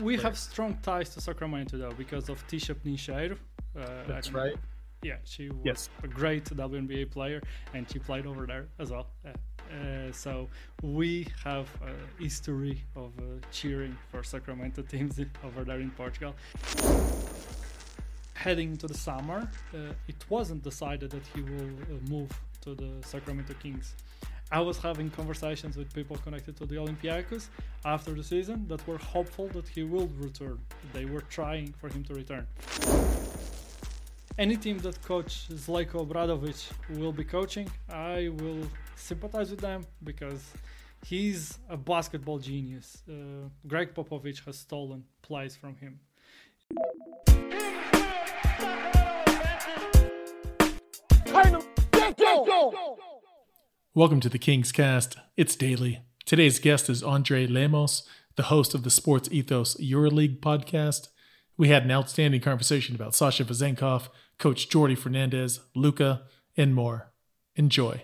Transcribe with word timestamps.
we 0.00 0.16
have 0.16 0.36
strong 0.36 0.78
ties 0.82 1.10
to 1.14 1.20
Sacramento 1.20 1.76
though 1.76 1.92
because 1.92 2.28
of 2.28 2.46
Ticha 2.48 2.74
Penicheiro. 2.74 3.36
Uh, 3.78 3.86
That's 4.06 4.32
right. 4.32 4.56
Yeah, 5.02 5.16
she 5.24 5.48
was 5.48 5.60
yes. 5.64 5.88
a 6.02 6.08
great 6.08 6.44
WNBA 6.44 7.10
player, 7.10 7.40
and 7.72 7.90
she 7.90 7.98
played 7.98 8.26
over 8.26 8.44
there 8.46 8.66
as 8.78 8.90
well. 8.90 9.06
Uh, 9.24 9.30
uh, 9.30 10.12
so 10.12 10.48
we 10.82 11.26
have 11.42 11.68
a 11.82 12.22
history 12.22 12.84
of 12.96 13.12
uh, 13.18 13.22
cheering 13.50 13.96
for 14.10 14.22
Sacramento 14.22 14.82
teams 14.82 15.18
over 15.44 15.64
there 15.64 15.80
in 15.80 15.90
Portugal. 15.92 16.34
Heading 18.34 18.72
into 18.72 18.86
the 18.86 18.94
summer, 18.94 19.48
uh, 19.74 19.78
it 20.06 20.22
wasn't 20.28 20.62
decided 20.62 21.10
that 21.12 21.22
he 21.34 21.40
will 21.42 21.70
uh, 21.70 22.10
move 22.10 22.30
to 22.62 22.74
the 22.74 22.92
Sacramento 23.06 23.54
Kings. 23.62 23.94
I 24.52 24.60
was 24.60 24.78
having 24.78 25.10
conversations 25.10 25.76
with 25.76 25.94
people 25.94 26.16
connected 26.16 26.56
to 26.56 26.66
the 26.66 26.74
Olympiacos 26.74 27.46
after 27.84 28.12
the 28.14 28.24
season 28.24 28.66
that 28.66 28.84
were 28.86 28.98
hopeful 28.98 29.46
that 29.48 29.68
he 29.68 29.84
will 29.84 30.08
return. 30.18 30.58
They 30.92 31.04
were 31.04 31.20
trying 31.20 31.72
for 31.80 31.88
him 31.88 32.02
to 32.04 32.14
return. 32.14 32.46
Any 34.38 34.56
team 34.56 34.78
that 34.78 35.00
coach 35.02 35.48
Zeljko 35.50 36.04
Obradovic 36.04 36.68
will 36.98 37.12
be 37.12 37.24
coaching, 37.24 37.70
I 37.88 38.30
will 38.40 38.66
sympathize 38.96 39.50
with 39.50 39.60
them 39.60 39.86
because 40.02 40.42
he's 41.04 41.58
a 41.68 41.76
basketball 41.76 42.38
genius. 42.40 43.02
Uh, 43.08 43.48
Gregg 43.68 43.94
Popovich 43.94 44.44
has 44.46 44.58
stolen 44.58 45.04
plays 45.22 45.54
from 45.54 45.76
him. 45.76 46.00
Welcome 53.92 54.20
to 54.20 54.28
the 54.28 54.38
Kings 54.38 54.70
Cast. 54.70 55.16
It's 55.36 55.56
daily. 55.56 55.98
Today's 56.24 56.60
guest 56.60 56.88
is 56.88 57.02
Andre 57.02 57.48
Lemos, 57.48 58.04
the 58.36 58.44
host 58.44 58.72
of 58.72 58.84
the 58.84 58.90
Sports 58.90 59.28
Ethos 59.32 59.74
EuroLeague 59.80 60.38
podcast. 60.38 61.08
We 61.56 61.70
had 61.70 61.82
an 61.82 61.90
outstanding 61.90 62.40
conversation 62.40 62.94
about 62.94 63.16
Sasha 63.16 63.44
Vezenkov, 63.44 64.06
Coach 64.38 64.68
Jordi 64.68 64.96
Fernandez, 64.96 65.58
Luka, 65.74 66.22
and 66.56 66.72
more. 66.72 67.10
Enjoy. 67.56 68.02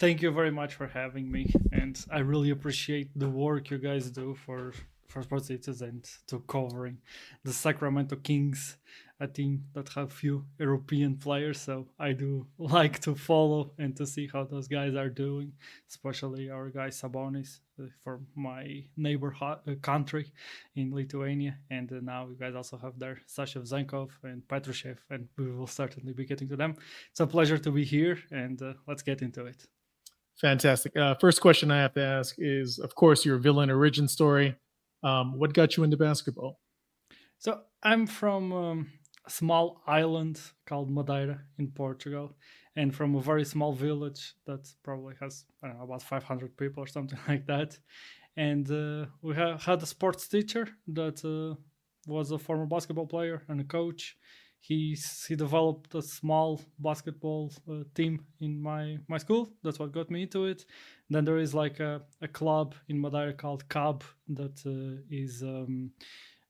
Thank 0.00 0.20
you 0.20 0.32
very 0.32 0.50
much 0.50 0.74
for 0.74 0.88
having 0.88 1.30
me, 1.30 1.54
and 1.70 2.04
I 2.10 2.18
really 2.18 2.50
appreciate 2.50 3.16
the 3.16 3.30
work 3.30 3.70
you 3.70 3.78
guys 3.78 4.10
do 4.10 4.34
for 4.34 4.72
for 5.06 5.22
Sports 5.22 5.48
Ethos 5.48 5.80
and 5.80 6.04
to 6.26 6.40
covering 6.40 6.98
the 7.44 7.52
Sacramento 7.52 8.16
Kings 8.16 8.78
a 9.20 9.28
team 9.28 9.64
that 9.74 9.88
have 9.90 10.12
few 10.12 10.44
European 10.58 11.16
players, 11.16 11.60
so 11.60 11.86
I 11.98 12.12
do 12.12 12.46
like 12.58 13.00
to 13.00 13.14
follow 13.14 13.72
and 13.78 13.96
to 13.96 14.06
see 14.06 14.28
how 14.32 14.44
those 14.44 14.68
guys 14.68 14.94
are 14.94 15.08
doing, 15.08 15.52
especially 15.88 16.50
our 16.50 16.68
guy 16.70 16.88
Sabonis 16.88 17.60
uh, 17.80 17.86
from 18.02 18.26
my 18.34 18.84
neighbor 18.96 19.34
uh, 19.40 19.56
country 19.82 20.32
in 20.76 20.92
Lithuania, 20.92 21.58
and 21.70 21.92
uh, 21.92 21.96
now 22.02 22.26
you 22.28 22.36
guys 22.36 22.54
also 22.54 22.76
have 22.76 22.98
there 22.98 23.20
Sasha 23.26 23.60
Vezenkov 23.60 24.10
and 24.24 24.42
Petrushev, 24.48 24.98
and 25.10 25.28
we 25.38 25.50
will 25.50 25.66
certainly 25.66 26.12
be 26.12 26.24
getting 26.24 26.48
to 26.48 26.56
them. 26.56 26.74
It's 27.10 27.20
a 27.20 27.26
pleasure 27.26 27.58
to 27.58 27.70
be 27.70 27.84
here, 27.84 28.18
and 28.30 28.60
uh, 28.60 28.74
let's 28.86 29.02
get 29.02 29.22
into 29.22 29.46
it. 29.46 29.66
Fantastic. 30.40 30.96
Uh, 30.96 31.14
first 31.14 31.40
question 31.40 31.70
I 31.70 31.80
have 31.80 31.94
to 31.94 32.02
ask 32.02 32.34
is, 32.38 32.78
of 32.78 32.94
course, 32.94 33.24
your 33.24 33.38
villain 33.38 33.70
origin 33.70 34.08
story. 34.08 34.56
Um, 35.04 35.38
what 35.38 35.52
got 35.52 35.76
you 35.76 35.84
into 35.84 35.96
basketball? 35.96 36.58
So 37.38 37.60
I'm 37.82 38.06
from 38.06 38.52
um, 38.52 38.90
small 39.28 39.80
island 39.86 40.40
called 40.66 40.90
Madeira 40.90 41.40
in 41.58 41.68
Portugal, 41.68 42.36
and 42.76 42.94
from 42.94 43.14
a 43.14 43.20
very 43.20 43.44
small 43.44 43.72
village 43.72 44.34
that 44.46 44.68
probably 44.82 45.14
has 45.20 45.44
I 45.62 45.68
don't 45.68 45.78
know 45.78 45.84
about 45.84 46.02
500 46.02 46.56
people 46.56 46.82
or 46.82 46.86
something 46.86 47.18
like 47.28 47.46
that. 47.46 47.78
And 48.36 48.68
uh, 48.70 49.06
we 49.22 49.34
ha- 49.34 49.58
had 49.58 49.82
a 49.82 49.86
sports 49.86 50.26
teacher 50.26 50.68
that 50.88 51.24
uh, 51.24 51.54
was 52.06 52.32
a 52.32 52.38
former 52.38 52.66
basketball 52.66 53.06
player 53.06 53.42
and 53.48 53.60
a 53.60 53.64
coach. 53.64 54.16
He 54.60 54.96
he 55.28 55.36
developed 55.36 55.94
a 55.94 56.00
small 56.00 56.60
basketball 56.78 57.52
uh, 57.70 57.84
team 57.94 58.24
in 58.40 58.60
my 58.60 58.98
my 59.08 59.18
school. 59.18 59.52
That's 59.62 59.78
what 59.78 59.92
got 59.92 60.10
me 60.10 60.22
into 60.22 60.46
it. 60.46 60.64
Then 61.10 61.24
there 61.26 61.38
is 61.38 61.54
like 61.54 61.80
a, 61.80 62.00
a 62.22 62.28
club 62.28 62.74
in 62.88 62.98
Madeira 63.00 63.34
called 63.34 63.68
CAB 63.68 64.02
that 64.28 64.62
uh, 64.66 65.02
is. 65.10 65.42
Um, 65.42 65.92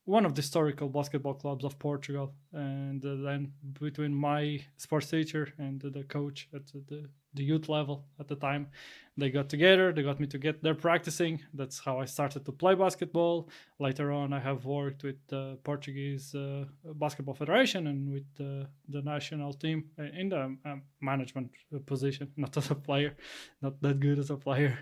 one 0.07 0.27
of 0.27 0.35
the 0.35 0.43
historical 0.43 0.89
basketball 0.89 1.35
clubs 1.35 1.65
of 1.65 1.79
Portugal. 1.79 2.35
And 2.55 3.05
uh, 3.05 3.17
then 3.17 3.53
between 3.81 4.15
my 4.15 4.61
sports 4.77 5.11
teacher 5.11 5.53
and 5.59 5.81
the 5.81 6.05
coach 6.05 6.49
at 6.55 6.67
the, 6.89 7.09
the 7.35 7.43
youth 7.43 7.69
level 7.69 8.05
at 8.21 8.29
the 8.29 8.37
time, 8.37 8.69
they 9.17 9.31
got 9.31 9.49
together. 9.49 9.93
They 9.93 10.03
got 10.03 10.21
me 10.21 10.27
to 10.29 10.39
get 10.39 10.63
there 10.63 10.75
practicing. 10.75 11.41
That's 11.53 11.79
how 11.81 12.01
I 12.01 12.05
started 12.05 12.45
to 12.47 12.53
play 12.53 12.75
basketball. 12.75 13.49
Later 13.79 14.13
on, 14.13 14.33
I 14.33 14.39
have 14.41 14.65
worked 14.65 15.03
with 15.03 15.17
the 15.29 15.59
Portuguese 15.65 16.35
uh, 16.35 16.65
Basketball 16.95 17.35
Federation 17.35 17.89
and 17.89 18.13
with 18.13 18.25
the, 18.37 18.69
the 18.89 19.03
national 19.03 19.53
team 19.53 19.85
in 19.99 20.29
the 20.29 20.57
um, 20.65 20.83
management 21.01 21.51
position, 21.87 22.31
not 22.37 22.57
as 22.57 22.71
a 22.71 22.75
player, 22.77 23.17
not 23.63 23.81
that 23.83 24.01
good 24.01 24.19
as 24.19 24.31
a 24.31 24.37
player. 24.37 24.79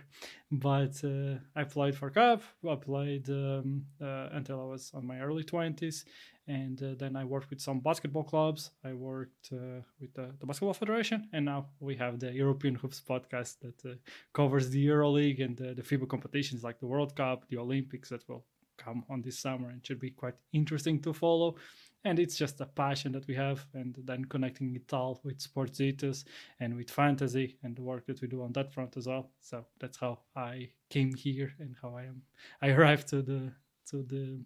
But 0.50 1.02
uh, 1.04 1.36
I 1.56 1.64
played 1.64 1.96
for 1.96 2.10
CAB. 2.10 2.42
I 2.68 2.74
played 2.74 3.28
um, 3.30 3.84
uh, 4.00 4.28
until 4.32 4.60
I 4.60 4.64
was 4.64 4.90
on 4.94 5.06
my 5.06 5.20
early 5.20 5.44
20s 5.44 6.04
and 6.48 6.82
uh, 6.82 6.94
then 6.98 7.16
I 7.16 7.24
worked 7.24 7.50
with 7.50 7.60
some 7.60 7.80
basketball 7.80 8.24
clubs. 8.24 8.70
I 8.84 8.92
worked 8.92 9.50
uh, 9.52 9.82
with 10.00 10.12
the, 10.14 10.30
the, 10.40 10.46
Basketball 10.46 10.74
Federation, 10.74 11.28
and 11.32 11.44
now 11.44 11.66
we 11.78 11.94
have 11.96 12.18
the 12.18 12.32
European 12.32 12.74
Hoops 12.74 13.00
podcast 13.00 13.60
that 13.60 13.90
uh, 13.90 13.94
covers 14.32 14.70
the 14.70 14.84
EuroLeague 14.86 15.42
and 15.44 15.56
the 15.56 15.82
FIBA 15.82 16.08
competitions 16.08 16.64
like 16.64 16.80
the 16.80 16.86
World 16.86 17.14
Cup, 17.14 17.44
the 17.48 17.58
Olympics 17.58 18.08
that 18.08 18.28
will 18.28 18.44
come 18.76 19.04
on 19.08 19.22
this 19.22 19.38
summer 19.38 19.70
and 19.70 19.86
should 19.86 20.00
be 20.00 20.10
quite 20.10 20.34
interesting 20.52 21.00
to 21.02 21.12
follow. 21.12 21.56
And 22.04 22.18
it's 22.18 22.36
just 22.36 22.60
a 22.60 22.66
passion 22.66 23.12
that 23.12 23.28
we 23.28 23.34
have, 23.36 23.64
and 23.74 23.96
then 24.04 24.24
connecting 24.24 24.74
it 24.74 24.92
all 24.92 25.20
with 25.22 25.40
sports 25.40 25.80
ethos 25.80 26.24
and 26.58 26.74
with 26.74 26.90
fantasy 26.90 27.56
and 27.62 27.76
the 27.76 27.82
work 27.82 28.06
that 28.06 28.20
we 28.20 28.26
do 28.26 28.42
on 28.42 28.52
that 28.54 28.72
front 28.72 28.96
as 28.96 29.06
well. 29.06 29.30
So 29.40 29.64
that's 29.78 29.98
how 29.98 30.18
I 30.34 30.70
came 30.90 31.14
here 31.14 31.52
and 31.60 31.76
how 31.80 31.94
I 31.94 32.02
am. 32.02 32.22
I 32.60 32.70
arrived 32.70 33.06
to 33.10 33.22
the 33.22 33.52
to 33.90 34.02
the 34.02 34.40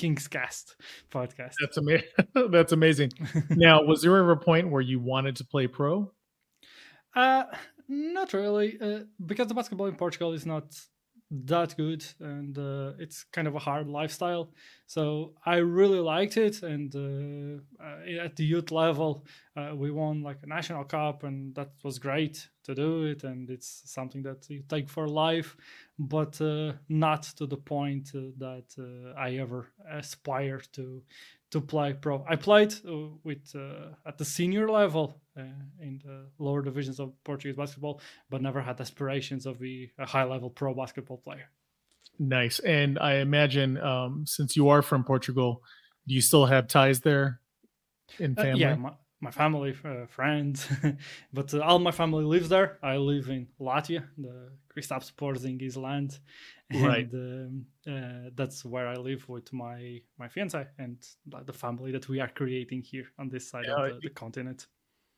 King's 0.00 0.28
Cast 0.28 0.76
podcast. 1.12 1.52
That's 1.60 1.76
amazing. 1.76 2.08
That's 2.50 2.72
amazing. 2.72 3.10
now, 3.50 3.82
was 3.82 4.00
there 4.00 4.16
ever 4.16 4.32
a 4.32 4.36
point 4.38 4.70
where 4.70 4.80
you 4.80 4.98
wanted 4.98 5.36
to 5.36 5.44
play 5.44 5.66
pro? 5.66 6.10
Uh, 7.14 7.44
not 7.86 8.32
really, 8.32 8.78
uh, 8.80 9.00
because 9.26 9.48
the 9.48 9.54
basketball 9.54 9.88
in 9.88 9.96
Portugal 9.96 10.32
is 10.32 10.46
not 10.46 10.74
that 11.30 11.76
good 11.76 12.04
and 12.20 12.58
uh, 12.58 12.92
it's 12.98 13.24
kind 13.24 13.46
of 13.46 13.54
a 13.54 13.60
hard 13.60 13.88
lifestyle. 13.88 14.50
So 14.86 15.34
i 15.46 15.56
really 15.56 16.00
liked 16.00 16.36
it 16.36 16.62
and 16.62 16.94
uh, 16.96 17.84
uh, 17.84 18.24
at 18.24 18.34
the 18.34 18.44
youth 18.44 18.72
level 18.72 19.24
uh, 19.56 19.72
we 19.74 19.90
won 19.92 20.22
like 20.22 20.38
a 20.42 20.48
national 20.48 20.84
cup 20.84 21.22
and 21.22 21.54
that 21.54 21.70
was 21.84 22.00
great 22.00 22.48
to 22.64 22.74
do 22.74 23.04
it 23.04 23.22
and 23.22 23.48
it's 23.50 23.82
something 23.84 24.22
that 24.22 24.50
you 24.50 24.64
take 24.68 24.88
for 24.88 25.06
life 25.06 25.56
but 25.98 26.40
uh, 26.40 26.72
not 26.88 27.22
to 27.22 27.46
the 27.46 27.56
point 27.56 28.10
uh, 28.16 28.20
that 28.38 29.14
i 29.16 29.36
ever 29.36 29.68
aspire 29.88 30.60
to 30.72 31.02
to 31.50 31.60
play 31.60 31.92
pro. 31.92 32.24
I 32.28 32.36
played 32.36 32.74
with 33.24 33.56
at 34.06 34.18
the 34.18 34.24
senior 34.24 34.68
level 34.68 35.20
in 35.80 36.00
the 36.04 36.26
lower 36.38 36.62
divisions 36.62 36.98
of 37.00 37.12
portuguese 37.24 37.56
basketball 37.56 38.00
but 38.28 38.42
never 38.42 38.60
had 38.60 38.80
aspirations 38.80 39.46
of 39.46 39.58
be 39.60 39.90
a 39.98 40.06
high 40.06 40.24
level 40.24 40.50
pro 40.50 40.74
basketball 40.74 41.18
player 41.18 41.48
Nice. 42.20 42.58
And 42.58 42.98
I 42.98 43.14
imagine 43.16 43.78
um, 43.78 44.26
since 44.26 44.54
you 44.54 44.68
are 44.68 44.82
from 44.82 45.04
Portugal, 45.04 45.62
do 46.06 46.14
you 46.14 46.20
still 46.20 46.44
have 46.44 46.68
ties 46.68 47.00
there 47.00 47.40
in 48.18 48.34
family? 48.34 48.64
Uh, 48.64 48.68
yeah, 48.68 48.74
my, 48.74 48.92
my 49.22 49.30
family, 49.30 49.74
uh, 49.84 50.04
friends, 50.06 50.68
but 51.32 51.52
uh, 51.54 51.60
all 51.60 51.78
my 51.78 51.90
family 51.90 52.24
lives 52.24 52.50
there. 52.50 52.78
I 52.82 52.98
live 52.98 53.30
in 53.30 53.48
Latvia, 53.58 54.04
the 54.18 54.50
Kristaps 54.70 55.10
Porzingis 55.12 55.78
land, 55.78 56.18
and 56.68 56.84
right. 56.84 57.08
um, 57.14 57.66
uh, 57.88 58.30
that's 58.34 58.66
where 58.66 58.86
I 58.86 58.96
live 58.96 59.26
with 59.26 59.50
my 59.54 60.02
my 60.18 60.28
fiance 60.28 60.66
and 60.78 60.98
the 61.46 61.54
family 61.54 61.90
that 61.92 62.06
we 62.10 62.20
are 62.20 62.28
creating 62.28 62.82
here 62.82 63.06
on 63.18 63.30
this 63.30 63.48
side 63.48 63.64
of 63.66 63.94
the, 63.94 64.00
the 64.02 64.10
continent. 64.10 64.66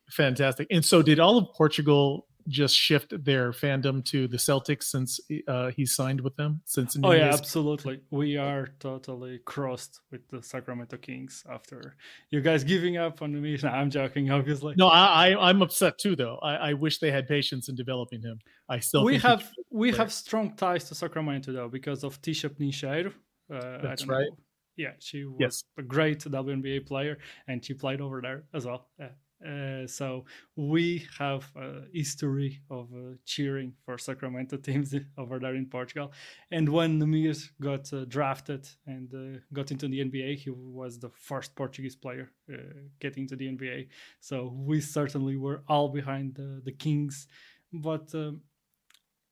Fantastic. 0.09 0.67
And 0.71 0.83
so, 0.83 1.01
did 1.01 1.19
all 1.19 1.37
of 1.37 1.53
Portugal 1.53 2.27
just 2.47 2.75
shift 2.75 3.13
their 3.23 3.51
fandom 3.51 4.03
to 4.03 4.27
the 4.27 4.37
Celtics 4.37 4.83
since 4.83 5.19
uh, 5.47 5.71
he 5.71 5.85
signed 5.85 6.21
with 6.21 6.35
them? 6.35 6.61
Since 6.65 6.97
oh 7.03 7.11
yeah, 7.11 7.33
absolutely. 7.33 8.01
We 8.11 8.37
are 8.37 8.67
totally 8.79 9.39
crossed 9.45 10.01
with 10.11 10.27
the 10.29 10.41
Sacramento 10.41 10.97
Kings 10.97 11.43
after 11.49 11.95
you 12.29 12.41
guys 12.41 12.63
giving 12.63 12.97
up 12.97 13.21
on 13.21 13.39
me. 13.41 13.57
No, 13.63 13.69
I'm 13.69 13.89
joking, 13.89 14.29
obviously. 14.29 14.73
No, 14.77 14.87
I, 14.89 15.29
I 15.29 15.49
am 15.49 15.61
upset 15.61 15.97
too, 15.97 16.15
though. 16.15 16.37
I, 16.41 16.55
I, 16.55 16.73
wish 16.73 16.97
they 16.99 17.11
had 17.11 17.27
patience 17.27 17.69
in 17.69 17.75
developing 17.75 18.21
him. 18.21 18.39
I 18.67 18.79
still 18.79 19.05
we 19.05 19.17
have 19.19 19.49
we 19.71 19.91
have 19.91 20.11
strong 20.11 20.55
ties 20.55 20.85
to 20.85 20.95
Sacramento 20.95 21.53
though 21.53 21.69
because 21.69 22.03
of 22.03 22.21
Ticha 22.21 22.49
Penicheiro. 22.49 23.13
Uh, 23.53 23.77
That's 23.81 24.05
right. 24.05 24.27
Know. 24.29 24.37
Yeah, 24.75 24.93
she 24.99 25.23
was 25.23 25.37
yes. 25.39 25.63
a 25.77 25.83
great 25.83 26.19
WNBA 26.19 26.87
player, 26.87 27.19
and 27.47 27.63
she 27.63 27.73
played 27.73 28.01
over 28.01 28.21
there 28.21 28.43
as 28.53 28.65
well. 28.65 28.87
Uh, 29.01 29.09
Uh, 29.45 29.85
so 29.87 30.25
we 30.55 31.05
have 31.17 31.51
a 31.55 31.81
history 31.93 32.61
of 32.69 32.87
uh, 32.93 33.15
cheering 33.25 33.73
for 33.85 33.97
Sacramento 33.97 34.57
teams 34.57 34.95
over 35.17 35.39
there 35.39 35.55
in 35.55 35.65
Portugal. 35.65 36.11
And 36.51 36.69
when 36.69 36.99
Neemias 36.99 37.49
got 37.61 37.91
uh, 37.93 38.05
drafted 38.05 38.67
and 38.85 39.13
uh, 39.13 39.39
got 39.51 39.71
into 39.71 39.87
the 39.87 39.99
NBA, 39.99 40.37
he 40.37 40.49
was 40.49 40.99
the 40.99 41.09
first 41.09 41.55
Portuguese 41.55 41.95
player 41.95 42.31
uh, 42.51 42.57
getting 42.99 43.27
to 43.27 43.35
the 43.35 43.47
NBA. 43.47 43.87
So 44.19 44.53
we 44.55 44.79
certainly 44.81 45.37
were 45.37 45.63
all 45.67 45.89
behind 45.89 46.35
the, 46.35 46.61
the 46.63 46.71
Kings. 46.71 47.27
But 47.73 48.13
um, 48.13 48.41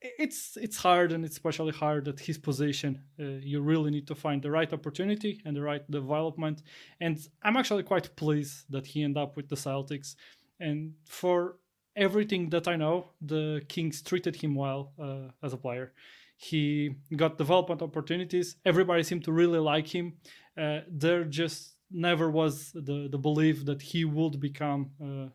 it's 0.01 0.57
it's 0.57 0.77
hard 0.77 1.12
and 1.12 1.24
it's 1.24 1.36
especially 1.36 1.71
hard 1.71 2.07
at 2.07 2.19
his 2.19 2.38
position. 2.38 3.01
Uh, 3.19 3.39
you 3.42 3.62
really 3.62 3.92
need 3.92 4.07
to 4.07 4.15
find 4.15 4.42
the 4.42 4.50
right 4.50 4.71
opportunity 4.74 5.42
and 5.45 5.56
the 5.56 5.62
right 5.62 5.89
development. 5.89 6.63
And 7.00 7.19
i'm 7.44 7.57
actually 7.57 7.83
quite 7.83 8.15
pleased 8.15 8.65
that 8.69 8.86
he 8.88 9.03
ended 9.03 9.21
up 9.21 9.38
with 9.38 9.48
the 9.50 9.56
celtics. 9.56 10.15
And 10.59 10.94
for 11.06 11.57
everything 11.95 12.50
that 12.50 12.68
i 12.69 12.75
know 12.77 13.09
the 13.21 13.62
kings 13.68 14.01
treated 14.01 14.36
him 14.36 14.56
well 14.56 14.94
uh, 15.00 15.30
as 15.44 15.53
a 15.53 15.57
player. 15.57 15.94
He 16.38 16.95
got 17.15 17.38
development 17.38 17.83
opportunities. 17.83 18.56
Everybody 18.65 19.04
seemed 19.04 19.24
to 19.25 19.31
really 19.31 19.59
like 19.59 19.88
him. 19.88 20.13
Uh, 20.57 20.80
there 20.89 21.24
just 21.24 21.75
never 21.92 22.31
was 22.31 22.71
the, 22.71 23.09
the 23.12 23.18
belief 23.18 23.65
that 23.65 23.80
he 23.81 24.06
would 24.06 24.39
become 24.39 24.89
uh, 25.00 25.27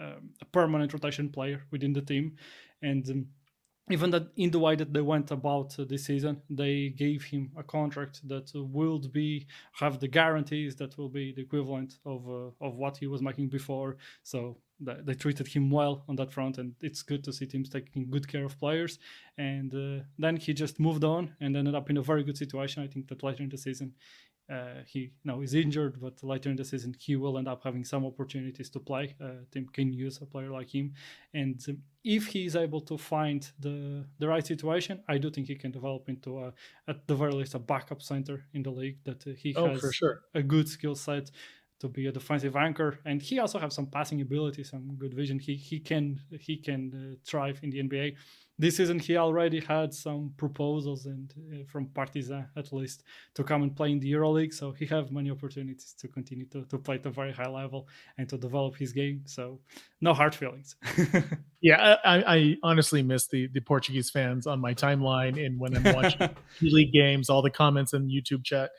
um, 0.00 0.30
a 0.40 0.44
permanent 0.52 0.92
rotation 0.94 1.28
player 1.28 1.64
within 1.70 1.92
the 1.92 2.00
team. 2.00 2.36
And 2.80 3.08
um, 3.10 3.26
even 3.90 4.10
that 4.10 4.28
in 4.36 4.50
the 4.50 4.58
way 4.58 4.74
that 4.76 4.92
they 4.92 5.02
went 5.02 5.30
about 5.30 5.78
uh, 5.78 5.84
this 5.84 6.06
season, 6.06 6.40
they 6.48 6.88
gave 6.88 7.22
him 7.24 7.50
a 7.56 7.62
contract 7.62 8.26
that 8.26 8.50
will 8.54 8.98
be 8.98 9.46
have 9.72 10.00
the 10.00 10.08
guarantees 10.08 10.74
that 10.76 10.96
will 10.96 11.10
be 11.10 11.32
the 11.32 11.42
equivalent 11.42 11.98
of 12.06 12.26
uh, 12.28 12.66
of 12.66 12.76
what 12.76 12.96
he 12.96 13.06
was 13.06 13.20
making 13.20 13.48
before. 13.48 13.96
So 14.22 14.56
they 14.80 15.14
treated 15.14 15.46
him 15.46 15.70
well 15.70 16.04
on 16.08 16.16
that 16.16 16.32
front, 16.32 16.58
and 16.58 16.74
it's 16.80 17.02
good 17.02 17.22
to 17.24 17.32
see 17.32 17.46
teams 17.46 17.68
taking 17.68 18.10
good 18.10 18.26
care 18.26 18.44
of 18.44 18.58
players. 18.58 18.98
And 19.38 19.72
uh, 19.74 20.04
then 20.18 20.36
he 20.36 20.52
just 20.52 20.80
moved 20.80 21.04
on 21.04 21.34
and 21.40 21.56
ended 21.56 21.74
up 21.74 21.90
in 21.90 21.96
a 21.96 22.02
very 22.02 22.24
good 22.24 22.36
situation. 22.36 22.82
I 22.82 22.88
think 22.88 23.08
that 23.08 23.22
later 23.22 23.42
in 23.42 23.50
the 23.50 23.58
season, 23.58 23.92
uh, 24.50 24.82
he 24.86 25.10
now 25.24 25.40
is 25.40 25.54
injured, 25.54 26.00
but 26.00 26.22
later 26.22 26.50
in 26.50 26.56
the 26.56 26.64
season 26.64 26.94
he 26.98 27.16
will 27.16 27.38
end 27.38 27.48
up 27.48 27.62
having 27.64 27.84
some 27.84 28.04
opportunities 28.04 28.68
to 28.70 28.80
play. 28.80 29.14
Uh, 29.22 29.44
team 29.50 29.66
can 29.72 29.92
use 29.92 30.18
a 30.20 30.26
player 30.26 30.50
like 30.50 30.74
him, 30.74 30.92
and 31.32 31.64
um, 31.68 31.78
if 32.04 32.26
he 32.26 32.44
is 32.44 32.54
able 32.54 32.82
to 32.82 32.98
find 32.98 33.50
the 33.58 34.04
the 34.18 34.28
right 34.28 34.46
situation, 34.46 35.02
I 35.08 35.18
do 35.18 35.30
think 35.30 35.46
he 35.46 35.56
can 35.56 35.70
develop 35.70 36.08
into 36.08 36.40
a, 36.40 36.52
at 36.86 37.06
the 37.06 37.14
very 37.14 37.32
least 37.32 37.54
a 37.54 37.58
backup 37.58 38.02
center 38.02 38.44
in 38.52 38.62
the 38.62 38.70
league. 38.70 38.98
That 39.04 39.26
uh, 39.26 39.30
he 39.30 39.54
oh, 39.54 39.68
has 39.68 39.94
sure. 39.94 40.20
a 40.34 40.42
good 40.42 40.68
skill 40.68 40.94
set 40.94 41.30
to 41.80 41.88
be 41.88 42.06
a 42.06 42.12
defensive 42.12 42.54
anchor, 42.56 42.98
and 43.06 43.22
he 43.22 43.38
also 43.38 43.58
has 43.58 43.74
some 43.74 43.86
passing 43.86 44.20
ability, 44.20 44.64
some 44.64 44.94
good 44.98 45.14
vision. 45.14 45.38
He 45.38 45.54
he 45.54 45.80
can 45.80 46.20
he 46.38 46.58
can 46.58 46.80
uh, 46.94 47.16
thrive 47.24 47.60
in 47.62 47.70
the 47.70 47.82
NBA 47.82 48.16
this 48.58 48.76
season 48.76 48.98
he 49.00 49.16
already 49.16 49.58
had 49.60 49.92
some 49.92 50.32
proposals 50.36 51.06
and 51.06 51.34
uh, 51.52 51.64
from 51.66 51.86
Partizan 51.86 52.46
at 52.56 52.72
least 52.72 53.02
to 53.34 53.42
come 53.42 53.62
and 53.62 53.74
play 53.74 53.90
in 53.90 53.98
the 53.98 54.12
EuroLeague. 54.12 54.54
So 54.54 54.70
he 54.70 54.86
have 54.86 55.10
many 55.10 55.30
opportunities 55.30 55.94
to 55.98 56.06
continue 56.06 56.46
to, 56.46 56.64
to 56.66 56.78
play 56.78 56.96
at 56.96 57.06
a 57.06 57.10
very 57.10 57.32
high 57.32 57.48
level 57.48 57.88
and 58.16 58.28
to 58.28 58.38
develop 58.38 58.76
his 58.76 58.92
game. 58.92 59.22
So 59.24 59.58
no 60.00 60.14
hard 60.14 60.34
feelings. 60.34 60.76
yeah, 61.60 61.96
I, 62.04 62.36
I, 62.36 62.56
honestly 62.62 63.02
miss 63.02 63.26
the 63.26 63.48
the 63.48 63.60
Portuguese 63.60 64.10
fans 64.10 64.46
on 64.46 64.60
my 64.60 64.72
timeline 64.72 65.44
and 65.44 65.58
when 65.58 65.76
I'm 65.76 65.94
watching 65.94 66.30
league 66.60 66.92
games, 66.92 67.28
all 67.28 67.42
the 67.42 67.50
comments 67.50 67.92
in 67.92 68.08
YouTube 68.08 68.44
chat. 68.44 68.70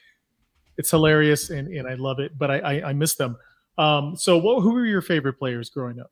It's 0.77 0.92
hilarious 0.92 1.50
and, 1.50 1.68
and 1.69 1.88
I 1.88 1.95
love 1.95 2.19
it, 2.19 2.38
but 2.38 2.51
I, 2.51 2.60
I, 2.60 2.89
I 2.89 2.94
miss 2.94 3.16
them. 3.16 3.38
Um, 3.77 4.16
so 4.16 4.38
what, 4.38 4.62
who 4.62 4.72
were 4.72 4.86
your 4.86 5.01
favorite 5.01 5.33
players 5.33 5.69
growing 5.69 6.00
up? 6.00 6.12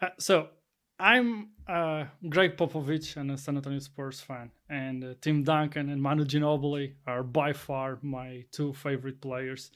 Uh, 0.00 0.08
so 0.18 0.48
I'm 0.98 1.48
uh, 1.66 2.04
Gregg 2.28 2.56
Popovich 2.56 3.16
and 3.16 3.32
a 3.32 3.36
San 3.36 3.56
Antonio 3.56 3.80
Spurs 3.80 4.20
fan, 4.20 4.50
and 4.68 5.02
uh, 5.02 5.14
Tim 5.20 5.42
Duncan 5.42 5.88
and 5.90 6.00
Manu 6.00 6.24
Ginobili 6.24 6.94
are 7.06 7.24
by 7.24 7.52
far 7.52 7.98
my 8.02 8.44
two 8.52 8.72
favorite 8.72 9.20
players. 9.20 9.72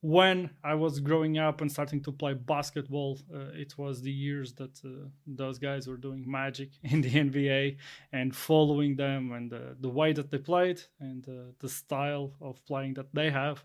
When 0.00 0.50
I 0.62 0.74
was 0.74 1.00
growing 1.00 1.36
up 1.38 1.60
and 1.60 1.70
starting 1.70 2.02
to 2.04 2.12
play 2.12 2.34
basketball, 2.34 3.18
uh, 3.34 3.48
it 3.54 3.76
was 3.76 4.02
the 4.02 4.10
years 4.10 4.54
that 4.54 4.78
uh, 4.84 5.08
those 5.26 5.58
guys 5.58 5.88
were 5.88 5.96
doing 5.96 6.24
magic 6.26 6.70
in 6.82 7.00
the 7.02 7.10
NBA 7.10 7.76
and 8.12 8.34
following 8.34 8.96
them 8.96 9.32
and 9.32 9.52
uh, 9.52 9.58
the 9.80 9.90
way 9.90 10.12
that 10.12 10.30
they 10.30 10.38
played 10.38 10.80
and 11.00 11.28
uh, 11.28 11.52
the 11.58 11.68
style 11.68 12.32
of 12.40 12.64
playing 12.66 12.94
that 12.94 13.12
they 13.14 13.30
have 13.30 13.62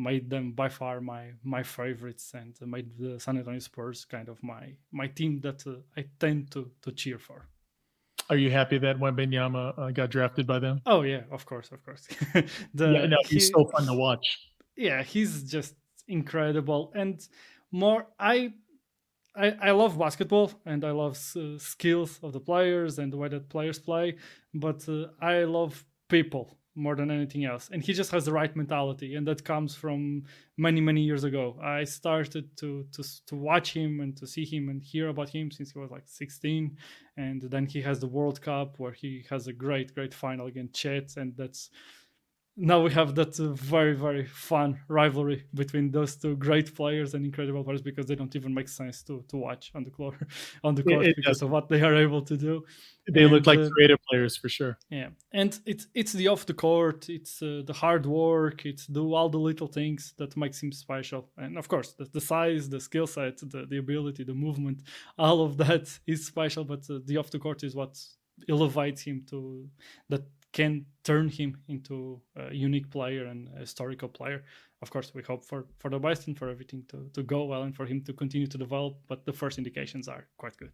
made 0.00 0.30
them 0.30 0.52
by 0.52 0.68
far 0.68 1.00
my 1.00 1.32
my 1.44 1.62
favorites 1.62 2.32
and 2.34 2.54
made 2.62 2.88
the 2.98 3.20
San 3.20 3.36
Antonio 3.38 3.60
Spurs 3.60 4.04
kind 4.04 4.28
of 4.28 4.42
my 4.42 4.74
my 4.90 5.06
team 5.06 5.40
that 5.40 5.66
uh, 5.66 5.74
I 5.96 6.06
tend 6.18 6.50
to 6.52 6.70
to 6.82 6.92
cheer 6.92 7.18
for. 7.18 7.46
Are 8.30 8.36
you 8.36 8.50
happy 8.50 8.78
that 8.78 8.96
Wembanyama 8.98 9.78
uh, 9.78 9.90
got 9.90 10.10
drafted 10.10 10.46
by 10.46 10.58
them? 10.60 10.80
Oh 10.86 11.02
yeah, 11.02 11.22
of 11.30 11.44
course, 11.44 11.72
of 11.72 11.84
course. 11.84 12.06
the, 12.74 12.92
yeah, 12.92 13.06
no, 13.06 13.16
he's 13.24 13.48
he, 13.48 13.52
so 13.52 13.64
fun 13.64 13.86
to 13.86 13.94
watch. 13.94 14.24
Yeah, 14.76 15.02
he's 15.02 15.42
just 15.44 15.74
incredible 16.08 16.92
and 16.94 17.20
more. 17.70 18.06
I 18.18 18.52
I, 19.34 19.54
I 19.60 19.70
love 19.70 19.98
basketball 19.98 20.52
and 20.66 20.84
I 20.84 20.90
love 20.90 21.18
uh, 21.36 21.58
skills 21.58 22.18
of 22.22 22.32
the 22.32 22.40
players 22.40 22.98
and 22.98 23.12
the 23.12 23.16
way 23.16 23.28
that 23.28 23.48
players 23.48 23.78
play, 23.78 24.16
but 24.52 24.88
uh, 24.88 25.06
I 25.20 25.44
love 25.44 25.84
people 26.08 26.58
more 26.74 26.94
than 26.94 27.10
anything 27.10 27.44
else. 27.44 27.68
And 27.72 27.82
he 27.82 27.92
just 27.92 28.10
has 28.12 28.24
the 28.24 28.32
right 28.32 28.54
mentality 28.54 29.14
and 29.16 29.26
that 29.26 29.44
comes 29.44 29.74
from 29.74 30.24
many 30.56 30.80
many 30.80 31.02
years 31.02 31.24
ago. 31.24 31.56
I 31.62 31.84
started 31.84 32.56
to 32.58 32.86
to 32.92 33.02
to 33.26 33.36
watch 33.36 33.72
him 33.72 34.00
and 34.00 34.16
to 34.18 34.26
see 34.26 34.44
him 34.44 34.68
and 34.68 34.82
hear 34.82 35.08
about 35.08 35.28
him 35.28 35.50
since 35.50 35.72
he 35.72 35.78
was 35.78 35.90
like 35.90 36.06
16 36.06 36.76
and 37.16 37.42
then 37.42 37.66
he 37.66 37.82
has 37.82 38.00
the 38.00 38.06
world 38.06 38.40
cup 38.40 38.78
where 38.78 38.92
he 38.92 39.24
has 39.28 39.46
a 39.46 39.52
great 39.52 39.94
great 39.94 40.14
final 40.14 40.46
against 40.46 40.74
chet 40.74 41.16
and 41.16 41.36
that's 41.36 41.70
now 42.62 42.82
we 42.82 42.92
have 42.92 43.14
that 43.14 43.40
uh, 43.40 43.48
very 43.54 43.94
very 43.94 44.26
fun 44.26 44.78
rivalry 44.86 45.44
between 45.54 45.90
those 45.90 46.14
two 46.14 46.36
great 46.36 46.74
players 46.74 47.14
and 47.14 47.24
incredible 47.24 47.64
players 47.64 47.80
because 47.80 48.04
they 48.04 48.14
don't 48.14 48.36
even 48.36 48.52
make 48.52 48.68
sense 48.68 49.02
to 49.02 49.24
to 49.28 49.38
watch 49.38 49.72
on 49.74 49.82
the 49.82 49.90
court 49.90 50.16
on 50.64 50.74
the 50.74 50.82
court 50.82 51.06
it, 51.06 51.10
it 51.10 51.16
because 51.16 51.38
does. 51.38 51.42
of 51.42 51.50
what 51.50 51.68
they 51.70 51.80
are 51.80 51.96
able 51.96 52.20
to 52.20 52.36
do. 52.36 52.62
They 53.10 53.22
and, 53.22 53.32
look 53.32 53.46
like 53.46 53.58
uh, 53.58 53.70
creative 53.70 53.98
players 54.08 54.36
for 54.36 54.50
sure. 54.50 54.78
Yeah. 54.90 55.08
And 55.32 55.58
it's 55.64 55.86
it's 55.94 56.12
the 56.12 56.28
off 56.28 56.44
the 56.44 56.54
court 56.54 57.08
it's 57.08 57.42
uh, 57.42 57.62
the 57.64 57.72
hard 57.72 58.04
work 58.04 58.66
it's 58.66 58.86
do 58.86 59.14
all 59.14 59.30
the 59.30 59.38
little 59.38 59.66
things 59.66 60.12
that 60.18 60.36
makes 60.36 60.62
him 60.62 60.70
special. 60.70 61.30
And 61.38 61.56
of 61.56 61.66
course 61.66 61.94
the, 61.94 62.04
the 62.12 62.20
size 62.20 62.68
the 62.68 62.80
skill 62.80 63.06
set 63.06 63.38
the, 63.38 63.66
the 63.68 63.78
ability 63.78 64.24
the 64.24 64.34
movement 64.34 64.82
all 65.18 65.42
of 65.42 65.56
that 65.56 65.98
is 66.06 66.26
special 66.26 66.64
but 66.64 66.80
uh, 66.90 66.98
the 67.06 67.16
off 67.16 67.30
the 67.30 67.38
court 67.38 67.64
is 67.64 67.74
what 67.74 67.98
elevates 68.48 69.02
him 69.02 69.24
to 69.30 69.68
that 70.08 70.22
can 70.52 70.84
turn 71.04 71.28
him 71.28 71.58
into 71.68 72.20
a 72.36 72.54
unique 72.54 72.90
player 72.90 73.26
and 73.26 73.48
a 73.56 73.60
historical 73.60 74.08
player. 74.08 74.42
Of 74.82 74.90
course, 74.90 75.12
we 75.14 75.22
hope 75.22 75.44
for, 75.44 75.66
for 75.78 75.90
the 75.90 75.98
best 75.98 76.26
and 76.26 76.36
for 76.36 76.48
everything 76.48 76.84
to, 76.88 77.08
to 77.12 77.22
go 77.22 77.44
well 77.44 77.62
and 77.62 77.74
for 77.74 77.86
him 77.86 78.02
to 78.04 78.12
continue 78.12 78.46
to 78.46 78.58
develop, 78.58 78.96
but 79.08 79.24
the 79.24 79.32
first 79.32 79.58
indications 79.58 80.08
are 80.08 80.26
quite 80.38 80.56
good. 80.56 80.72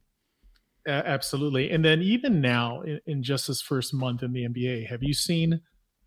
Uh, 0.86 1.02
absolutely. 1.04 1.70
And 1.70 1.84
then 1.84 2.00
even 2.00 2.40
now, 2.40 2.82
in, 2.82 3.00
in, 3.06 3.22
just 3.22 3.48
his 3.48 3.60
first 3.60 3.92
month 3.92 4.22
in 4.22 4.32
the 4.32 4.44
NBA, 4.44 4.86
have 4.86 5.02
you 5.02 5.14
seen 5.14 5.60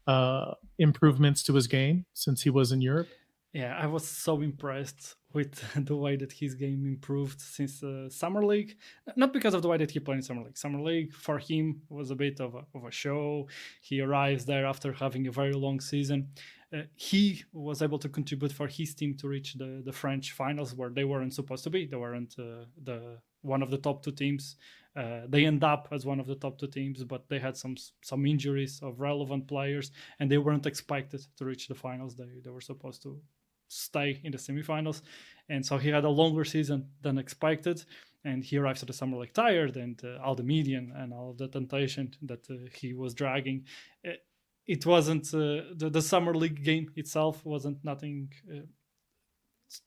uh, 0.07 0.53
improvements 0.77 1.43
to 1.43 1.53
his 1.53 1.67
game 1.67 2.05
since 2.13 2.43
he 2.43 2.49
was 2.49 2.71
in 2.71 2.81
Europe? 2.81 3.09
Yeah, 3.51 3.77
I 3.77 3.87
was 3.87 4.07
so 4.07 4.41
impressed 4.41 5.15
with 5.33 5.63
the 5.85 5.95
way 5.95 6.15
that 6.15 6.31
his 6.31 6.55
game 6.55 6.85
improved 6.85 7.39
since 7.39 7.83
uh, 7.83 8.09
summer 8.09 8.45
league. 8.45 8.75
Not 9.15 9.33
because 9.33 9.53
of 9.53 9.61
the 9.61 9.67
way 9.67 9.77
that 9.77 9.91
he 9.91 9.99
played 9.99 10.17
in 10.17 10.23
summer 10.23 10.43
league. 10.43 10.57
Summer 10.57 10.81
league 10.81 11.13
for 11.13 11.37
him 11.37 11.81
was 11.89 12.11
a 12.11 12.15
bit 12.15 12.39
of 12.39 12.55
a, 12.55 12.65
of 12.75 12.85
a 12.85 12.91
show. 12.91 13.47
He 13.81 14.01
arrives 14.01 14.45
there 14.45 14.65
after 14.65 14.93
having 14.93 15.27
a 15.27 15.31
very 15.31 15.53
long 15.53 15.79
season. 15.79 16.29
Uh, 16.71 16.81
he 16.95 17.43
was 17.51 17.81
able 17.81 17.97
to 17.97 18.09
contribute 18.09 18.51
for 18.51 18.67
his 18.67 18.93
team 18.93 19.15
to 19.17 19.27
reach 19.27 19.55
the, 19.55 19.81
the 19.83 19.91
French 19.91 20.33
finals 20.33 20.75
where 20.75 20.89
they 20.89 21.03
weren't 21.03 21.33
supposed 21.33 21.63
to 21.63 21.69
be. 21.69 21.85
They 21.87 21.97
weren't 21.97 22.35
uh, 22.37 22.65
the 22.83 23.17
one 23.41 23.63
of 23.63 23.71
the 23.71 23.77
top 23.77 24.03
two 24.03 24.11
teams. 24.11 24.55
Uh, 24.95 25.21
they 25.27 25.45
end 25.45 25.63
up 25.63 25.87
as 25.91 26.05
one 26.05 26.19
of 26.19 26.27
the 26.27 26.35
top 26.35 26.59
two 26.59 26.67
teams, 26.67 27.03
but 27.03 27.27
they 27.29 27.39
had 27.39 27.55
some 27.55 27.75
some 28.01 28.25
injuries 28.25 28.79
of 28.83 28.99
relevant 28.99 29.47
players, 29.47 29.91
and 30.19 30.29
they 30.29 30.37
weren't 30.37 30.65
expected 30.65 31.25
to 31.37 31.45
reach 31.45 31.67
the 31.67 31.75
finals. 31.75 32.15
They 32.15 32.39
they 32.43 32.49
were 32.51 32.61
supposed 32.61 33.01
to 33.03 33.19
stay 33.69 34.19
in 34.23 34.31
the 34.31 34.37
semifinals. 34.37 35.01
And 35.47 35.65
so 35.65 35.77
he 35.77 35.89
had 35.89 36.03
a 36.03 36.09
longer 36.09 36.43
season 36.43 36.89
than 37.01 37.17
expected. 37.17 37.83
And 38.25 38.43
he 38.43 38.57
arrives 38.57 38.83
at 38.83 38.87
the 38.87 38.93
summer 38.93 39.17
league 39.17 39.33
tired, 39.33 39.77
and 39.77 39.99
uh, 40.03 40.21
all 40.21 40.35
the 40.35 40.43
median 40.43 40.91
and 40.93 41.13
all 41.13 41.33
the 41.33 41.47
temptation 41.47 42.11
that 42.23 42.45
uh, 42.49 42.55
he 42.73 42.93
was 42.93 43.13
dragging. 43.13 43.63
It, 44.03 44.09
uh, 44.09 44.23
it 44.67 44.85
wasn't 44.85 45.25
uh, 45.33 45.71
the, 45.75 45.89
the 45.89 46.01
summer 46.01 46.35
league 46.35 46.61
game 46.63 46.91
itself 46.97 47.43
wasn't 47.45 47.83
nothing 47.83 48.31
uh, 48.53 48.59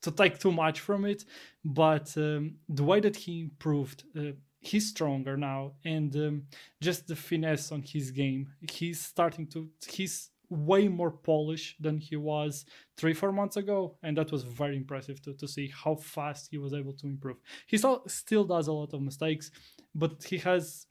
to 0.00 0.10
take 0.10 0.38
too 0.38 0.50
much 0.50 0.80
from 0.80 1.04
it, 1.04 1.24
but 1.64 2.12
um, 2.16 2.54
the 2.68 2.82
way 2.82 3.00
that 3.00 3.16
he 3.16 3.42
improved 3.42 4.04
uh, 4.18 4.32
he's 4.62 4.88
stronger 4.88 5.36
now 5.36 5.72
and 5.84 6.14
um, 6.16 6.42
just 6.80 7.08
the 7.08 7.16
finesse 7.16 7.72
on 7.72 7.82
his 7.82 8.12
game 8.12 8.48
he's 8.70 9.00
starting 9.00 9.46
to 9.46 9.68
he's 9.88 10.30
way 10.52 10.88
more 10.88 11.10
polished 11.10 11.82
than 11.82 11.98
he 11.98 12.16
was 12.16 12.64
three 12.96 13.14
four 13.14 13.32
months 13.32 13.56
ago 13.56 13.96
and 14.02 14.16
that 14.16 14.30
was 14.30 14.42
very 14.42 14.76
impressive 14.76 15.20
to, 15.22 15.32
to 15.34 15.48
see 15.48 15.72
how 15.82 15.94
fast 15.94 16.48
he 16.50 16.58
was 16.58 16.72
able 16.74 16.92
to 16.92 17.06
improve. 17.06 17.38
He 17.66 17.78
still, 17.78 18.02
still 18.06 18.44
does 18.44 18.68
a 18.68 18.72
lot 18.72 18.92
of 18.92 19.00
mistakes 19.00 19.50
but 19.94 20.22
he 20.24 20.38
has 20.38 20.86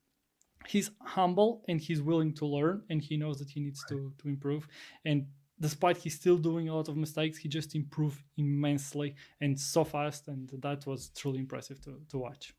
he's 0.68 0.92
humble 1.02 1.64
and 1.68 1.80
he's 1.80 2.02
willing 2.02 2.34
to 2.34 2.46
learn 2.46 2.84
and 2.90 3.02
he 3.02 3.18
knows 3.18 3.38
that 3.40 3.50
he 3.50 3.60
needs 3.60 3.84
right. 3.90 3.98
to 3.98 4.14
to 4.20 4.28
improve. 4.28 4.68
And 5.06 5.28
despite 5.60 5.98
he's 5.98 6.16
still 6.16 6.38
doing 6.38 6.70
a 6.70 6.76
lot 6.76 6.88
of 6.88 6.98
mistakes 6.98 7.38
he 7.38 7.48
just 7.48 7.76
improved 7.76 8.22
immensely 8.38 9.16
and 9.42 9.60
so 9.60 9.84
fast 9.84 10.28
and 10.28 10.50
that 10.62 10.86
was 10.88 11.10
truly 11.16 11.40
impressive 11.40 11.80
to, 11.82 12.02
to 12.10 12.18
watch 12.18 12.54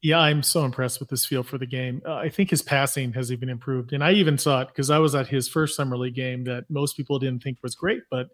yeah, 0.00 0.18
I'm 0.18 0.42
so 0.42 0.64
impressed 0.64 1.00
with 1.00 1.10
his 1.10 1.26
feel 1.26 1.42
for 1.42 1.58
the 1.58 1.66
game. 1.66 2.02
Uh, 2.06 2.14
I 2.14 2.28
think 2.28 2.50
his 2.50 2.62
passing 2.62 3.12
has 3.14 3.32
even 3.32 3.48
improved. 3.48 3.92
And 3.92 4.04
I 4.04 4.12
even 4.12 4.38
saw 4.38 4.60
it 4.60 4.68
because 4.68 4.90
I 4.90 4.98
was 4.98 5.14
at 5.14 5.26
his 5.26 5.48
first 5.48 5.76
summer 5.76 5.96
league 5.96 6.14
game 6.14 6.44
that 6.44 6.70
most 6.70 6.96
people 6.96 7.18
didn't 7.18 7.42
think 7.42 7.58
was 7.62 7.74
great. 7.74 8.02
But 8.10 8.28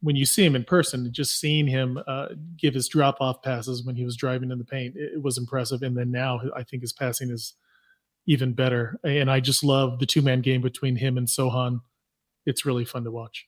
when 0.00 0.16
you 0.16 0.24
see 0.24 0.44
him 0.44 0.56
in 0.56 0.64
person, 0.64 1.12
just 1.12 1.38
seeing 1.38 1.66
him 1.66 1.98
uh, 2.06 2.28
give 2.56 2.72
his 2.72 2.88
drop 2.88 3.18
off 3.20 3.42
passes 3.42 3.84
when 3.84 3.96
he 3.96 4.04
was 4.04 4.16
driving 4.16 4.50
in 4.50 4.58
the 4.58 4.64
paint, 4.64 4.96
it, 4.96 5.22
was 5.22 5.36
impressive. 5.36 5.82
And 5.82 5.96
then 5.96 6.10
now 6.10 6.40
I 6.56 6.62
think 6.62 6.82
his 6.82 6.94
passing 6.94 7.30
is 7.30 7.54
even 8.26 8.54
better. 8.54 8.98
And 9.04 9.30
I 9.30 9.40
just 9.40 9.62
love 9.62 9.98
the 9.98 10.06
two 10.06 10.22
man 10.22 10.40
game 10.40 10.62
between 10.62 10.96
him 10.96 11.18
and 11.18 11.26
Sochan. 11.26 11.80
It's 12.46 12.64
really 12.64 12.86
fun 12.86 13.04
to 13.04 13.10
watch. 13.10 13.46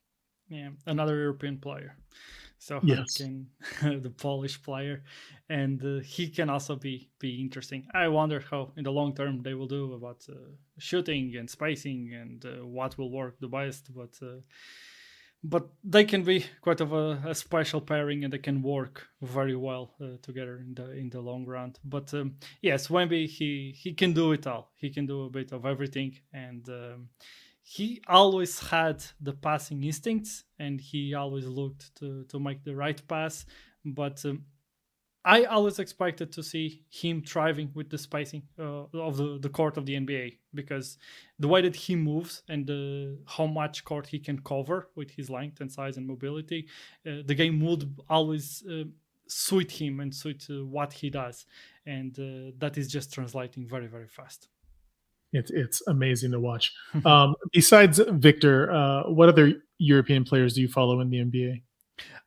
Yeah, 0.51 0.69
another 0.85 1.17
European 1.17 1.57
player. 1.57 1.97
So 2.62 2.78
yes. 2.85 3.16
can 3.16 3.49
the 4.02 4.11
Polish 4.11 4.62
player, 4.62 5.02
and 5.49 5.85
uh, 5.85 5.99
he 5.99 6.28
can 6.28 6.49
also 6.49 6.76
be 6.76 7.11
be 7.19 7.40
interesting. 7.40 7.88
I 7.92 8.07
wonder 8.07 8.38
how 8.38 8.71
in 8.76 8.85
the 8.85 8.92
long 8.92 9.16
term 9.16 9.42
they 9.42 9.54
will 9.54 9.66
do 9.66 9.95
about 9.95 10.25
uh, 10.31 10.35
shooting 10.78 11.35
and 11.37 11.50
spacing 11.50 12.12
and 12.14 12.45
uh, 12.45 12.64
what 12.64 12.97
will 12.97 13.11
work 13.11 13.40
the 13.40 13.49
best. 13.49 13.92
But 13.92 14.16
uh, 14.23 14.42
but 15.42 15.71
they 15.83 16.04
can 16.04 16.23
be 16.23 16.45
quite 16.61 16.81
of 16.81 16.92
a, 16.92 17.21
a, 17.26 17.35
special 17.35 17.81
pairing 17.81 18.23
and 18.23 18.33
they 18.33 18.38
can 18.38 18.62
work 18.62 19.09
very 19.21 19.57
well 19.57 19.95
uh, 20.00 20.19
together 20.23 20.59
in 20.59 20.75
the 20.75 20.92
in 20.92 21.11
the 21.11 21.21
long 21.21 21.45
run. 21.45 21.75
But 21.85 22.14
um, 22.14 22.37
yes, 22.61 22.87
Wemby 22.87 23.26
he 23.26 23.75
he 23.76 23.92
can 23.92 24.12
do 24.12 24.31
it 24.31 24.47
all. 24.47 24.71
He 24.76 24.90
can 24.90 25.04
do 25.07 25.25
a 25.25 25.31
bit 25.31 25.50
of 25.50 25.66
everything 25.66 26.21
and. 26.33 26.69
Um, 26.69 27.09
he 27.62 28.02
always 28.09 28.59
had 28.59 29.04
the 29.21 29.33
passing 29.33 29.85
instincts 29.85 30.45
and 30.59 30.81
he 30.81 31.14
always 31.14 31.47
looked 31.47 31.95
to, 31.97 32.25
to 32.25 32.38
make 32.38 32.64
the 32.64 32.75
right 32.75 33.00
pass. 33.07 33.47
But 33.85 34.25
um, 34.25 34.45
I 35.25 35.45
always 35.45 35.78
expected 35.78 36.33
to 36.33 36.42
see 36.42 36.83
him 36.90 37.23
thriving 37.23 37.71
with 37.75 37.88
the 37.88 37.99
spacing 37.99 38.42
uh, 38.59 38.87
of 38.95 39.16
the, 39.16 39.38
the 39.40 39.49
court 39.49 39.76
of 39.76 39.87
the 39.87 39.95
NBA 39.95 40.38
because 40.54 40.99
the 41.38 41.47
way 41.47 41.62
that 41.62 41.76
he 41.76 41.95
moves 41.95 42.42
and 42.49 42.66
the, 42.66 43.19
how 43.26 43.47
much 43.47 43.85
court 43.85 44.09
he 44.09 44.19
can 44.19 44.40
cover 44.40 44.88
with 44.97 45.12
his 45.12 45.31
length 45.31 45.61
and 45.61 45.71
size 45.71 45.97
and 45.97 46.07
mobility, 46.07 46.66
uh, 47.07 47.23
the 47.25 47.35
game 47.35 47.61
would 47.61 47.95
always 48.11 48.64
uh, 48.69 48.85
suit 49.28 49.71
him 49.71 50.00
and 50.00 50.12
suit 50.12 50.49
uh, 50.50 50.64
what 50.64 50.92
he 50.92 51.11
does. 51.11 51.47
And 51.87 52.19
uh, 52.19 52.52
that 52.59 52.76
is 52.76 52.90
just 52.90 53.12
translating 53.12 53.69
very, 53.69 53.87
very 53.87 54.09
fast. 54.09 54.49
It's 55.33 55.51
it's 55.51 55.83
amazing 55.87 56.33
to 56.33 56.41
watch. 56.41 56.73
um, 57.05 57.35
besides 57.53 58.01
Victor, 58.11 58.71
uh, 58.71 59.03
what 59.05 59.29
other 59.29 59.55
European 59.79 60.25
players 60.25 60.55
do 60.55 60.61
you 60.61 60.69
follow 60.69 61.01
in 61.01 61.11
the 61.11 61.19
NBA? 61.19 61.62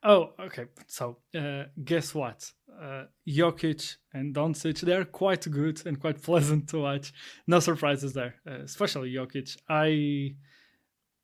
Oh, 0.04 0.34
okay. 0.40 0.66
So 0.88 1.18
uh, 1.38 1.64
guess 1.84 2.14
what? 2.14 2.52
Uh, 2.82 3.06
Jokic 3.28 3.96
and 4.14 4.36
Doncic, 4.36 4.82
they're 4.82 5.06
quite 5.06 5.50
good 5.50 5.86
and 5.86 6.00
quite 6.00 6.22
pleasant 6.30 6.70
to 6.70 6.80
watch. 6.80 7.14
No 7.48 7.60
surprises 7.60 8.14
there, 8.14 8.36
uh, 8.48 8.60
especially 8.64 9.14
Jokic. 9.14 9.58
I 9.70 10.36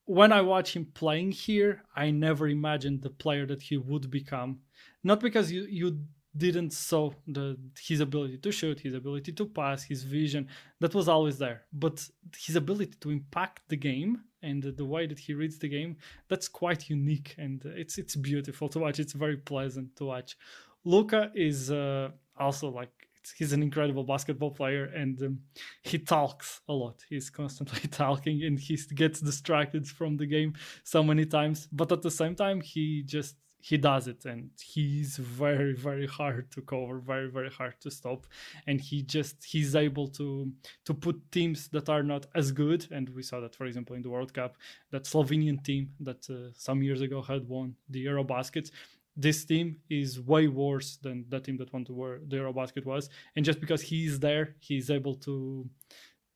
when 0.05 0.31
I 0.33 0.41
watch 0.41 0.75
him 0.75 0.85
playing 0.93 1.31
here, 1.31 1.83
I 1.95 2.11
never 2.11 2.47
imagined 2.47 3.01
the 3.01 3.09
player 3.09 3.45
that 3.45 3.61
he 3.61 3.77
would 3.77 4.09
become. 4.09 4.59
Not 5.03 5.19
because 5.19 5.51
you 5.51 5.65
you 5.69 5.99
didn't 6.35 6.71
saw 6.71 7.11
the 7.27 7.57
his 7.79 7.99
ability 7.99 8.37
to 8.37 8.51
shoot, 8.51 8.79
his 8.79 8.93
ability 8.93 9.33
to 9.33 9.45
pass, 9.45 9.83
his 9.83 10.03
vision 10.03 10.47
that 10.79 10.95
was 10.95 11.09
always 11.09 11.37
there. 11.37 11.63
But 11.73 12.07
his 12.37 12.55
ability 12.55 12.95
to 13.01 13.11
impact 13.11 13.63
the 13.67 13.77
game 13.77 14.21
and 14.41 14.63
the 14.63 14.85
way 14.85 15.05
that 15.07 15.19
he 15.19 15.33
reads 15.33 15.59
the 15.59 15.69
game 15.69 15.97
that's 16.27 16.47
quite 16.47 16.89
unique 16.89 17.35
and 17.37 17.63
it's 17.65 17.97
it's 17.97 18.15
beautiful 18.15 18.69
to 18.69 18.79
watch. 18.79 18.99
It's 18.99 19.13
very 19.13 19.37
pleasant 19.37 19.95
to 19.97 20.05
watch. 20.05 20.37
Luka 20.83 21.31
is 21.35 21.69
uh, 21.69 22.09
also 22.39 22.69
like 22.69 22.89
he's 23.37 23.53
an 23.53 23.61
incredible 23.61 24.03
basketball 24.03 24.51
player 24.51 24.85
and 24.85 25.21
um, 25.21 25.39
he 25.83 25.99
talks 25.99 26.61
a 26.67 26.73
lot 26.73 26.95
he's 27.07 27.29
constantly 27.29 27.87
talking 27.91 28.43
and 28.43 28.59
he 28.59 28.75
gets 28.95 29.21
distracted 29.21 29.87
from 29.87 30.17
the 30.17 30.25
game 30.25 30.53
so 30.83 31.03
many 31.03 31.23
times 31.23 31.67
but 31.71 31.91
at 31.91 32.01
the 32.01 32.09
same 32.09 32.35
time 32.35 32.59
he 32.61 33.03
just 33.05 33.35
he 33.61 33.77
does 33.77 34.07
it 34.07 34.25
and 34.25 34.49
he's 34.61 35.17
very 35.17 35.73
very 35.73 36.07
hard 36.07 36.51
to 36.51 36.61
cover 36.61 36.97
very 36.99 37.29
very 37.29 37.49
hard 37.49 37.75
to 37.81 37.91
stop. 37.91 38.25
And 38.67 38.81
he 38.81 39.03
just 39.03 39.43
he's 39.43 39.75
able 39.75 40.07
to 40.19 40.51
to 40.85 40.93
put 40.93 41.31
teams 41.31 41.67
that 41.69 41.87
are 41.89 42.03
not 42.03 42.25
as 42.35 42.51
good 42.51 42.87
and 42.91 43.09
we 43.09 43.23
saw 43.23 43.39
that 43.39 43.55
for 43.55 43.65
example 43.65 43.95
in 43.95 44.01
the 44.01 44.09
world 44.09 44.33
cup 44.33 44.57
that 44.91 45.03
slovenian 45.03 45.63
team 45.63 45.91
that 45.99 46.27
uh, 46.29 46.51
some 46.53 46.81
years 46.81 47.01
ago 47.01 47.21
had 47.21 47.47
won 47.47 47.75
the 47.89 48.05
eurobasket. 48.05 48.71
This 49.15 49.43
team 49.43 49.77
is 49.89 50.21
way 50.21 50.47
worse 50.47 50.97
than 51.03 51.25
that 51.29 51.43
team 51.43 51.57
that 51.57 51.71
won 51.73 51.83
the, 51.83 51.93
the 52.27 52.37
eurobasket 52.37 52.85
was. 52.85 53.09
And 53.35 53.43
just 53.43 53.59
because 53.59 53.81
he's 53.81 54.19
there 54.19 54.55
he's 54.59 54.89
able 54.89 55.15
to 55.15 55.69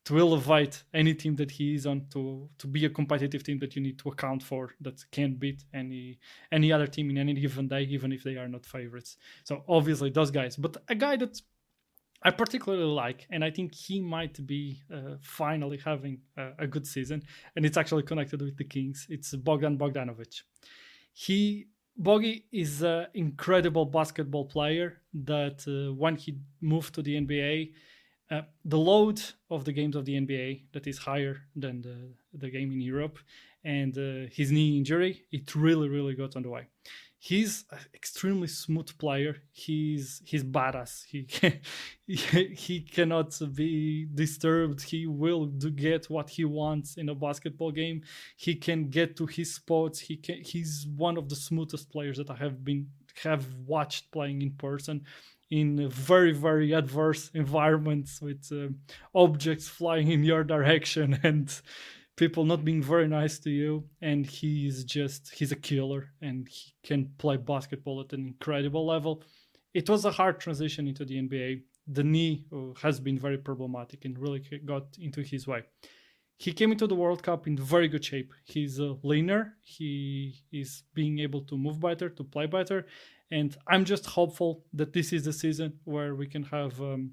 to 0.05 0.19
elevate 0.19 0.83
any 0.93 1.13
team 1.15 1.35
that 1.35 1.51
he 1.51 1.74
is 1.74 1.85
on 1.85 2.05
to 2.12 2.47
to 2.57 2.67
be 2.67 2.85
a 2.85 2.89
competitive 2.89 3.43
team 3.43 3.59
that 3.59 3.75
you 3.75 3.81
need 3.81 3.97
to 4.00 4.09
account 4.09 4.41
for 4.41 4.74
that 4.79 5.03
can 5.12 5.33
beat 5.35 5.63
any 5.74 6.19
any 6.51 6.71
other 6.71 6.88
team 6.88 7.09
in 7.09 7.17
any 7.17 7.33
given 7.33 7.67
day 7.67 7.81
even 7.83 8.12
if 8.12 8.24
they 8.24 8.35
are 8.35 8.47
not 8.47 8.65
favorites 8.65 9.17
so 9.43 9.63
obviously 9.67 10.09
those 10.09 10.31
guys 10.31 10.55
but 10.55 10.77
a 10.89 10.95
guy 10.95 11.15
that 11.15 11.41
I 12.24 12.31
particularly 12.31 12.85
like, 12.85 13.27
and 13.29 13.43
I 13.45 13.51
think 13.51 13.75
he 13.75 14.00
might 14.00 14.43
be 14.47 14.81
uh, 14.91 15.17
finally 15.21 15.77
having 15.77 16.21
a, 16.35 16.53
a, 16.59 16.67
good 16.67 16.88
season, 16.88 17.21
and 17.55 17.63
it's 17.63 17.77
actually 17.77 18.01
connected 18.01 18.41
with 18.41 18.57
the 18.57 18.63
Kings. 18.63 19.05
It's 19.12 19.35
Bogdan 19.35 19.77
Bogdanovic. 19.77 20.41
He 21.13 21.67
Boggy 21.97 22.45
is 22.51 22.81
an 22.81 23.07
incredible 23.13 23.85
basketball 23.85 24.45
player 24.45 25.01
that 25.13 25.63
uh, 25.67 25.93
when 25.93 26.15
he 26.15 26.39
moved 26.62 26.95
to 26.95 27.03
the 27.03 27.15
NBA, 27.15 27.74
uh, 28.32 28.41
the 28.63 28.77
load 28.77 29.22
of 29.50 29.65
the 29.65 29.72
games 29.72 29.96
of 29.96 30.05
the 30.05 30.20
NBA 30.20 30.63
that 30.74 30.88
is 30.88 30.98
higher 30.98 31.41
than 31.55 31.82
the, 31.82 32.13
the 32.34 32.50
game 32.50 32.72
in 32.72 32.82
Europe, 32.82 33.20
and 33.63 33.98
uh, 33.98 34.29
his 34.32 34.51
knee 34.51 34.77
injury, 34.77 35.24
it 35.32 35.55
really, 35.55 35.89
really 35.89 36.15
got 36.15 36.36
on 36.36 36.44
the 36.44 36.50
way. 36.50 36.67
He's 37.17 37.65
an 37.72 37.79
extremely 37.96 38.48
smooth 38.48 38.96
player. 39.00 39.38
He's 39.51 40.22
he's 40.25 40.44
badass. 40.44 41.05
He 41.05 41.24
can, 41.24 41.60
he 42.05 42.82
cannot 42.82 43.39
be 43.55 44.08
disturbed. 44.13 44.84
He 44.84 45.08
will 45.08 45.46
do 45.46 45.72
get 45.72 46.08
what 46.08 46.29
he 46.29 46.46
wants 46.46 46.98
in 46.98 47.10
a 47.10 47.15
basketball 47.15 47.72
game. 47.72 48.03
He 48.38 48.55
can 48.55 48.89
get 48.89 49.17
to 49.17 49.25
his 49.25 49.55
spots. 49.55 50.00
He 50.00 50.17
can. 50.17 50.44
He's 50.44 50.86
one 50.96 51.17
of 51.17 51.27
the 51.27 51.36
smoothest 51.36 51.89
players 51.91 52.17
that 52.17 52.29
I 52.29 52.36
have 52.36 52.63
been 52.63 52.89
have 53.24 53.46
watched 53.65 54.12
playing 54.12 54.41
in 54.41 54.51
person 54.51 55.01
in 55.52 55.90
very 55.90 56.32
very 56.32 56.72
adverse 56.74 57.30
environments 57.34 58.22
with 58.22 58.50
uh, 58.52 58.68
objects 59.14 59.68
flying 59.68 60.10
in 60.12 60.24
your 60.24 60.44
direction 60.44 61.20
and 61.24 61.62
people 62.16 62.46
not 62.46 62.64
being 62.64 62.82
very 62.82 63.08
nice 63.08 63.40
to 63.40 63.50
you. 63.50 63.84
And 64.02 64.25
he's 64.25 64.84
just 64.84 65.34
he's 65.34 65.52
a 65.52 65.56
killer 65.56 66.10
and 66.22 66.48
he 66.48 66.74
can 66.84 67.12
play 67.18 67.38
basketball 67.38 68.02
at 68.02 68.14
an 68.14 68.25
incredible 68.25 68.86
level. 68.86 69.24
It 69.74 69.90
was 69.90 70.06
a 70.06 70.12
hard 70.12 70.40
transition 70.40 70.88
into 70.88 71.06
the 71.06 71.16
nba 71.22 71.62
the 71.88 72.04
knee 72.04 72.46
uh, 72.52 72.74
has 72.82 73.00
been 73.00 73.20
very 73.20 73.38
problematic 73.38 74.06
and 74.06 74.18
really 74.18 74.44
got 74.66 74.86
into 75.00 75.22
his 75.22 75.48
way. 75.48 75.64
He 76.38 76.52
came 76.52 76.72
into 76.72 76.88
the 76.88 76.96
world 76.96 77.24
cup 77.24 77.48
in 77.48 77.58
very 77.58 77.88
good 77.88 78.04
shape. 78.04 78.34
He's 78.44 78.80
a 78.80 78.98
leaner. 79.04 79.56
He 79.62 80.44
is 80.52 80.84
being 80.94 81.20
able 81.20 81.42
to 81.42 81.58
move 81.58 81.80
better 81.80 82.10
to 82.10 82.24
play 82.24 82.46
better 82.46 82.88
and 83.32 83.55
I'm 83.67 83.86
just 83.86 84.05
hopeful 84.05 84.65
that 84.74 84.94
this 84.94 85.12
is 85.13 85.25
the 85.25 85.34
season 85.34 85.79
where 85.84 86.15
we 86.15 86.27
can 86.27 86.44
have 86.44 86.79
um, 86.79 87.12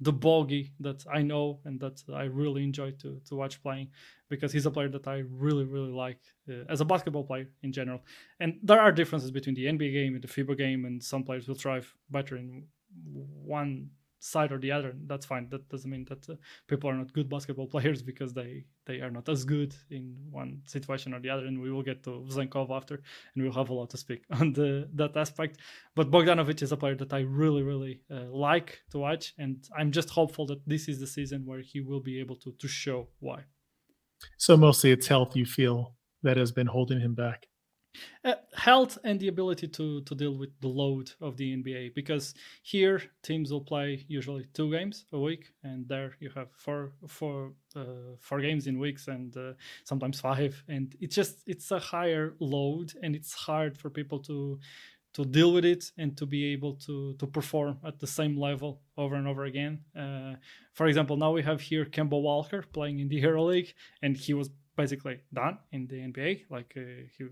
the 0.00 0.12
bogey 0.12 0.72
that 0.80 1.04
I 1.12 1.22
know 1.22 1.60
and 1.64 1.80
that 1.80 2.02
I 2.12 2.24
really 2.24 2.64
enjoy 2.64 2.92
to, 3.02 3.20
to 3.28 3.34
watch 3.34 3.62
playing 3.62 3.88
because 4.28 4.52
he's 4.52 4.66
a 4.66 4.70
player 4.70 4.88
that 4.88 5.06
I 5.06 5.22
really, 5.30 5.64
really 5.64 5.92
like 5.92 6.18
uh, 6.50 6.64
as 6.68 6.80
a 6.80 6.84
basketball 6.84 7.24
player 7.24 7.48
in 7.62 7.72
general. 7.72 8.00
And 8.40 8.58
there 8.62 8.80
are 8.80 8.92
differences 8.92 9.30
between 9.30 9.54
the 9.54 9.66
NBA 9.66 9.92
game 9.92 10.14
and 10.14 10.22
the 10.22 10.28
FIBA 10.28 10.58
game, 10.58 10.84
and 10.84 11.02
some 11.02 11.22
players 11.22 11.48
will 11.48 11.54
thrive 11.54 11.92
better 12.10 12.36
in 12.36 12.64
one 13.04 13.90
side 14.26 14.52
or 14.52 14.58
the 14.58 14.72
other 14.72 14.94
that's 15.06 15.26
fine. 15.26 15.48
That 15.50 15.68
doesn't 15.68 15.90
mean 15.90 16.04
that 16.08 16.28
uh, 16.28 16.34
people 16.66 16.90
are 16.90 16.94
not 16.94 17.12
good 17.12 17.28
basketball 17.28 17.66
players 17.74 18.02
because 18.02 18.32
they 18.34 18.64
they 18.86 19.00
are 19.00 19.10
not 19.10 19.28
as 19.28 19.44
good 19.44 19.74
in 19.90 20.16
one 20.30 20.62
situation 20.66 21.14
or 21.14 21.20
the 21.20 21.30
other 21.30 21.46
and 21.46 21.60
we 21.60 21.70
will 21.70 21.82
get 21.82 22.02
to 22.04 22.10
Zenkov 22.28 22.70
after 22.70 22.96
and 23.34 23.42
we'll 23.42 23.52
have 23.52 23.70
a 23.70 23.74
lot 23.74 23.90
to 23.90 23.96
speak 23.96 24.22
on 24.40 24.52
the 24.52 24.88
that 24.94 25.16
aspect. 25.16 25.58
But 25.94 26.10
Bogdanovic 26.10 26.62
is 26.62 26.72
a 26.72 26.76
player 26.76 26.96
that 26.96 27.12
I 27.12 27.20
really 27.20 27.62
really 27.62 28.00
uh, 28.10 28.28
like 28.30 28.80
to 28.90 28.98
watch 28.98 29.34
and 29.38 29.56
I'm 29.78 29.92
just 29.92 30.10
hopeful 30.10 30.46
that 30.46 30.66
this 30.66 30.88
is 30.88 31.00
the 31.00 31.06
season 31.06 31.46
where 31.46 31.60
he 31.60 31.80
will 31.80 32.00
be 32.00 32.20
able 32.20 32.36
to 32.36 32.52
to 32.52 32.68
show 32.68 33.08
why. 33.20 33.44
So 34.38 34.56
mostly 34.56 34.90
it's 34.92 35.06
health 35.06 35.36
you 35.36 35.46
feel 35.46 35.94
that 36.22 36.36
has 36.36 36.52
been 36.52 36.66
holding 36.66 37.00
him 37.00 37.14
back. 37.14 37.46
Uh, 38.24 38.34
health 38.54 38.98
and 39.04 39.20
the 39.20 39.28
ability 39.28 39.68
to 39.68 40.00
to 40.02 40.14
deal 40.14 40.36
with 40.36 40.50
the 40.60 40.68
load 40.68 41.12
of 41.20 41.36
the 41.36 41.56
NBA 41.56 41.94
because 41.94 42.34
here 42.62 43.02
teams 43.22 43.52
will 43.52 43.60
play 43.60 44.04
usually 44.08 44.46
two 44.52 44.70
games 44.70 45.04
a 45.12 45.18
week 45.18 45.52
and 45.62 45.86
there 45.88 46.16
you 46.20 46.30
have 46.34 46.48
four 46.56 46.92
four 47.06 47.52
uh, 47.76 48.16
four 48.18 48.40
games 48.40 48.66
in 48.66 48.78
weeks 48.78 49.08
and 49.08 49.36
uh, 49.36 49.52
sometimes 49.84 50.20
five 50.20 50.62
and 50.68 50.96
it's 51.00 51.14
just 51.14 51.42
it's 51.46 51.70
a 51.70 51.78
higher 51.78 52.34
load 52.40 52.92
and 53.02 53.14
it's 53.14 53.32
hard 53.32 53.78
for 53.78 53.90
people 53.90 54.18
to 54.18 54.58
to 55.16 55.24
deal 55.24 55.50
with 55.52 55.64
it 55.64 55.92
and 55.96 56.14
to 56.18 56.26
be 56.26 56.52
able 56.52 56.74
to 56.74 57.14
to 57.14 57.26
perform 57.26 57.78
at 57.86 57.98
the 57.98 58.06
same 58.06 58.36
level 58.36 58.80
over 58.98 59.14
and 59.14 59.26
over 59.26 59.44
again. 59.44 59.80
Uh, 59.98 60.34
for 60.74 60.86
example, 60.86 61.16
now 61.16 61.32
we 61.32 61.42
have 61.42 61.60
here 61.60 61.86
Kemba 61.86 62.20
Walker 62.20 62.62
playing 62.72 62.98
in 62.98 63.08
the 63.08 63.22
EuroLeague 63.22 63.72
and 64.02 64.14
he 64.14 64.34
was 64.34 64.50
basically 64.76 65.20
done 65.32 65.56
in 65.72 65.86
the 65.86 65.96
NBA. 65.96 66.44
Like 66.50 66.74
uh, 66.76 67.08
he 67.16 67.24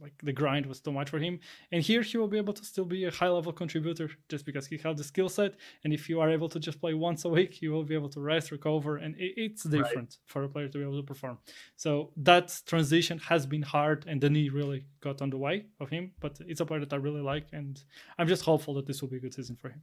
like 0.00 0.14
the 0.22 0.32
grind 0.32 0.66
was 0.66 0.80
too 0.80 0.92
much 0.92 1.10
for 1.10 1.18
him. 1.18 1.38
And 1.72 1.82
here 1.82 2.02
he 2.02 2.16
will 2.18 2.28
be 2.28 2.38
able 2.38 2.52
to 2.52 2.64
still 2.64 2.84
be 2.84 3.04
a 3.04 3.10
high 3.10 3.28
level 3.28 3.52
contributor 3.52 4.10
just 4.28 4.44
because 4.44 4.66
he 4.66 4.78
has 4.78 4.96
the 4.96 5.04
skill 5.04 5.28
set. 5.28 5.54
And 5.84 5.92
if 5.92 6.08
you 6.08 6.20
are 6.20 6.30
able 6.30 6.48
to 6.48 6.58
just 6.58 6.80
play 6.80 6.94
once 6.94 7.24
a 7.24 7.28
week 7.28 7.62
you 7.62 7.72
will 7.72 7.84
be 7.84 7.94
able 7.94 8.08
to 8.10 8.20
rest 8.20 8.50
recover 8.50 8.96
and 8.96 9.14
it's 9.18 9.64
different 9.64 10.10
right. 10.18 10.18
for 10.26 10.44
a 10.44 10.48
player 10.48 10.68
to 10.68 10.78
be 10.78 10.84
able 10.84 11.00
to 11.00 11.06
perform. 11.06 11.38
So 11.76 12.10
that 12.18 12.60
transition 12.66 13.18
has 13.18 13.46
been 13.46 13.62
hard 13.62 14.04
and 14.06 14.20
the 14.20 14.30
knee 14.30 14.48
really 14.48 14.86
got 15.00 15.22
on 15.22 15.30
the 15.30 15.38
way 15.38 15.66
of 15.80 15.90
him. 15.90 16.12
But 16.20 16.38
it's 16.46 16.60
a 16.60 16.66
player 16.66 16.80
that 16.80 16.92
i 16.92 16.96
really 16.96 17.20
like 17.20 17.46
and 17.52 17.82
i'm 18.18 18.28
just 18.28 18.42
hopeful 18.42 18.74
that 18.74 18.86
this 18.86 19.00
will 19.00 19.08
be 19.08 19.16
a 19.16 19.20
good 19.20 19.34
season 19.34 19.56
for 19.56 19.68
him. 19.70 19.82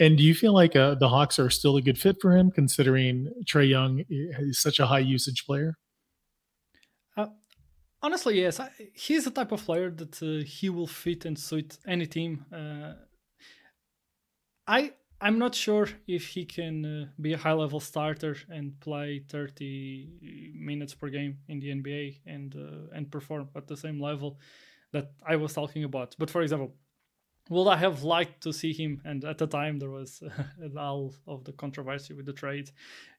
And 0.00 0.16
do 0.16 0.24
you 0.24 0.34
feel 0.34 0.54
like 0.54 0.74
uh, 0.74 0.94
the 0.94 1.08
hawks 1.08 1.38
are 1.38 1.50
still 1.50 1.76
a 1.76 1.82
good 1.82 1.98
fit 1.98 2.16
for 2.20 2.34
him 2.36 2.50
considering 2.50 3.30
Trae 3.44 3.68
young 3.68 4.04
is 4.08 4.60
such 4.60 4.80
a 4.80 4.86
high 4.86 5.00
usage 5.00 5.44
player 5.46 5.76
honestly, 8.02 8.40
yes. 8.40 8.60
He's 8.94 9.24
the 9.24 9.30
type 9.30 9.52
of 9.52 9.64
player 9.64 9.90
that 9.90 10.22
uh, 10.22 10.44
he 10.44 10.68
will 10.68 10.86
fit 10.86 11.24
and 11.24 11.38
suit 11.38 11.78
any 11.86 12.06
team. 12.06 12.44
Uh, 12.52 12.94
I 14.66 14.92
I'm 15.20 15.38
not 15.38 15.54
sure 15.54 15.88
if 16.06 16.28
he 16.28 16.44
can 16.44 16.84
uh, 16.84 17.06
be 17.20 17.32
a 17.32 17.38
high 17.38 17.52
level 17.52 17.80
starter 17.80 18.36
and 18.50 18.78
play 18.80 19.24
30 19.28 20.52
minutes 20.54 20.94
per 20.94 21.08
game 21.08 21.38
in 21.48 21.58
the 21.60 21.68
NBA 21.70 22.20
and 22.26 22.54
uh, 22.54 22.94
and 22.94 23.10
perform 23.10 23.48
at 23.56 23.66
the 23.66 23.76
same 23.76 24.00
level 24.00 24.38
that 24.92 25.12
I 25.26 25.36
was 25.36 25.54
talking 25.54 25.84
about. 25.84 26.14
But 26.18 26.30
for 26.30 26.42
example, 26.42 26.74
would 27.48 27.68
I 27.68 27.76
have 27.76 28.02
liked 28.02 28.42
to 28.42 28.52
see 28.52 28.72
him? 28.72 29.00
And 29.04 29.24
at 29.24 29.38
the 29.38 29.46
time, 29.46 29.78
there 29.78 29.90
was 29.90 30.22
uh, 30.76 30.78
all 30.78 31.14
of 31.26 31.44
the 31.44 31.52
controversy 31.52 32.14
with 32.14 32.26
the 32.26 32.32
trade. 32.32 32.70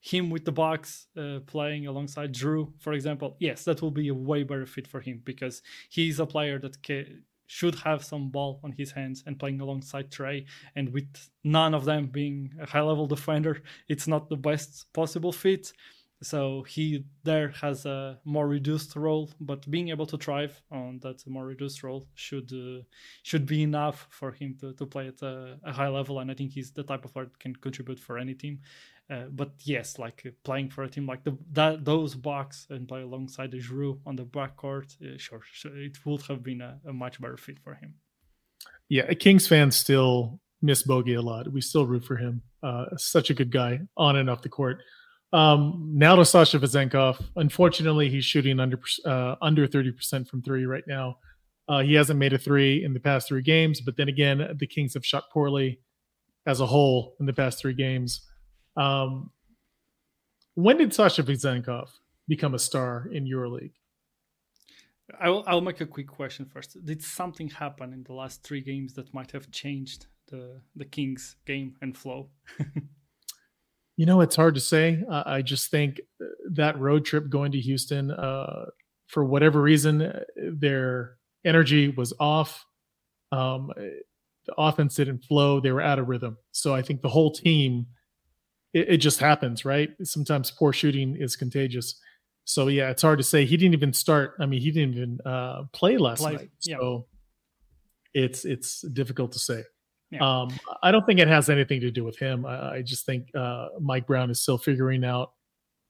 Him 0.01 0.29
with 0.29 0.45
the 0.45 0.51
Bucks 0.51 1.07
uh, 1.17 1.39
playing 1.45 1.87
alongside 1.87 2.33
Jrue, 2.33 2.71
for 2.79 2.93
example. 2.93 3.35
Yes, 3.39 3.63
that 3.65 3.81
will 3.81 3.91
be 3.91 4.09
a 4.09 4.13
way 4.13 4.43
better 4.43 4.65
fit 4.65 4.87
for 4.87 4.99
him 4.99 5.21
because 5.23 5.61
he's 5.89 6.19
a 6.19 6.25
player 6.25 6.59
that 6.59 6.85
ca- 6.85 7.07
should 7.47 7.75
have 7.75 8.03
some 8.03 8.29
ball 8.29 8.59
on 8.63 8.73
his 8.73 8.91
hands 8.91 9.23
and 9.25 9.39
playing 9.39 9.61
alongside 9.61 10.11
Trae. 10.11 10.45
And 10.75 10.93
with 10.93 11.29
none 11.43 11.73
of 11.73 11.85
them 11.85 12.07
being 12.07 12.53
a 12.59 12.69
high 12.69 12.81
level 12.81 13.07
defender, 13.07 13.61
it's 13.87 14.07
not 14.07 14.29
the 14.29 14.35
best 14.35 14.91
possible 14.93 15.31
fit 15.31 15.71
so 16.21 16.63
he 16.63 17.05
there 17.23 17.49
has 17.49 17.85
a 17.85 18.19
more 18.25 18.47
reduced 18.47 18.95
role 18.95 19.29
but 19.39 19.69
being 19.69 19.89
able 19.89 20.05
to 20.05 20.17
thrive 20.17 20.61
on 20.71 20.99
that 20.99 21.25
more 21.27 21.45
reduced 21.45 21.83
role 21.83 22.07
should 22.15 22.51
uh, 22.53 22.81
should 23.21 23.45
be 23.45 23.61
enough 23.61 24.07
for 24.09 24.31
him 24.31 24.55
to, 24.59 24.73
to 24.73 24.85
play 24.85 25.07
at 25.07 25.21
a, 25.21 25.57
a, 25.63 25.71
high 25.71 25.87
level 25.87 26.19
and 26.19 26.31
i 26.31 26.33
think 26.33 26.51
he's 26.51 26.71
the 26.71 26.83
type 26.83 27.05
of 27.05 27.13
player 27.13 27.25
that 27.25 27.39
can 27.39 27.55
contribute 27.55 27.99
for 27.99 28.17
any 28.17 28.33
team. 28.33 28.59
Uh, 29.09 29.23
but 29.31 29.51
yes 29.59 29.97
like 29.97 30.23
uh, 30.25 30.29
playing 30.43 30.69
for 30.69 30.83
a 30.83 30.89
team 30.89 31.05
like 31.05 31.23
the 31.23 31.37
that 31.53 31.85
those 31.85 32.13
Bucks 32.13 32.67
and 32.69 32.89
play 32.89 33.03
alongside 33.03 33.51
the 33.51 33.59
Jrue 33.59 33.97
on 34.05 34.17
the 34.17 34.25
backcourt 34.25 35.01
uh, 35.01 35.17
sure, 35.17 35.39
sure 35.49 35.77
it 35.77 35.97
would 36.05 36.21
have 36.23 36.43
been 36.43 36.59
a, 36.59 36.77
a, 36.85 36.91
much 36.91 37.21
better 37.21 37.37
fit 37.37 37.57
for 37.63 37.75
him. 37.75 37.93
Yeah 38.89 39.13
kings 39.13 39.47
fans 39.47 39.77
still 39.77 40.41
miss 40.61 40.83
bogey 40.83 41.13
a 41.13 41.21
lot. 41.21 41.51
We 41.53 41.61
still 41.61 41.85
root 41.85 42.03
for 42.03 42.17
him. 42.17 42.41
Uh, 42.61 42.97
such 42.97 43.29
a 43.29 43.33
good 43.33 43.51
guy 43.51 43.79
on 43.95 44.17
and 44.17 44.29
off 44.29 44.41
the 44.41 44.49
court 44.49 44.81
um, 45.33 45.91
now 45.93 46.15
to 46.15 46.25
Sasha 46.25 46.59
Vezenkov. 46.59 47.23
Unfortunately, 47.35 48.09
he's 48.09 48.25
shooting 48.25 48.59
under 48.59 48.79
uh, 49.05 49.35
under 49.41 49.67
thirty 49.67 49.91
percent 49.91 50.27
from 50.27 50.41
three 50.41 50.65
right 50.65 50.85
now. 50.87 51.17
Uh, 51.69 51.79
he 51.79 51.93
hasn't 51.95 52.17
made 52.17 52.33
a 52.33 52.37
three 52.37 52.83
in 52.83 52.93
the 52.93 52.99
past 52.99 53.27
three 53.27 53.41
games, 53.41 53.81
but 53.81 53.97
then 53.97 54.07
again, 54.07 54.55
the 54.57 54.67
Kings 54.67 54.93
have 54.93 55.05
shot 55.05 55.25
poorly 55.33 55.79
as 56.45 56.61
a 56.61 56.65
whole 56.65 57.15
in 57.19 57.25
the 57.25 57.33
past 57.33 57.59
three 57.59 57.73
games. 57.73 58.21
Um, 58.77 59.31
when 60.55 60.77
did 60.77 60.93
Sasha 60.93 61.23
Vezenkov 61.23 61.89
become 62.27 62.55
a 62.55 62.59
star 62.59 63.09
in 63.11 63.25
EuroLeague? 63.25 63.73
I'll, 65.21 65.43
I'll 65.45 65.61
make 65.61 65.81
a 65.81 65.85
quick 65.85 66.07
question 66.07 66.45
first. 66.45 66.83
Did 66.85 67.01
something 67.01 67.49
happen 67.49 67.93
in 67.93 68.03
the 68.03 68.13
last 68.13 68.43
three 68.43 68.61
games 68.61 68.93
that 68.93 69.13
might 69.13 69.31
have 69.31 69.51
changed 69.51 70.07
the 70.29 70.61
the 70.75 70.85
Kings 70.85 71.35
game 71.45 71.75
and 71.81 71.97
flow? 71.97 72.29
You 73.97 74.05
know, 74.05 74.21
it's 74.21 74.35
hard 74.35 74.55
to 74.55 74.61
say. 74.61 75.03
Uh, 75.09 75.23
I 75.25 75.41
just 75.41 75.69
think 75.69 75.99
uh, 76.21 76.25
that 76.51 76.79
road 76.79 77.03
trip 77.03 77.29
going 77.29 77.51
to 77.53 77.59
Houston, 77.59 78.11
uh, 78.11 78.67
for 79.07 79.25
whatever 79.25 79.61
reason, 79.61 80.01
uh, 80.01 80.19
their 80.35 81.17
energy 81.43 81.89
was 81.89 82.13
off. 82.19 82.63
Um, 83.31 83.71
the 83.75 84.53
offense 84.57 84.95
didn't 84.95 85.23
flow. 85.23 85.59
They 85.59 85.71
were 85.71 85.81
out 85.81 85.99
of 85.99 86.07
rhythm. 86.07 86.37
So 86.51 86.73
I 86.73 86.81
think 86.81 87.01
the 87.01 87.09
whole 87.09 87.31
team, 87.31 87.87
it, 88.73 88.89
it 88.89 88.97
just 88.97 89.19
happens, 89.19 89.65
right? 89.65 89.89
Sometimes 90.03 90.51
poor 90.51 90.71
shooting 90.73 91.17
is 91.19 91.35
contagious. 91.35 91.99
So 92.45 92.67
yeah, 92.67 92.91
it's 92.91 93.01
hard 93.01 93.17
to 93.17 93.23
say. 93.23 93.45
He 93.45 93.57
didn't 93.57 93.73
even 93.73 93.93
start. 93.93 94.35
I 94.39 94.45
mean, 94.45 94.61
he 94.61 94.71
didn't 94.71 94.95
even 94.95 95.19
uh, 95.25 95.63
play 95.73 95.97
last 95.97 96.19
play, 96.19 96.35
night. 96.35 96.49
So 96.59 97.07
yeah. 98.13 98.23
it's 98.23 98.45
it's 98.45 98.81
difficult 98.81 99.33
to 99.33 99.39
say. 99.39 99.63
Yeah. 100.09 100.41
Um, 100.41 100.49
I 100.81 100.91
don't 100.91 101.05
think 101.05 101.19
it 101.19 101.27
has 101.27 101.49
anything 101.49 101.81
to 101.81 101.91
do 101.91 102.03
with 102.03 102.17
him. 102.17 102.45
I, 102.45 102.75
I 102.75 102.81
just 102.81 103.05
think 103.05 103.27
uh, 103.35 103.67
Mike 103.79 104.07
Brown 104.07 104.29
is 104.29 104.39
still 104.39 104.57
figuring 104.57 105.03
out 105.03 105.33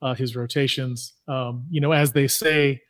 uh, 0.02 0.16
his 0.16 0.36
rotations. 0.36 1.14
Um, 1.28 1.66
you 1.70 1.82
know, 1.82 1.92
as 1.92 2.12
they 2.12 2.28
say, 2.28 2.82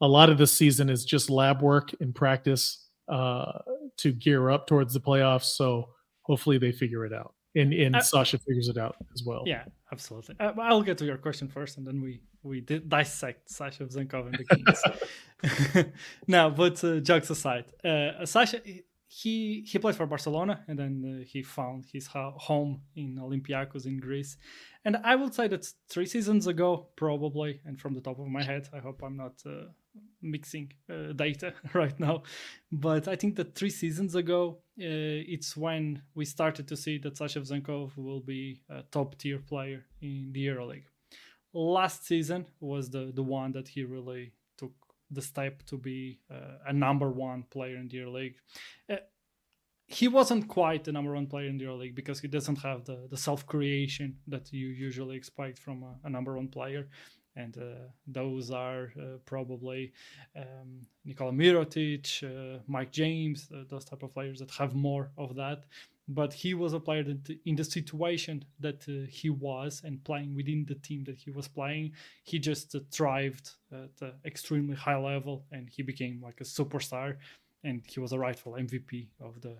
a 0.00 0.08
lot 0.08 0.28
of 0.30 0.38
this 0.38 0.52
season 0.52 0.90
is 0.90 1.04
just 1.04 1.30
lab 1.30 1.62
work 1.62 1.92
and 2.00 2.14
practice 2.14 2.88
uh, 3.08 3.52
to 3.98 4.12
gear 4.12 4.50
up 4.50 4.66
towards 4.66 4.92
the 4.92 5.00
playoffs. 5.00 5.44
So 5.56 5.90
hopefully 6.22 6.58
they 6.58 6.72
figure 6.72 7.06
it 7.06 7.12
out. 7.12 7.34
And, 7.54 7.72
and 7.72 7.96
uh, 7.96 8.00
Sasha 8.00 8.38
figures 8.38 8.68
it 8.68 8.78
out 8.78 8.96
as 9.14 9.22
well. 9.24 9.42
Yeah, 9.46 9.64
absolutely. 9.92 10.36
Uh, 10.40 10.52
I'll 10.58 10.82
get 10.82 10.96
to 10.98 11.04
your 11.04 11.18
question 11.18 11.48
first, 11.48 11.76
and 11.76 11.86
then 11.86 12.00
we 12.00 12.22
we 12.42 12.62
did 12.62 12.88
dissect 12.88 13.50
Sasha 13.50 13.84
Vezenkov 13.84 14.26
and 14.26 14.38
the 14.38 15.82
Kings. 15.84 15.86
now, 16.26 16.48
but 16.48 16.82
uh, 16.82 17.00
jokes 17.00 17.28
aside, 17.28 17.66
uh, 17.84 18.24
Sasha 18.24 18.62
he 19.14 19.62
he 19.66 19.78
played 19.78 19.94
for 19.94 20.06
Barcelona 20.06 20.64
and 20.68 20.78
then 20.78 20.94
uh, 21.04 21.24
he 21.32 21.42
found 21.42 21.84
his 21.92 22.06
ho- 22.06 22.34
home 22.38 22.80
in 22.96 23.16
Olympiacos 23.16 23.84
in 23.84 23.98
Greece. 23.98 24.38
And 24.86 24.96
I 25.04 25.16
would 25.16 25.34
say 25.34 25.48
that 25.48 25.66
three 25.90 26.06
seasons 26.06 26.46
ago, 26.46 26.88
probably, 26.96 27.60
and 27.66 27.78
from 27.78 27.92
the 27.92 28.00
top 28.00 28.18
of 28.18 28.26
my 28.28 28.42
head, 28.42 28.70
I 28.72 28.78
hope 28.78 29.02
I'm 29.02 29.18
not 29.18 29.34
uh, 29.44 29.66
mixing 30.22 30.72
uh, 30.88 31.12
data 31.12 31.52
right 31.74 31.98
now, 32.00 32.22
but 32.70 33.06
I 33.06 33.16
think 33.16 33.36
that 33.36 33.54
three 33.54 33.68
seasons 33.70 34.14
ago, 34.14 34.60
uh, 34.80 35.34
it's 35.34 35.58
when 35.58 36.00
we 36.14 36.24
started 36.24 36.66
to 36.68 36.76
see 36.76 36.96
that 36.98 37.18
Sasha 37.18 37.40
Vezenkov 37.40 37.98
will 37.98 38.20
be 38.20 38.62
a 38.70 38.82
top 38.90 39.18
tier 39.18 39.40
player 39.40 39.84
in 40.00 40.30
the 40.32 40.46
EuroLeague. 40.46 40.86
Last 41.52 42.06
season 42.06 42.46
was 42.60 42.88
the 42.88 43.12
the 43.14 43.22
one 43.22 43.52
that 43.52 43.68
he 43.68 43.84
really 43.84 44.32
the 45.12 45.22
step 45.22 45.62
to 45.64 45.76
be 45.76 46.18
uh, 46.30 46.58
a 46.66 46.72
number 46.72 47.10
one 47.10 47.44
player 47.50 47.76
in 47.76 47.88
the 47.88 47.98
EuroLeague. 47.98 48.34
Uh, 48.90 48.96
he 49.86 50.08
wasn't 50.08 50.48
quite 50.48 50.84
the 50.84 50.92
number 50.92 51.14
one 51.14 51.26
player 51.26 51.48
in 51.48 51.58
the 51.58 51.64
EuroLeague 51.64 51.94
because 51.94 52.20
he 52.20 52.28
doesn't 52.28 52.56
have 52.56 52.84
the, 52.84 53.06
the 53.10 53.16
self 53.16 53.46
creation 53.46 54.16
that 54.26 54.52
you 54.52 54.68
usually 54.68 55.16
expect 55.16 55.58
from 55.58 55.82
a, 55.82 55.94
a 56.04 56.10
number 56.10 56.36
one 56.36 56.48
player. 56.48 56.88
And 57.34 57.56
uh, 57.56 57.88
those 58.06 58.50
are 58.50 58.92
uh, 58.98 59.16
probably 59.24 59.92
um, 60.36 60.86
Nikola 61.04 61.32
Mirotic, 61.32 62.22
uh, 62.22 62.60
Mike 62.66 62.92
James, 62.92 63.48
uh, 63.54 63.64
those 63.70 63.86
type 63.86 64.02
of 64.02 64.12
players 64.12 64.38
that 64.40 64.50
have 64.50 64.74
more 64.74 65.10
of 65.16 65.34
that 65.36 65.64
but 66.08 66.32
he 66.32 66.52
was 66.54 66.72
a 66.72 66.80
player 66.80 67.02
that 67.02 67.38
in 67.44 67.54
the 67.56 67.64
situation 67.64 68.44
that 68.58 68.84
uh, 68.88 69.06
he 69.08 69.30
was 69.30 69.82
and 69.84 70.02
playing 70.04 70.34
within 70.34 70.64
the 70.66 70.74
team 70.74 71.04
that 71.04 71.16
he 71.16 71.30
was 71.30 71.48
playing 71.48 71.92
he 72.24 72.38
just 72.38 72.74
uh, 72.74 72.80
thrived 72.90 73.52
at 73.72 73.90
an 74.00 74.12
extremely 74.24 74.74
high 74.74 74.96
level 74.96 75.44
and 75.52 75.68
he 75.70 75.82
became 75.82 76.20
like 76.22 76.40
a 76.40 76.44
superstar 76.44 77.16
and 77.64 77.82
he 77.86 78.00
was 78.00 78.12
a 78.12 78.18
rightful 78.18 78.52
mvp 78.52 79.06
of 79.20 79.40
the 79.40 79.56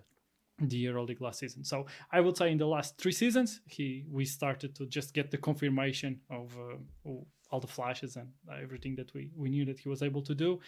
the 0.59 0.85
EuroLeague 0.85 1.19
last 1.19 1.39
season. 1.39 1.63
So 1.63 1.87
I 2.11 2.19
would 2.19 2.37
say 2.37 2.51
in 2.51 2.57
the 2.57 2.67
last 2.67 2.97
three 2.97 3.11
seasons, 3.11 3.61
he 3.65 4.05
we 4.09 4.23
started 4.23 4.75
to 4.75 4.85
just 4.85 5.13
get 5.13 5.31
the 5.31 5.37
confirmation 5.37 6.21
of 6.29 6.55
uh, 6.57 7.09
all 7.53 7.59
the 7.59 7.67
flashes 7.67 8.15
and 8.15 8.29
everything 8.61 8.95
that 8.95 9.13
we, 9.13 9.29
we 9.35 9.49
knew 9.49 9.63
that 9.65 9.79
he 9.79 9.87
was 9.87 10.01
able 10.01 10.23
to 10.23 10.33
do 10.33 10.59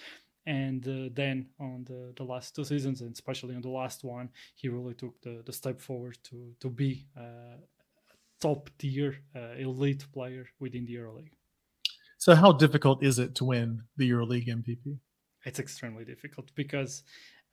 and 0.45 0.87
uh, 0.87 1.09
then 1.13 1.47
on 1.59 1.83
the, 1.85 2.13
the 2.15 2.23
last 2.23 2.55
two 2.55 2.63
seasons 2.63 3.01
and 3.01 3.11
especially 3.13 3.55
on 3.55 3.61
the 3.61 3.69
last 3.69 4.03
one 4.03 4.29
he 4.55 4.69
really 4.69 4.93
took 4.93 5.19
the, 5.21 5.41
the 5.45 5.53
step 5.53 5.81
forward 5.81 6.17
to 6.23 6.53
to 6.59 6.69
be 6.69 7.07
a 7.17 7.55
top 8.39 8.69
tier 8.77 9.17
uh, 9.35 9.53
elite 9.57 10.05
player 10.13 10.45
within 10.59 10.85
the 10.85 10.95
EuroLeague. 10.95 11.31
So, 12.17 12.35
how 12.35 12.51
difficult 12.51 13.03
is 13.03 13.19
it 13.19 13.35
to 13.35 13.45
win 13.45 13.83
the 13.97 14.09
EuroLeague 14.09 14.47
MVP? 14.47 14.99
It's 15.45 15.59
extremely 15.59 16.05
difficult 16.05 16.51
because 16.55 17.03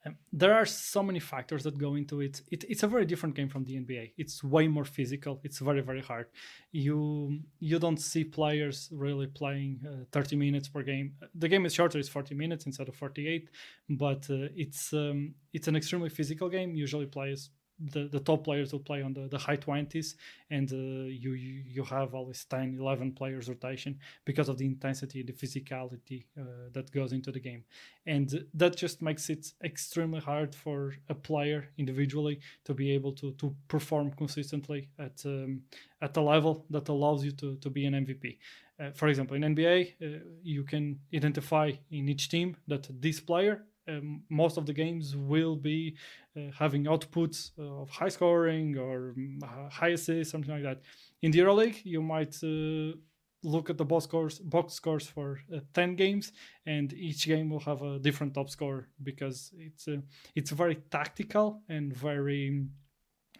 um, 0.04 0.16
there 0.32 0.54
are 0.54 0.66
so 0.66 1.02
many 1.02 1.20
factors 1.20 1.62
that 1.62 1.78
go 1.78 1.94
into 1.94 2.20
it. 2.20 2.42
it. 2.50 2.64
It's 2.68 2.82
a 2.82 2.88
very 2.88 3.06
different 3.06 3.36
game 3.36 3.48
from 3.48 3.64
the 3.64 3.74
NBA. 3.76 4.12
It's 4.16 4.42
way 4.42 4.66
more 4.66 4.84
physical. 4.84 5.40
It's 5.44 5.58
very 5.58 5.80
very 5.80 6.02
hard. 6.02 6.26
You 6.72 7.38
you 7.60 7.78
don't 7.78 7.98
see 7.98 8.24
players 8.24 8.88
really 8.92 9.28
playing 9.28 9.80
uh, 9.86 10.04
30 10.12 10.36
minutes 10.36 10.68
per 10.68 10.82
game. 10.82 11.14
The 11.34 11.48
game 11.48 11.66
is 11.66 11.74
shorter. 11.74 11.98
It's 11.98 12.08
40 12.08 12.34
minutes 12.34 12.66
instead 12.66 12.88
of 12.88 12.96
48, 12.96 13.48
but 13.90 14.26
uh, 14.28 14.48
it's 14.56 14.92
um, 14.92 15.34
it's 15.52 15.68
an 15.68 15.76
extremely 15.76 16.08
physical 16.08 16.48
game. 16.48 16.74
Usually 16.74 17.06
players 17.06 17.50
the, 17.90 18.08
the 18.08 18.20
top 18.20 18.44
players 18.44 18.72
will 18.72 18.80
play 18.80 19.02
on 19.02 19.12
the, 19.12 19.28
the 19.28 19.38
high 19.38 19.56
20s 19.56 20.14
and 20.50 20.72
uh, 20.72 20.76
you, 20.76 21.32
you 21.32 21.82
have 21.84 22.14
always 22.14 22.44
10 22.44 22.76
11 22.78 23.12
players 23.12 23.48
rotation 23.48 23.98
because 24.24 24.48
of 24.48 24.58
the 24.58 24.66
intensity 24.66 25.22
the 25.22 25.32
physicality 25.32 26.26
uh, 26.38 26.68
that 26.72 26.90
goes 26.92 27.12
into 27.12 27.32
the 27.32 27.40
game. 27.40 27.64
And 28.06 28.46
that 28.54 28.76
just 28.76 29.02
makes 29.02 29.30
it 29.30 29.52
extremely 29.64 30.20
hard 30.20 30.54
for 30.54 30.94
a 31.08 31.14
player 31.14 31.68
individually 31.78 32.40
to 32.64 32.74
be 32.74 32.92
able 32.92 33.12
to 33.12 33.32
to 33.32 33.54
perform 33.68 34.10
consistently 34.12 34.88
at 34.98 35.22
um, 35.24 35.62
at 36.00 36.16
a 36.16 36.20
level 36.20 36.64
that 36.70 36.88
allows 36.88 37.24
you 37.24 37.32
to, 37.32 37.56
to 37.56 37.70
be 37.70 37.86
an 37.86 37.94
MVP 37.94 38.38
uh, 38.80 38.90
for 38.92 39.08
example 39.08 39.36
in 39.36 39.42
NBA 39.54 39.94
uh, 40.02 40.24
you 40.42 40.64
can 40.64 40.98
identify 41.14 41.72
in 41.90 42.08
each 42.08 42.28
team 42.28 42.56
that 42.68 42.86
this 43.00 43.20
player 43.20 43.64
um, 43.88 44.22
most 44.28 44.56
of 44.56 44.66
the 44.66 44.72
games 44.72 45.16
will 45.16 45.56
be 45.56 45.96
uh, 46.36 46.40
having 46.58 46.84
outputs 46.84 47.50
of 47.58 47.90
high 47.90 48.08
scoring 48.08 48.76
or 48.78 49.14
um, 49.16 49.38
high 49.70 49.88
assists, 49.88 50.32
something 50.32 50.52
like 50.52 50.62
that. 50.62 50.80
In 51.22 51.30
the 51.30 51.40
EuroLeague, 51.40 51.84
you 51.84 52.02
might 52.02 52.36
uh, 52.42 52.96
look 53.42 53.70
at 53.70 53.78
the 53.78 53.84
box 53.84 54.04
scores, 54.04 54.38
box 54.38 54.74
scores 54.74 55.06
for 55.06 55.40
uh, 55.54 55.60
10 55.74 55.96
games, 55.96 56.32
and 56.66 56.92
each 56.92 57.26
game 57.26 57.50
will 57.50 57.60
have 57.60 57.82
a 57.82 57.98
different 57.98 58.34
top 58.34 58.50
score 58.50 58.88
because 59.02 59.52
it's 59.58 59.88
uh, 59.88 59.96
it's 60.34 60.50
very 60.50 60.76
tactical 60.90 61.62
and 61.68 61.94
very 61.94 62.66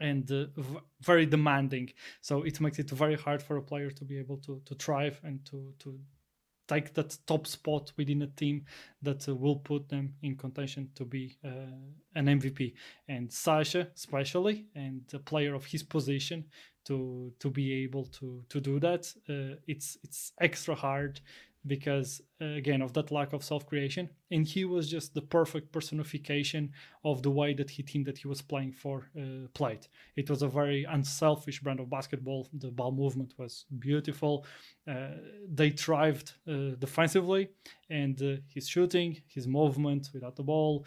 and 0.00 0.30
uh, 0.32 0.46
v- 0.56 0.80
very 1.00 1.26
demanding. 1.26 1.90
So 2.20 2.42
it 2.42 2.60
makes 2.60 2.78
it 2.78 2.90
very 2.90 3.14
hard 3.14 3.42
for 3.42 3.56
a 3.56 3.62
player 3.62 3.90
to 3.90 4.04
be 4.04 4.18
able 4.18 4.38
to 4.38 4.60
to 4.64 4.74
thrive 4.74 5.20
and 5.22 5.44
to 5.46 5.72
to 5.80 5.98
take 6.68 6.94
that 6.94 7.16
top 7.26 7.46
spot 7.46 7.92
within 7.96 8.22
a 8.22 8.26
team 8.26 8.64
that 9.02 9.28
uh, 9.28 9.34
will 9.34 9.56
put 9.56 9.88
them 9.88 10.14
in 10.22 10.36
contention 10.36 10.88
to 10.94 11.04
be 11.04 11.36
uh, 11.44 11.48
an 12.14 12.26
MVP. 12.26 12.74
And 13.08 13.32
Sasha, 13.32 13.88
especially, 13.94 14.66
and 14.74 15.02
a 15.12 15.18
player 15.18 15.54
of 15.54 15.66
his 15.66 15.82
position, 15.82 16.44
to 16.84 17.32
to 17.38 17.50
be 17.50 17.72
able 17.84 18.06
to 18.06 18.44
to 18.48 18.60
do 18.60 18.80
that, 18.80 19.12
uh, 19.28 19.56
it's 19.66 19.98
it's 20.02 20.32
extra 20.40 20.74
hard 20.74 21.20
because 21.66 22.20
uh, 22.40 22.44
again 22.44 22.82
of 22.82 22.92
that 22.92 23.10
lack 23.10 23.32
of 23.32 23.44
self-creation. 23.44 24.08
And 24.30 24.46
he 24.46 24.64
was 24.64 24.90
just 24.90 25.14
the 25.14 25.22
perfect 25.22 25.72
personification 25.72 26.72
of 27.04 27.22
the 27.22 27.30
way 27.30 27.54
that 27.54 27.70
he 27.70 27.82
team 27.82 28.04
that 28.04 28.18
he 28.18 28.28
was 28.28 28.42
playing 28.42 28.72
for 28.72 29.10
uh, 29.16 29.48
played 29.54 29.86
it 30.16 30.28
was 30.28 30.42
a 30.42 30.48
very 30.48 30.84
unselfish 30.84 31.60
brand 31.60 31.80
of 31.80 31.88
basketball. 31.90 32.48
The 32.52 32.70
ball 32.70 32.92
movement 32.92 33.34
was 33.38 33.64
beautiful. 33.78 34.46
Uh, 34.86 35.08
they 35.48 35.70
thrived 35.70 36.32
uh, 36.48 36.76
defensively 36.78 37.48
and 37.90 38.20
uh, 38.22 38.36
his 38.52 38.68
shooting 38.68 39.20
his 39.26 39.46
movement 39.46 40.10
without 40.12 40.36
the 40.36 40.42
ball 40.42 40.84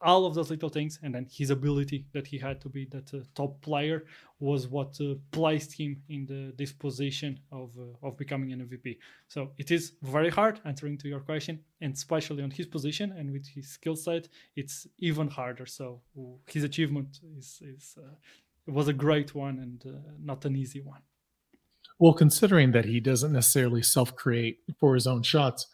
all 0.00 0.24
of 0.24 0.34
those 0.34 0.50
little 0.50 0.68
things 0.68 0.98
and 1.02 1.14
then 1.14 1.26
his 1.30 1.50
ability 1.50 2.06
that 2.12 2.26
he 2.26 2.38
had 2.38 2.60
to 2.60 2.68
be 2.68 2.86
that 2.86 3.12
uh, 3.12 3.18
top 3.34 3.60
player 3.60 4.04
was 4.40 4.68
what 4.68 4.96
uh, 5.00 5.14
placed 5.32 5.72
him 5.72 6.02
in 6.08 6.24
the 6.24 6.52
this 6.56 6.72
position 6.72 7.38
of 7.52 7.70
uh, 7.78 8.06
of 8.06 8.16
becoming 8.16 8.52
an 8.52 8.60
MVP. 8.66 8.98
So 9.26 9.50
it 9.58 9.70
is 9.70 9.92
very 10.02 10.30
hard 10.30 10.60
answering 10.64 10.96
to 10.98 11.08
your 11.08 11.20
question, 11.20 11.60
and 11.80 11.94
especially 11.94 12.42
on 12.42 12.50
his 12.50 12.66
position 12.66 13.12
and 13.18 13.30
with 13.30 13.46
his 13.46 13.68
skill 13.68 13.96
set, 13.96 14.28
it's 14.56 14.86
even 14.98 15.28
harder. 15.28 15.66
So 15.66 16.00
his 16.46 16.64
achievement 16.64 17.20
is 17.36 17.60
is 17.62 17.96
uh, 17.98 18.14
was 18.66 18.88
a 18.88 18.92
great 18.92 19.34
one 19.34 19.58
and 19.58 19.84
uh, 19.86 19.98
not 20.22 20.44
an 20.44 20.56
easy 20.56 20.80
one. 20.80 21.02
Well, 21.98 22.14
considering 22.14 22.72
that 22.72 22.84
he 22.84 23.00
doesn't 23.00 23.32
necessarily 23.32 23.82
self 23.82 24.14
create 24.14 24.58
for 24.78 24.94
his 24.94 25.06
own 25.06 25.22
shots, 25.22 25.66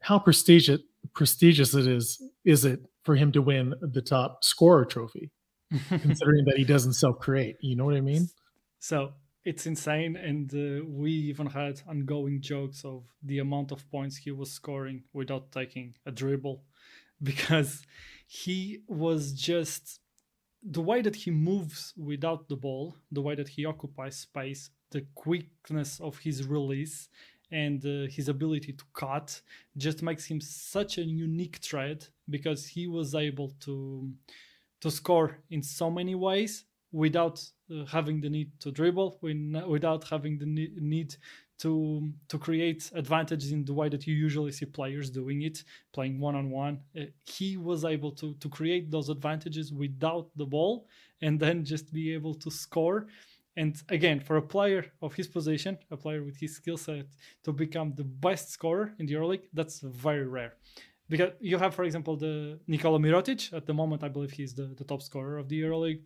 how 0.00 0.18
prestigious 0.18 0.80
prestigious 1.14 1.74
it 1.74 1.86
is 1.86 2.22
is 2.44 2.64
it 2.64 2.80
for 3.02 3.16
him 3.16 3.32
to 3.32 3.42
win 3.42 3.74
the 3.80 4.02
top 4.02 4.44
scorer 4.44 4.84
trophy 4.84 5.30
considering 5.88 6.44
that 6.44 6.56
he 6.56 6.64
doesn't 6.64 6.94
self-create 6.94 7.56
you 7.60 7.76
know 7.76 7.84
what 7.84 7.94
i 7.94 8.00
mean? 8.00 8.28
So 8.78 9.12
it's 9.44 9.66
insane 9.66 10.16
and 10.16 10.52
uh, 10.54 10.84
we 10.86 11.12
even 11.12 11.46
had 11.46 11.80
ongoing 11.88 12.40
jokes 12.40 12.84
of 12.84 13.04
the 13.22 13.38
amount 13.38 13.72
of 13.72 13.88
points 13.90 14.16
he 14.16 14.30
was 14.30 14.50
scoring 14.50 15.04
without 15.12 15.50
taking 15.52 15.94
a 16.06 16.10
dribble 16.10 16.62
because 17.22 17.82
he 18.26 18.80
was 18.88 19.32
just 19.32 20.00
the 20.62 20.82
way 20.82 21.00
that 21.00 21.16
he 21.16 21.30
moves 21.30 21.94
without 21.96 22.48
the 22.48 22.56
ball 22.56 22.96
the 23.10 23.22
way 23.22 23.34
that 23.34 23.48
he 23.48 23.64
occupies 23.64 24.16
space 24.16 24.70
the 24.90 25.06
quickness 25.14 26.00
of 26.00 26.18
his 26.18 26.46
release 26.46 27.08
and 27.52 27.84
uh, 27.84 28.06
his 28.10 28.28
ability 28.28 28.72
to 28.72 28.84
cut 28.92 29.40
just 29.76 30.02
makes 30.02 30.24
him 30.24 30.40
such 30.40 30.98
a 30.98 31.02
unique 31.02 31.56
threat 31.56 32.08
because 32.28 32.66
he 32.66 32.86
was 32.86 33.14
able 33.14 33.52
to 33.60 34.08
to 34.80 34.90
score 34.90 35.38
in 35.50 35.62
so 35.62 35.90
many 35.90 36.14
ways 36.14 36.64
without 36.92 37.42
uh, 37.70 37.84
having 37.86 38.20
the 38.20 38.28
need 38.28 38.50
to 38.60 38.70
dribble 38.70 39.18
without 39.22 40.08
having 40.08 40.38
the 40.38 40.46
need 40.46 41.14
to 41.58 42.10
to 42.28 42.38
create 42.38 42.90
advantages 42.94 43.52
in 43.52 43.64
the 43.64 43.72
way 43.72 43.88
that 43.88 44.06
you 44.06 44.14
usually 44.14 44.50
see 44.50 44.64
players 44.66 45.10
doing 45.10 45.42
it 45.42 45.62
playing 45.92 46.18
one 46.18 46.34
on 46.34 46.50
one 46.50 46.80
he 47.26 47.56
was 47.56 47.84
able 47.84 48.10
to 48.10 48.34
to 48.34 48.48
create 48.48 48.90
those 48.90 49.08
advantages 49.08 49.72
without 49.72 50.28
the 50.36 50.46
ball 50.46 50.86
and 51.22 51.38
then 51.38 51.64
just 51.64 51.92
be 51.92 52.12
able 52.14 52.34
to 52.34 52.50
score 52.50 53.06
and 53.60 53.74
again, 53.90 54.20
for 54.20 54.36
a 54.38 54.42
player 54.56 54.82
of 55.02 55.12
his 55.14 55.28
position, 55.28 55.76
a 55.90 55.96
player 56.04 56.22
with 56.24 56.38
his 56.38 56.56
skill 56.56 56.78
set, 56.78 57.06
to 57.44 57.52
become 57.52 57.92
the 57.94 58.08
best 58.26 58.50
scorer 58.50 58.94
in 58.98 59.04
the 59.04 59.12
EuroLeague, 59.12 59.46
that's 59.52 59.80
very 59.80 60.26
rare. 60.26 60.54
Because 61.10 61.32
you 61.40 61.58
have, 61.58 61.74
for 61.74 61.84
example, 61.84 62.16
the 62.16 62.58
Nikola 62.66 62.98
Mirotic. 62.98 63.52
At 63.52 63.66
the 63.66 63.74
moment, 63.74 64.02
I 64.02 64.08
believe 64.08 64.30
he's 64.30 64.54
the, 64.54 64.68
the 64.78 64.84
top 64.84 65.02
scorer 65.02 65.36
of 65.36 65.50
the 65.50 65.60
EuroLeague. 65.60 66.00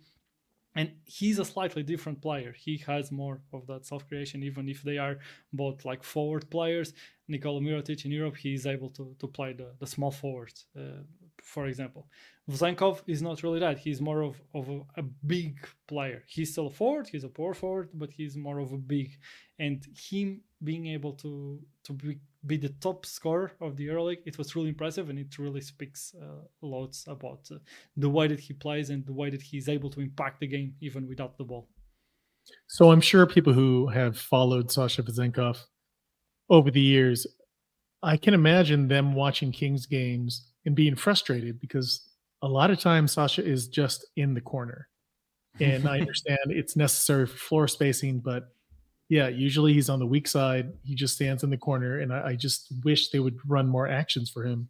And 0.74 0.90
he's 1.04 1.38
a 1.38 1.44
slightly 1.44 1.84
different 1.84 2.20
player. 2.20 2.52
He 2.58 2.78
has 2.88 3.12
more 3.12 3.40
of 3.52 3.68
that 3.68 3.86
self 3.86 4.08
creation, 4.08 4.42
even 4.42 4.68
if 4.68 4.82
they 4.82 4.98
are 4.98 5.18
both 5.52 5.84
like 5.84 6.02
forward 6.02 6.50
players. 6.50 6.92
Nikola 7.28 7.60
Mirotic 7.60 8.04
in 8.04 8.10
Europe, 8.10 8.36
he 8.36 8.54
is 8.54 8.66
able 8.66 8.90
to, 8.90 9.14
to 9.18 9.26
play 9.26 9.52
the, 9.52 9.72
the 9.80 9.86
small 9.86 10.10
forwards, 10.10 10.66
uh, 10.78 11.02
for 11.42 11.66
example. 11.66 12.06
Vezenkov 12.50 13.02
is 13.06 13.22
not 13.22 13.42
really 13.42 13.60
that. 13.60 13.78
He's 13.78 14.00
more 14.00 14.20
of, 14.22 14.40
of 14.54 14.68
a, 14.68 14.80
a, 14.98 15.02
big 15.02 15.66
player. 15.86 16.22
He's 16.26 16.52
still 16.52 16.66
a 16.66 16.70
forward, 16.70 17.08
he's 17.08 17.24
a 17.24 17.28
power 17.28 17.54
forward, 17.54 17.88
but 17.94 18.10
he's 18.10 18.36
more 18.36 18.58
of 18.58 18.72
a 18.72 18.76
big. 18.76 19.12
And 19.58 19.82
him 20.10 20.42
being 20.62 20.86
able 20.88 21.14
to 21.14 21.60
to 21.84 21.92
be, 21.94 22.18
be 22.44 22.58
the 22.58 22.68
top 22.80 23.06
scorer 23.06 23.52
of 23.60 23.76
the 23.76 23.86
EuroLeague, 23.86 24.22
it 24.26 24.36
was 24.36 24.54
really 24.54 24.68
impressive, 24.68 25.08
and 25.08 25.18
it 25.18 25.38
really 25.38 25.62
speaks 25.62 26.14
uh, 26.20 26.42
lots 26.60 27.06
about 27.06 27.48
uh, 27.50 27.56
the 27.96 28.10
way 28.10 28.26
that 28.26 28.40
he 28.40 28.52
plays 28.52 28.90
and 28.90 29.06
the 29.06 29.12
way 29.12 29.30
that 29.30 29.40
he's 29.40 29.68
able 29.68 29.88
to 29.90 30.00
impact 30.00 30.40
the 30.40 30.46
game 30.46 30.74
even 30.80 31.08
without 31.08 31.38
the 31.38 31.44
ball. 31.44 31.68
So 32.66 32.90
I'm 32.90 33.00
sure 33.00 33.26
people 33.26 33.54
who 33.54 33.88
have 33.88 34.18
followed 34.18 34.70
Sasha 34.70 35.02
Vezenkov 35.02 35.58
over 36.50 36.70
the 36.70 36.80
years, 36.80 37.26
I 38.02 38.16
can 38.16 38.34
imagine 38.34 38.88
them 38.88 39.14
watching 39.14 39.52
Kings 39.52 39.86
games 39.86 40.46
and 40.66 40.74
being 40.74 40.96
frustrated 40.96 41.60
because 41.60 42.08
a 42.42 42.48
lot 42.48 42.70
of 42.70 42.78
times 42.78 43.12
Sasha 43.12 43.44
is 43.44 43.68
just 43.68 44.04
in 44.16 44.34
the 44.34 44.40
corner. 44.40 44.88
And 45.60 45.88
I 45.88 46.00
understand 46.00 46.38
it's 46.48 46.76
necessary 46.76 47.26
for 47.26 47.36
floor 47.36 47.68
spacing, 47.68 48.20
but 48.20 48.48
yeah, 49.08 49.28
usually 49.28 49.72
he's 49.72 49.88
on 49.88 49.98
the 49.98 50.06
weak 50.06 50.26
side. 50.28 50.72
He 50.82 50.94
just 50.94 51.14
stands 51.14 51.42
in 51.42 51.50
the 51.50 51.58
corner, 51.58 52.00
and 52.00 52.12
I, 52.12 52.28
I 52.28 52.34
just 52.36 52.72
wish 52.84 53.10
they 53.10 53.20
would 53.20 53.38
run 53.46 53.68
more 53.68 53.86
actions 53.86 54.30
for 54.30 54.44
him. 54.44 54.68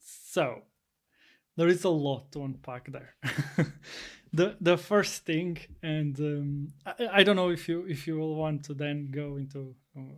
So 0.00 0.62
there 1.56 1.68
is 1.68 1.84
a 1.84 1.90
lot 1.90 2.32
to 2.32 2.44
unpack 2.44 2.90
there. 2.90 3.14
the 4.32 4.56
the 4.60 4.76
first 4.76 5.24
thing, 5.24 5.58
and 5.82 6.18
um, 6.20 6.72
I, 6.86 7.20
I, 7.20 7.22
don't 7.22 7.36
know 7.36 7.50
if 7.50 7.68
you 7.68 7.84
if 7.86 8.06
you 8.06 8.18
will 8.18 8.34
want 8.34 8.64
to 8.64 8.74
then 8.74 9.10
go 9.10 9.36
into 9.36 9.74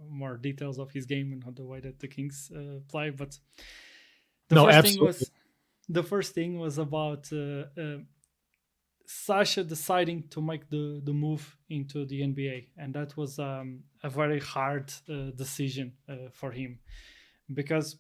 more 0.08 0.36
details 0.36 0.78
of 0.78 0.90
his 0.90 1.06
game 1.06 1.32
and 1.32 1.42
how 1.44 1.50
the 1.50 1.64
way 1.64 1.80
that 1.80 1.98
the 1.98 2.08
Kings 2.08 2.50
uh, 2.54 2.80
play, 2.88 3.10
but 3.10 3.38
the 4.48 4.54
no, 4.54 4.64
first 4.64 4.76
absolutely. 4.76 4.96
thing 4.96 5.06
was 5.06 5.30
the 5.88 6.02
first 6.02 6.34
thing 6.34 6.58
was 6.58 6.78
about 6.78 7.28
uh, 7.32 7.64
uh, 7.80 7.98
Sasha 9.06 9.64
deciding 9.64 10.28
to 10.28 10.40
make 10.40 10.70
the, 10.70 11.00
the 11.04 11.12
move 11.12 11.56
into 11.68 12.04
the 12.06 12.20
NBA, 12.20 12.68
and 12.76 12.94
that 12.94 13.16
was 13.16 13.38
um, 13.38 13.80
a 14.04 14.08
very 14.08 14.38
hard 14.38 14.92
uh, 15.08 15.30
decision 15.34 15.92
uh, 16.08 16.30
for 16.32 16.52
him 16.52 16.78
because 17.52 17.96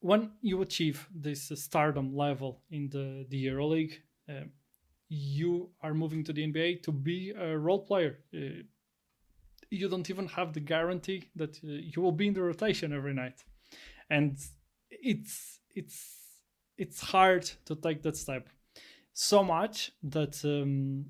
when 0.00 0.30
you 0.40 0.62
achieve 0.62 1.08
this 1.14 1.50
stardom 1.56 2.14
level 2.14 2.62
in 2.70 2.88
the, 2.88 3.26
the 3.30 3.46
EuroLeague, 3.46 3.94
uh, 4.28 4.44
you 5.08 5.70
are 5.82 5.94
moving 5.94 6.22
to 6.24 6.32
the 6.32 6.46
NBA 6.46 6.82
to 6.84 6.92
be 6.92 7.32
a 7.36 7.56
role 7.56 7.84
player. 7.84 8.18
You 9.70 9.88
don't 9.88 10.08
even 10.10 10.28
have 10.28 10.52
the 10.52 10.60
guarantee 10.60 11.30
that 11.36 11.56
uh, 11.56 11.68
you 11.92 12.02
will 12.02 12.12
be 12.12 12.28
in 12.28 12.34
the 12.34 12.42
rotation 12.42 12.92
every 12.92 13.14
night, 13.14 13.44
and 14.08 14.38
it's 14.90 15.60
it's 15.74 16.16
it's 16.76 17.00
hard 17.00 17.50
to 17.66 17.74
take 17.74 18.02
that 18.02 18.16
step 18.16 18.48
so 19.12 19.42
much 19.42 19.90
that 20.04 20.44
um, 20.44 21.06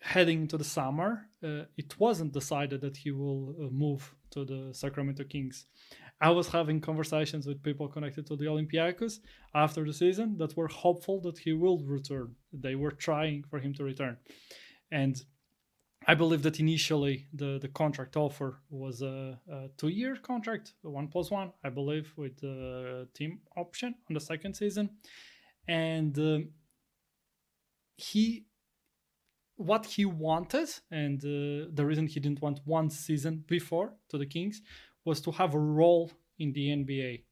heading 0.00 0.42
into 0.42 0.56
the 0.56 0.64
summer, 0.64 1.28
uh, 1.42 1.64
it 1.76 1.98
wasn't 1.98 2.32
decided 2.32 2.80
that 2.80 2.96
he 2.96 3.10
will 3.10 3.56
uh, 3.58 3.68
move 3.70 4.14
to 4.30 4.44
the 4.44 4.70
Sacramento 4.72 5.24
Kings. 5.24 5.66
I 6.20 6.30
was 6.30 6.46
having 6.48 6.80
conversations 6.80 7.46
with 7.46 7.62
people 7.62 7.88
connected 7.88 8.26
to 8.26 8.36
the 8.36 8.44
Olympiacos 8.46 9.18
after 9.54 9.84
the 9.84 9.92
season 9.92 10.36
that 10.38 10.56
were 10.56 10.68
hopeful 10.68 11.20
that 11.22 11.38
he 11.38 11.52
will 11.52 11.78
return. 11.84 12.34
They 12.52 12.76
were 12.76 12.92
trying 12.92 13.44
for 13.50 13.58
him 13.58 13.74
to 13.74 13.84
return. 13.84 14.16
And 14.92 15.20
I 16.08 16.14
believe 16.14 16.42
that 16.44 16.58
initially 16.58 17.26
the, 17.34 17.58
the 17.60 17.68
contract 17.68 18.16
offer 18.16 18.60
was 18.70 19.02
a, 19.02 19.38
a 19.52 19.68
two 19.76 19.88
year 19.88 20.16
contract, 20.16 20.72
one 20.80 21.06
plus 21.06 21.30
one, 21.30 21.52
I 21.62 21.68
believe, 21.68 22.10
with 22.16 22.40
the 22.40 23.06
team 23.12 23.40
option 23.58 23.94
on 24.08 24.14
the 24.14 24.20
second 24.20 24.54
season. 24.54 24.88
And 25.68 26.18
uh, 26.18 26.38
he 27.98 28.46
what 29.56 29.84
he 29.84 30.06
wanted 30.06 30.70
and 30.90 31.18
uh, 31.24 31.68
the 31.74 31.84
reason 31.84 32.06
he 32.06 32.20
didn't 32.20 32.40
want 32.40 32.60
one 32.64 32.88
season 32.88 33.44
before 33.46 33.92
to 34.08 34.16
the 34.16 34.24
Kings 34.24 34.62
was 35.04 35.20
to 35.20 35.32
have 35.32 35.54
a 35.54 35.58
role 35.58 36.10
in 36.38 36.52
the 36.52 36.68
NBA. 36.68 37.24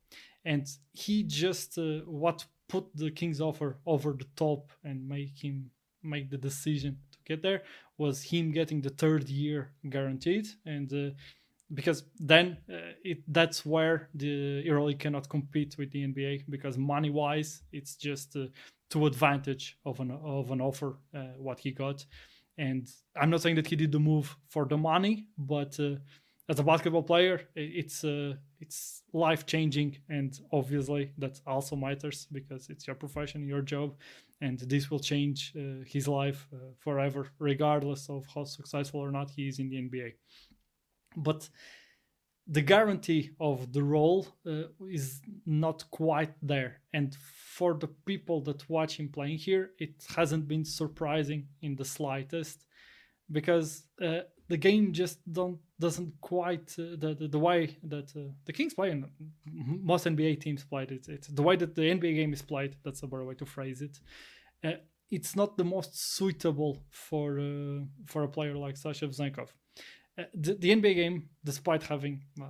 And 0.45 0.67
he 0.93 1.23
just 1.23 1.79
uh, 1.79 2.01
what 2.05 2.45
put 2.69 2.95
the 2.95 3.11
Kings 3.11 3.41
offer 3.41 3.79
over 3.87 4.13
the 4.13 4.27
top 4.37 4.71
and 4.85 5.09
make 5.09 5.43
him 5.43 5.71
make 6.03 6.29
the 6.29 6.37
decision 6.37 6.99
to 7.13 7.19
get 7.25 7.43
there 7.43 7.63
was 7.99 8.23
him 8.23 8.53
getting 8.53 8.81
the 8.81 8.91
third 8.91 9.29
year 9.29 9.73
guaranteed. 9.89 10.47
And 10.65 10.93
uh, 10.93 11.15
because 11.75 12.05
then 12.19 12.59
uh, 12.71 12.93
it 13.03 13.19
that's 13.29 13.67
where 13.67 14.09
the 14.15 14.65
EuroLeague 14.65 15.01
cannot 15.01 15.29
compete 15.29 15.77
with 15.79 15.91
the 15.91 16.07
NBA 16.07 16.45
because 16.49 16.79
money 16.79 17.11
wise 17.11 17.63
it's 17.73 17.97
just 17.97 18.37
uh, 18.37 18.47
to 18.91 19.07
advantage 19.07 19.79
of 19.85 19.99
an 20.01 20.13
of 20.13 20.51
an 20.51 20.61
offer 20.61 20.99
uh, 21.15 21.35
what 21.39 21.59
he 21.59 21.73
got. 21.73 22.05
And 22.59 22.89
i'm 23.21 23.29
not 23.29 23.43
saying 23.43 23.57
that 23.57 23.67
he 23.67 23.77
did 23.77 23.93
the 23.93 23.99
move 23.99 24.35
for 24.49 24.65
the 24.65 24.79
money 24.79 25.27
but 25.37 25.79
uh, 25.79 25.97
as 26.49 26.59
a 26.59 26.63
basketball 26.63 27.03
player 27.03 27.41
it's 27.55 28.05
uh, 28.05 28.35
it's 28.61 29.03
life 29.13 29.47
changing 29.47 29.97
and 30.09 30.41
obviously 30.53 31.13
that 31.19 31.41
also 31.47 31.75
matters 31.77 32.29
because 32.33 32.69
it's 32.71 32.87
your 32.87 32.97
profession 32.97 33.49
your 33.49 33.63
job 33.63 33.95
and 34.41 34.59
this 34.61 34.91
will 34.91 35.01
change 35.01 35.53
uh, 35.57 35.85
his 35.87 36.07
life 36.07 36.47
uh, 36.53 36.59
forever 36.79 37.29
regardless 37.39 38.09
of 38.09 38.25
how 38.35 38.45
successful 38.45 39.01
or 39.01 39.11
not 39.11 39.31
he 39.31 39.49
is 39.49 39.59
in 39.59 39.69
the 39.69 39.77
nba 39.77 40.13
but 41.17 41.49
the 42.49 42.63
guarantee 42.63 43.31
of 43.41 43.73
the 43.73 43.83
role 43.83 44.29
uh, 44.47 44.63
is 44.89 45.21
not 45.47 45.85
quite 45.91 46.33
there. 46.41 46.81
And 46.93 47.17
for 47.57 47.75
the 47.75 47.89
people 47.89 48.41
that 48.43 48.69
watch 48.71 48.99
him 48.99 49.09
playing 49.09 49.39
here 49.39 49.71
it 49.79 50.05
hasn't 50.15 50.47
been 50.47 50.65
surprising 50.65 51.49
in 51.63 51.75
the 51.75 51.85
slightest 51.85 52.65
because 53.33 53.87
uh, 54.01 54.21
the 54.49 54.57
game 54.57 54.93
just 54.93 55.19
don't 55.33 55.59
doesn't 55.79 56.13
quite 56.21 56.75
uh, 56.79 56.97
the, 56.99 57.17
the, 57.19 57.29
the 57.29 57.39
way 57.39 57.77
that 57.85 58.11
uh, 58.17 58.33
the 58.45 58.53
Kings 58.53 58.75
play 58.75 58.91
and 58.91 59.05
most 59.83 60.07
NBA 60.07 60.41
teams 60.41 60.65
played 60.65 60.91
it. 60.91 61.07
It's 61.09 61.29
the 61.29 61.43
way 61.43 61.57
that 61.57 61.75
the 61.75 61.83
NBA 61.83 62.15
game 62.17 62.33
is 62.33 62.43
played. 62.43 62.77
That's 62.85 63.03
a 63.03 63.07
better 63.07 63.25
way 63.25 63.35
to 63.35 63.47
phrase 63.47 63.83
it. 63.83 63.99
Uh, 64.65 64.79
it's 65.11 65.37
not 65.37 65.57
the 65.57 65.65
most 65.65 66.17
suitable 66.17 66.83
for 66.91 67.39
uh, 67.39 67.85
for 68.07 68.25
a 68.25 68.29
player 68.29 68.57
like 68.57 68.77
Sasha 68.77 69.07
Vezenkov. 69.07 69.49
Uh, 70.19 70.25
the, 70.35 70.55
the 70.55 70.71
NBA 70.71 70.95
game, 70.95 71.29
despite 71.45 71.83
having 71.83 72.23
uh, 72.41 72.47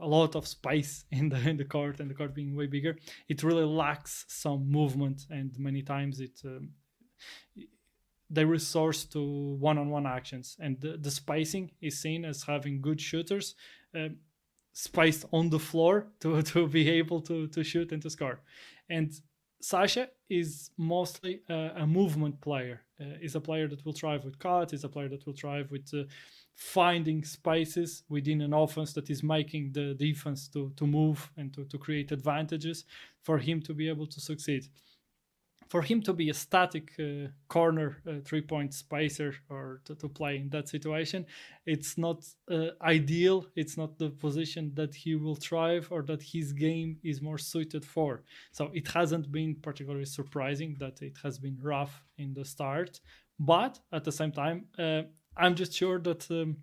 a 0.00 0.06
lot 0.06 0.36
of 0.36 0.46
space 0.46 1.04
in 1.10 1.28
the 1.28 1.48
in 1.48 1.56
the 1.56 1.64
court 1.64 2.00
and 2.00 2.10
the 2.10 2.14
court 2.14 2.34
being 2.34 2.54
way 2.54 2.66
bigger, 2.66 2.96
it 3.28 3.42
really 3.42 3.64
lacks 3.64 4.24
some 4.28 4.70
movement, 4.70 5.22
and 5.30 5.58
many 5.58 5.82
times 5.82 6.20
it 6.20 6.38
um, 6.44 6.70
they 8.28 8.44
resource 8.44 9.04
to 9.04 9.22
one-on-one 9.60 10.06
actions, 10.06 10.56
and 10.60 10.80
the, 10.80 10.96
the 10.96 11.10
spacing 11.10 11.70
is 11.80 11.98
seen 11.98 12.24
as 12.24 12.42
having 12.42 12.80
good 12.80 13.00
shooters. 13.00 13.54
Uh, 13.94 14.08
spaced 14.72 15.24
on 15.32 15.48
the 15.48 15.58
floor 15.58 16.06
to, 16.20 16.42
to 16.42 16.68
be 16.68 16.90
able 16.90 17.20
to, 17.22 17.46
to 17.48 17.64
shoot 17.64 17.92
and 17.92 18.02
to 18.02 18.10
score. 18.10 18.40
And 18.90 19.10
Sasha 19.60 20.08
is 20.28 20.70
mostly 20.76 21.40
a, 21.48 21.72
a 21.76 21.86
movement 21.86 22.40
player. 22.40 22.82
Uh, 23.00 23.16
is 23.20 23.34
a 23.34 23.40
player 23.40 23.68
that 23.68 23.84
will 23.84 23.92
thrive 23.92 24.24
with 24.24 24.38
cuts. 24.38 24.72
Is 24.72 24.84
a 24.84 24.88
player 24.88 25.08
that 25.08 25.26
will 25.26 25.34
thrive 25.34 25.70
with 25.70 25.88
uh, 25.94 26.04
finding 26.54 27.22
spaces 27.24 28.02
within 28.08 28.40
an 28.40 28.54
offense 28.54 28.92
that 28.94 29.10
is 29.10 29.22
making 29.22 29.72
the 29.72 29.94
defense 29.94 30.48
to, 30.48 30.72
to 30.76 30.86
move 30.86 31.30
and 31.36 31.52
to, 31.54 31.64
to 31.64 31.78
create 31.78 32.12
advantages 32.12 32.84
for 33.22 33.38
him 33.38 33.60
to 33.62 33.74
be 33.74 33.88
able 33.88 34.06
to 34.06 34.20
succeed. 34.20 34.66
For 35.68 35.82
him 35.82 36.00
to 36.02 36.12
be 36.12 36.30
a 36.30 36.34
static 36.34 36.92
uh, 36.98 37.28
corner 37.48 37.98
uh, 38.06 38.20
three 38.24 38.42
point 38.42 38.72
spacer 38.72 39.34
or 39.50 39.80
to, 39.84 39.94
to, 39.96 40.08
play 40.08 40.36
in 40.36 40.48
that 40.50 40.68
situation, 40.68 41.26
it's 41.64 41.98
not 41.98 42.24
uh, 42.50 42.68
ideal. 42.82 43.46
It's 43.56 43.76
not 43.76 43.98
the 43.98 44.10
position 44.10 44.72
that 44.74 44.94
he 44.94 45.16
will 45.16 45.34
thrive 45.34 45.88
or 45.90 46.02
that 46.02 46.22
his 46.22 46.52
game 46.52 46.98
is 47.02 47.20
more 47.20 47.38
suited 47.38 47.84
for. 47.84 48.22
So 48.52 48.70
it 48.74 48.88
hasn't 48.88 49.32
been 49.32 49.56
particularly 49.56 50.06
surprising 50.06 50.76
that 50.78 51.02
it 51.02 51.18
has 51.22 51.38
been 51.38 51.58
rough 51.60 52.04
in 52.16 52.34
the 52.34 52.44
start. 52.44 53.00
But 53.38 53.80
at 53.92 54.04
the 54.04 54.12
same 54.12 54.32
time, 54.32 54.66
uh, 54.78 55.02
I'm 55.36 55.54
just 55.54 55.74
sure 55.74 55.98
that 56.00 56.30
um, 56.30 56.58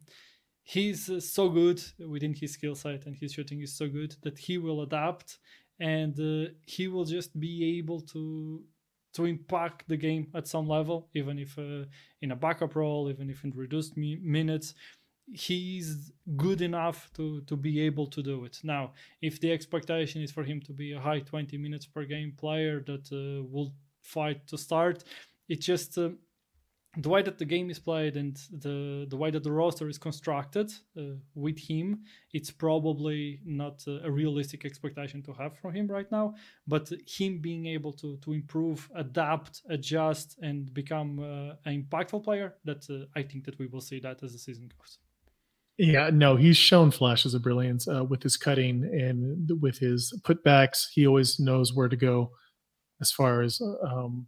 he's 0.63 1.09
uh, 1.09 1.19
so 1.19 1.49
good 1.49 1.83
within 1.99 2.33
his 2.33 2.53
skill 2.53 2.75
set 2.75 3.05
and 3.05 3.15
his 3.15 3.33
shooting 3.33 3.61
is 3.61 3.75
so 3.75 3.87
good 3.87 4.15
that 4.23 4.37
he 4.37 4.57
will 4.57 4.81
adapt 4.81 5.37
and 5.79 6.19
uh, 6.19 6.49
he 6.65 6.87
will 6.87 7.05
just 7.05 7.37
be 7.39 7.77
able 7.77 7.99
to 7.99 8.63
to 9.13 9.25
impact 9.25 9.87
the 9.87 9.97
game 9.97 10.27
at 10.33 10.47
some 10.47 10.67
level, 10.67 11.09
even 11.13 11.39
if 11.39 11.57
uh, 11.57 11.85
in 12.21 12.31
a 12.31 12.35
backup 12.35 12.75
role, 12.75 13.09
even 13.09 13.29
if 13.29 13.43
in 13.43 13.51
reduced 13.51 13.97
mi- 13.97 14.19
minutes. 14.21 14.73
He's 15.31 16.11
good 16.35 16.61
enough 16.61 17.09
to 17.13 17.41
to 17.41 17.55
be 17.55 17.79
able 17.81 18.07
to 18.07 18.21
do 18.21 18.43
it. 18.43 18.59
Now, 18.63 18.91
if 19.21 19.39
the 19.39 19.51
expectation 19.53 20.21
is 20.21 20.31
for 20.31 20.43
him 20.43 20.59
to 20.61 20.73
be 20.73 20.91
a 20.91 20.99
high 20.99 21.21
20 21.21 21.57
minutes 21.57 21.85
per 21.85 22.03
game 22.03 22.33
player 22.37 22.81
that 22.81 23.05
uh, 23.11 23.43
will 23.49 23.73
fight 24.01 24.45
to 24.47 24.57
start, 24.57 25.05
it 25.47 25.61
just 25.61 25.97
uh, 25.97 26.09
the 26.97 27.09
way 27.09 27.23
that 27.23 27.39
the 27.39 27.45
game 27.45 27.69
is 27.71 27.79
played 27.79 28.15
and 28.15 28.35
the 28.51 29.07
the 29.09 29.17
way 29.17 29.31
that 29.31 29.43
the 29.43 29.51
roster 29.51 29.89
is 29.89 29.97
constructed 29.97 30.71
uh, 30.97 31.15
with 31.33 31.57
him, 31.57 32.03
it's 32.33 32.51
probably 32.51 33.39
not 33.45 33.83
a, 33.87 34.11
realistic 34.11 34.63
expectation 34.63 35.23
to 35.23 35.33
have 35.33 35.57
from 35.57 35.73
him 35.73 35.87
right 35.87 36.11
now. 36.11 36.35
But 36.67 36.91
him 37.07 37.39
being 37.39 37.65
able 37.65 37.93
to 37.93 38.17
to 38.17 38.33
improve, 38.33 38.89
adapt, 38.95 39.63
adjust, 39.69 40.37
and 40.41 40.71
become 40.73 41.19
uh, 41.19 41.55
an 41.65 41.83
impactful 41.83 42.23
player, 42.23 42.55
that 42.65 42.87
uh, 42.89 43.05
I 43.19 43.23
think 43.23 43.45
that 43.45 43.57
we 43.57 43.65
will 43.67 43.81
see 43.81 43.99
that 44.01 44.21
as 44.21 44.33
the 44.33 44.39
season 44.39 44.69
goes. 44.77 44.99
Yeah, 45.79 46.11
no, 46.13 46.35
he's 46.35 46.57
shown 46.57 46.91
flashes 46.91 47.33
of 47.33 47.41
brilliance 47.41 47.87
uh, 47.87 48.03
with 48.03 48.21
his 48.21 48.37
cutting 48.37 48.83
and 48.83 49.49
with 49.59 49.79
his 49.79 50.13
putbacks. 50.23 50.85
He 50.93 51.07
always 51.07 51.39
knows 51.39 51.73
where 51.73 51.89
to 51.89 51.95
go 51.95 52.31
as 53.01 53.11
far 53.11 53.41
as 53.41 53.59
um, 53.83 54.27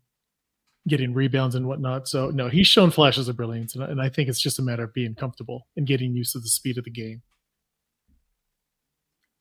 getting 0.87 1.13
rebounds 1.13 1.55
and 1.55 1.67
whatnot. 1.67 2.07
So 2.07 2.29
no, 2.29 2.47
he's 2.47 2.67
shown 2.67 2.91
flashes 2.91 3.27
of 3.27 3.37
brilliance, 3.37 3.75
and, 3.75 3.83
and 3.83 4.01
I 4.01 4.09
think 4.09 4.29
it's 4.29 4.41
just 4.41 4.59
a 4.59 4.61
matter 4.61 4.83
of 4.83 4.93
being 4.93 5.15
comfortable 5.15 5.67
and 5.75 5.87
getting 5.87 6.13
used 6.15 6.33
to 6.33 6.39
the 6.39 6.47
speed 6.47 6.77
of 6.77 6.83
the 6.83 6.91
game. 6.91 7.21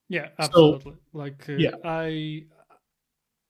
Yeah, 0.09 0.29
absolutely. 0.39 0.93
So, 0.93 0.99
like 1.13 1.49
uh, 1.49 1.53
yeah. 1.55 1.75
I 1.85 2.45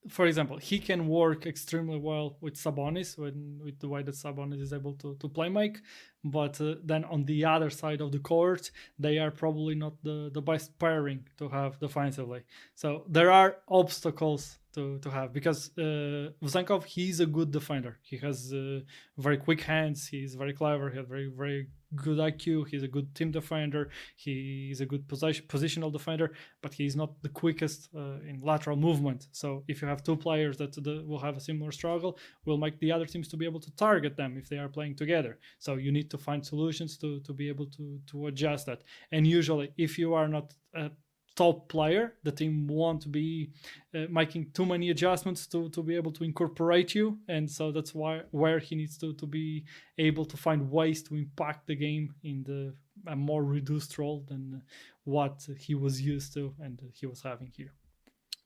for 0.09 0.27
example, 0.27 0.57
he 0.57 0.77
can 0.79 1.07
work 1.07 1.45
extremely 1.45 1.97
well 1.97 2.37
with 2.41 2.55
Sabonis 2.55 3.17
when 3.17 3.59
with 3.63 3.79
the 3.79 3.87
way 3.87 4.03
that 4.03 4.15
Sabonis 4.15 4.61
is 4.61 4.73
able 4.73 4.93
to 4.95 5.15
to 5.15 5.27
play 5.27 5.49
make, 5.49 5.79
but 6.25 6.59
uh, 6.59 6.75
then 6.83 7.05
on 7.05 7.23
the 7.25 7.45
other 7.45 7.69
side 7.69 8.01
of 8.01 8.11
the 8.11 8.19
court, 8.19 8.71
they 8.97 9.19
are 9.19 9.31
probably 9.31 9.75
not 9.75 9.93
the 10.03 10.31
the 10.33 10.41
best 10.41 10.77
pairing 10.79 11.21
to 11.37 11.47
have 11.49 11.79
defensively. 11.79 12.41
So 12.73 13.05
there 13.07 13.31
are 13.31 13.57
obstacles 13.69 14.57
to, 14.73 14.99
to 14.99 15.09
have 15.09 15.31
because 15.31 15.71
uh, 15.77 16.31
Vezenkov 16.43 16.83
he's 16.83 17.19
a 17.19 17.25
good 17.25 17.51
defender. 17.51 17.97
He 18.01 18.17
has 18.17 18.51
uh, 18.53 18.79
very 19.17 19.37
quick 19.37 19.61
hands. 19.61 20.07
He's 20.07 20.33
very 20.35 20.53
clever. 20.53 20.89
He 20.89 20.97
has 20.97 21.07
very 21.07 21.29
very 21.29 21.67
good 21.95 22.17
IQ. 22.17 22.67
He's 22.67 22.83
a 22.83 22.87
good 22.87 23.13
team 23.15 23.31
defender. 23.31 23.89
He's 24.15 24.81
a 24.81 24.85
good 24.85 25.07
position, 25.07 25.45
positional 25.47 25.91
defender, 25.91 26.33
but 26.61 26.73
he's 26.73 26.95
not 26.95 27.21
the 27.21 27.29
quickest 27.29 27.89
uh, 27.95 28.19
in 28.29 28.41
lateral 28.41 28.77
movement. 28.77 29.27
So 29.31 29.63
if 29.67 29.81
you 29.81 29.87
have 29.87 30.03
two 30.03 30.17
players 30.17 30.57
that 30.57 30.73
the, 30.73 31.03
will 31.07 31.19
have 31.19 31.37
a 31.37 31.39
similar 31.39 31.71
struggle, 31.71 32.17
will 32.45 32.57
make 32.57 32.79
the 32.79 32.91
other 32.91 33.05
teams 33.05 33.27
to 33.29 33.37
be 33.37 33.45
able 33.45 33.61
to 33.61 33.71
target 33.75 34.17
them 34.17 34.37
if 34.37 34.49
they 34.49 34.57
are 34.57 34.69
playing 34.69 34.95
together. 34.95 35.39
So 35.59 35.75
you 35.75 35.91
need 35.91 36.09
to 36.11 36.14
find 36.17 36.45
solutions 36.45 36.97
to 36.97 37.19
to 37.21 37.33
be 37.33 37.49
able 37.49 37.67
to 37.67 37.99
to 38.07 38.27
adjust 38.27 38.65
that. 38.65 38.83
And 39.11 39.25
usually, 39.27 39.71
if 39.77 39.97
you 39.97 40.13
are 40.13 40.27
not 40.27 40.53
a 40.73 40.91
top 41.35 41.67
player. 41.69 42.13
The 42.23 42.31
team 42.31 42.67
won't 42.67 43.11
be 43.11 43.51
uh, 43.93 44.05
making 44.09 44.51
too 44.53 44.65
many 44.65 44.89
adjustments 44.89 45.47
to, 45.47 45.69
to 45.69 45.83
be 45.83 45.95
able 45.95 46.11
to 46.13 46.23
incorporate 46.23 46.95
you, 46.95 47.19
and 47.27 47.49
so 47.49 47.71
that's 47.71 47.93
why 47.93 48.21
where 48.31 48.59
he 48.59 48.75
needs 48.75 48.97
to 48.99 49.13
to 49.13 49.25
be 49.25 49.65
able 49.97 50.25
to 50.25 50.37
find 50.37 50.71
ways 50.71 51.03
to 51.03 51.15
impact 51.15 51.67
the 51.67 51.75
game 51.75 52.13
in 52.23 52.43
the 52.43 52.73
a 53.07 53.15
more 53.15 53.43
reduced 53.43 53.97
role 53.97 54.23
than 54.27 54.61
what 55.03 55.45
he 55.59 55.75
was 55.75 56.01
used 56.01 56.33
to 56.33 56.53
and 56.59 56.81
he 56.93 57.05
was 57.05 57.21
having 57.21 57.51
here. 57.55 57.73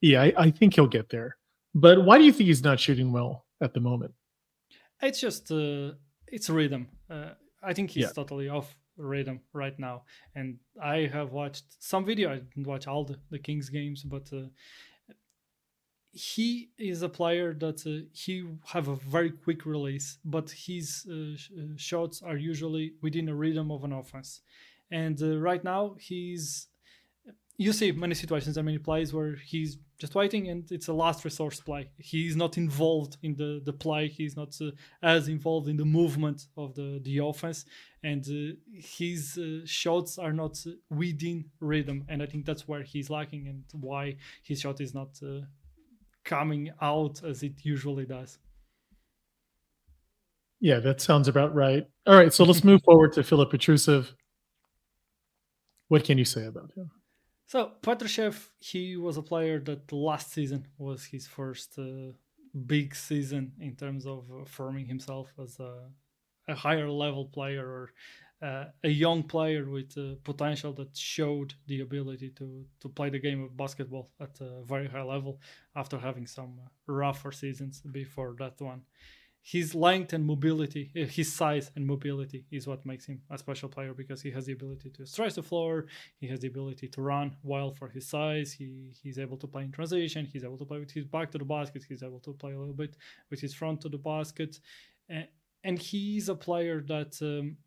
Yeah, 0.01 0.23
I, 0.23 0.34
I 0.38 0.51
think 0.51 0.75
he'll 0.75 0.88
get 0.88 1.10
there. 1.10 1.38
But 1.75 2.03
why 2.03 2.17
do 2.17 2.23
you 2.23 2.32
think 2.32 2.47
he's 2.47 2.63
not 2.63 2.79
shooting 2.79 3.12
well 3.12 3.45
at 3.62 3.73
the 3.73 3.79
moment? 3.79 4.13
It's 5.01 5.21
just 5.21 5.51
uh, 5.51 5.91
it's 6.27 6.49
rhythm. 6.49 6.88
Uh, 7.10 7.32
I 7.61 7.73
think 7.73 7.91
he's 7.91 8.03
yeah. 8.03 8.11
totally 8.11 8.49
off 8.49 8.75
rhythm 8.97 9.41
right 9.53 9.77
now. 9.79 10.03
And 10.35 10.57
I 10.81 11.09
have 11.11 11.31
watched 11.31 11.65
some 11.79 12.05
video. 12.05 12.31
I 12.31 12.39
didn't 12.39 12.67
watch 12.67 12.87
all 12.87 13.03
the, 13.05 13.17
the 13.29 13.39
Kings 13.39 13.69
games, 13.69 14.03
but 14.03 14.29
uh, 14.33 14.47
he 16.11 16.69
is 16.77 17.01
a 17.01 17.09
player 17.09 17.53
that 17.53 17.85
uh, 17.85 18.05
he 18.13 18.45
have 18.65 18.87
a 18.87 18.95
very 18.95 19.31
quick 19.31 19.65
release, 19.65 20.17
but 20.25 20.49
his 20.51 21.05
uh, 21.09 21.37
sh- 21.37 21.51
uh, 21.57 21.63
shots 21.77 22.21
are 22.21 22.37
usually 22.37 22.93
within 23.01 23.29
a 23.29 23.35
rhythm 23.35 23.71
of 23.71 23.83
an 23.83 23.93
offense. 23.93 24.41
And 24.91 25.21
uh, 25.21 25.37
right 25.37 25.63
now, 25.63 25.95
he's 25.99 26.67
you 27.57 27.73
see 27.73 27.91
many 27.91 28.15
situations 28.15 28.57
and 28.57 28.65
many 28.65 28.77
plays 28.77 29.13
where 29.13 29.35
he's 29.35 29.77
just 29.99 30.15
waiting 30.15 30.47
and 30.47 30.71
it's 30.71 30.88
a 30.88 30.93
last 30.93 31.25
resource 31.25 31.59
play. 31.59 31.89
he 31.97 32.25
is 32.25 32.35
not 32.35 32.57
involved 32.57 33.17
in 33.21 33.35
the, 33.35 33.62
the 33.65 33.73
play. 33.73 34.07
He's 34.07 34.38
not 34.38 34.55
uh, 34.62 34.71
as 35.03 35.27
involved 35.27 35.67
in 35.67 35.75
the 35.75 35.85
movement 35.85 36.47
of 36.55 36.73
the, 36.73 37.01
the 37.03 37.17
offense. 37.19 37.65
And 38.01 38.25
uh, 38.25 38.55
his 38.73 39.38
uh, 39.38 39.65
shots 39.65 40.17
are 40.17 40.31
not 40.31 40.57
within 40.89 41.45
rhythm. 41.59 42.05
And 42.07 42.23
I 42.23 42.27
think 42.27 42.45
that's 42.45 42.65
where 42.65 42.81
he's 42.81 43.09
lacking 43.09 43.47
and 43.49 43.63
why 43.73 44.15
his 44.41 44.62
shot 44.62 44.79
is 44.79 44.93
not 44.93 45.19
uh, 45.21 45.41
coming 46.23 46.71
out 46.81 47.21
as 47.23 47.43
it 47.43 47.53
usually 47.63 48.05
does. 48.05 48.39
Yeah, 50.62 50.79
that 50.79 51.01
sounds 51.01 51.27
about 51.27 51.53
right. 51.53 51.85
All 52.07 52.15
right, 52.15 52.33
so 52.33 52.45
let's 52.45 52.63
move 52.63 52.81
forward 52.83 53.13
to 53.13 53.23
Filip 53.23 53.51
Petrusev. 53.51 54.13
What 55.89 56.05
can 56.05 56.17
you 56.17 56.25
say 56.25 56.45
about 56.45 56.71
him? 56.75 56.89
So 57.49 57.71
Petrusev, 57.81 58.49
he 58.59 58.95
was 58.95 59.17
a 59.17 59.23
player 59.23 59.59
that 59.62 59.91
last 59.91 60.31
season 60.31 60.67
was 60.77 61.05
his 61.05 61.25
first 61.25 61.79
uh, 61.79 62.12
big 62.67 62.93
season 62.93 63.53
in 63.59 63.75
terms 63.75 64.05
of 64.05 64.25
uh, 64.31 64.45
forming 64.45 64.85
himself 64.85 65.33
as 65.41 65.59
a, 65.59 65.89
a, 66.47 66.53
higher 66.53 66.88
level 66.88 67.25
player 67.25 67.65
or 67.65 67.89
uh, 68.47 68.65
a 68.83 68.89
young 68.89 69.23
player 69.23 69.67
with 69.67 69.97
uh, 69.97 70.13
potential 70.23 70.73
that 70.73 70.95
showed 70.95 71.55
the 71.65 71.81
ability 71.81 72.29
to 72.38 72.67
to 72.81 72.88
play 72.88 73.09
the 73.09 73.17
game 73.27 73.41
of 73.43 73.57
basketball 73.57 74.12
at 74.21 74.39
a 74.41 74.62
very 74.63 74.88
high 74.88 75.07
level 75.15 75.39
after 75.75 75.97
having 75.97 76.27
some 76.27 76.59
rougher 76.85 77.31
seasons 77.31 77.81
before 77.81 78.35
that 78.38 78.62
one 78.62 78.83
his 79.41 79.73
length 79.73 80.13
and 80.13 80.25
mobility, 80.25 80.91
uh, 80.95 81.06
his 81.06 81.34
size 81.34 81.71
and 81.75 81.86
mobility 81.86 82.45
is 82.52 82.67
what 82.67 82.86
makes 82.86 83.06
him 83.06 83.21
a 83.30 83.38
special 83.38 83.69
player 83.69 83.93
because 83.93 84.21
he 84.21 84.32
has 84.32 84.45
the 84.45 84.52
ability 84.52 84.89
to 84.89 85.06
stretch 85.06 85.36
the 85.36 85.43
floor, 85.43 85.86
he 86.17 86.28
has 86.28 86.41
the 86.41 86.47
ability 86.47 86.88
to 86.88 87.02
run 87.02 87.36
well 87.43 87.71
for 87.71 87.88
his 87.88 88.08
size, 88.08 88.52
he 88.52 88.91
he's 89.02 89.17
able 89.17 89.38
to 89.38 89.47
play 89.47 89.63
in 89.63 89.71
transition, 89.71 90.25
he's 90.25 90.43
able 90.43 90.58
to 90.58 90.65
play 90.65 90.80
with 90.80 90.91
his 90.91 91.06
back 91.06 91.32
to 91.32 91.38
the 91.38 91.45
basket, 91.45 91.86
he's 91.88 92.04
able 92.04 92.19
to 92.19 92.34
play 92.34 92.54
a 92.54 92.60
little 92.60 92.73
bit 92.73 92.95
with 93.30 93.39
his 93.39 93.54
front 93.54 93.82
to 93.82 93.89
the 93.89 93.97
basket, 93.97 94.60
and, 95.08 95.28
and 95.63 95.80
he's 95.80 96.30
a 96.30 96.36
player 96.36 96.82
that. 96.82 97.19
Um, 97.21 97.58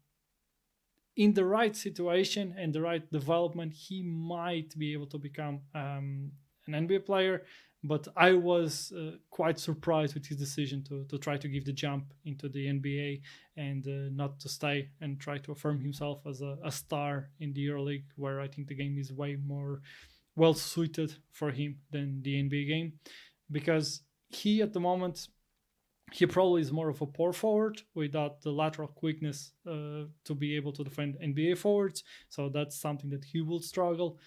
in 1.15 1.35
the 1.35 1.45
right 1.45 1.77
situation 1.77 2.55
and 2.57 2.73
the 2.73 2.81
right 2.81 3.13
development, 3.13 3.71
he 3.75 4.03
might 4.03 4.75
be 4.79 4.95
able 4.95 5.07
to 5.07 5.19
become 5.19 5.61
um, 5.75 6.33
an 6.67 6.73
NBA 6.73 7.05
player 7.05 7.43
but 7.85 8.07
I 8.17 8.33
was 8.33 8.93
uh, 8.97 9.17
quite 9.31 9.59
surprised 9.59 10.15
with 10.15 10.27
his 10.27 10.37
decision 10.37 10.85
to, 10.85 11.05
to 11.05 11.19
try 11.19 11.37
to 11.37 11.49
give 11.49 11.65
the 11.65 11.73
jump 11.73 12.13
into 12.25 12.49
the 12.49 12.67
NBA 12.67 13.23
and 13.57 13.87
uh, 13.87 14.09
not 14.13 14.39
to 14.41 14.49
stay 14.49 14.91
and 15.01 15.19
try 15.19 15.39
to 15.39 15.53
affirm 15.53 15.81
himself 15.81 16.21
as 16.27 16.43
a, 16.43 16.59
a 16.65 16.71
star 16.71 17.31
in 17.41 17.53
the 17.53 17.67
EuroLeague, 17.67 18.05
where 18.17 18.41
I 18.41 18.47
think 18.47 18.69
the 18.69 18.77
game 18.77 18.99
is 18.99 19.13
way 19.13 19.37
more 19.45 19.83
well 20.37 20.55
suited 20.55 21.15
for 21.33 21.51
him 21.51 21.79
than 21.91 22.23
the 22.23 22.43
NBA 22.43 22.69
game, 22.69 22.93
because 23.51 24.03
he 24.29 24.63
at 24.63 24.73
the 24.73 24.81
moment 24.81 25.29
he 26.13 26.27
probably 26.27 26.61
is 26.61 26.73
more 26.73 26.89
of 26.89 27.01
a 27.01 27.07
power 27.07 27.33
forward 27.33 27.81
without 27.95 28.43
the 28.43 28.51
lateral 28.51 28.89
quickness 28.89 29.53
uh, 29.67 30.05
to 30.25 30.35
be 30.35 30.55
able 30.57 30.73
to 30.73 30.85
defend 30.85 31.17
NBA 31.23 31.59
forwards. 31.59 32.05
So 32.29 32.49
that's 32.49 32.79
something 32.79 33.11
that 33.11 33.25
he 33.25 33.41
will 33.41 33.61
struggle 33.61 34.19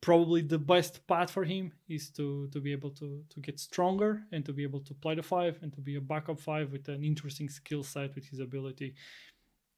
probably 0.00 0.42
the 0.42 0.58
best 0.58 1.06
path 1.06 1.30
for 1.30 1.44
him 1.44 1.72
is 1.88 2.10
to 2.10 2.48
to 2.52 2.60
be 2.60 2.72
able 2.72 2.90
to 2.90 3.24
to 3.28 3.40
get 3.40 3.58
stronger 3.58 4.22
and 4.32 4.44
to 4.44 4.52
be 4.52 4.62
able 4.62 4.80
to 4.80 4.94
play 4.94 5.14
the 5.14 5.22
five 5.22 5.58
and 5.62 5.72
to 5.72 5.80
be 5.80 5.96
a 5.96 6.00
backup 6.00 6.40
five 6.40 6.70
with 6.70 6.88
an 6.88 7.02
interesting 7.04 7.48
skill 7.48 7.82
set 7.82 8.14
with 8.14 8.26
his 8.26 8.38
ability. 8.38 8.94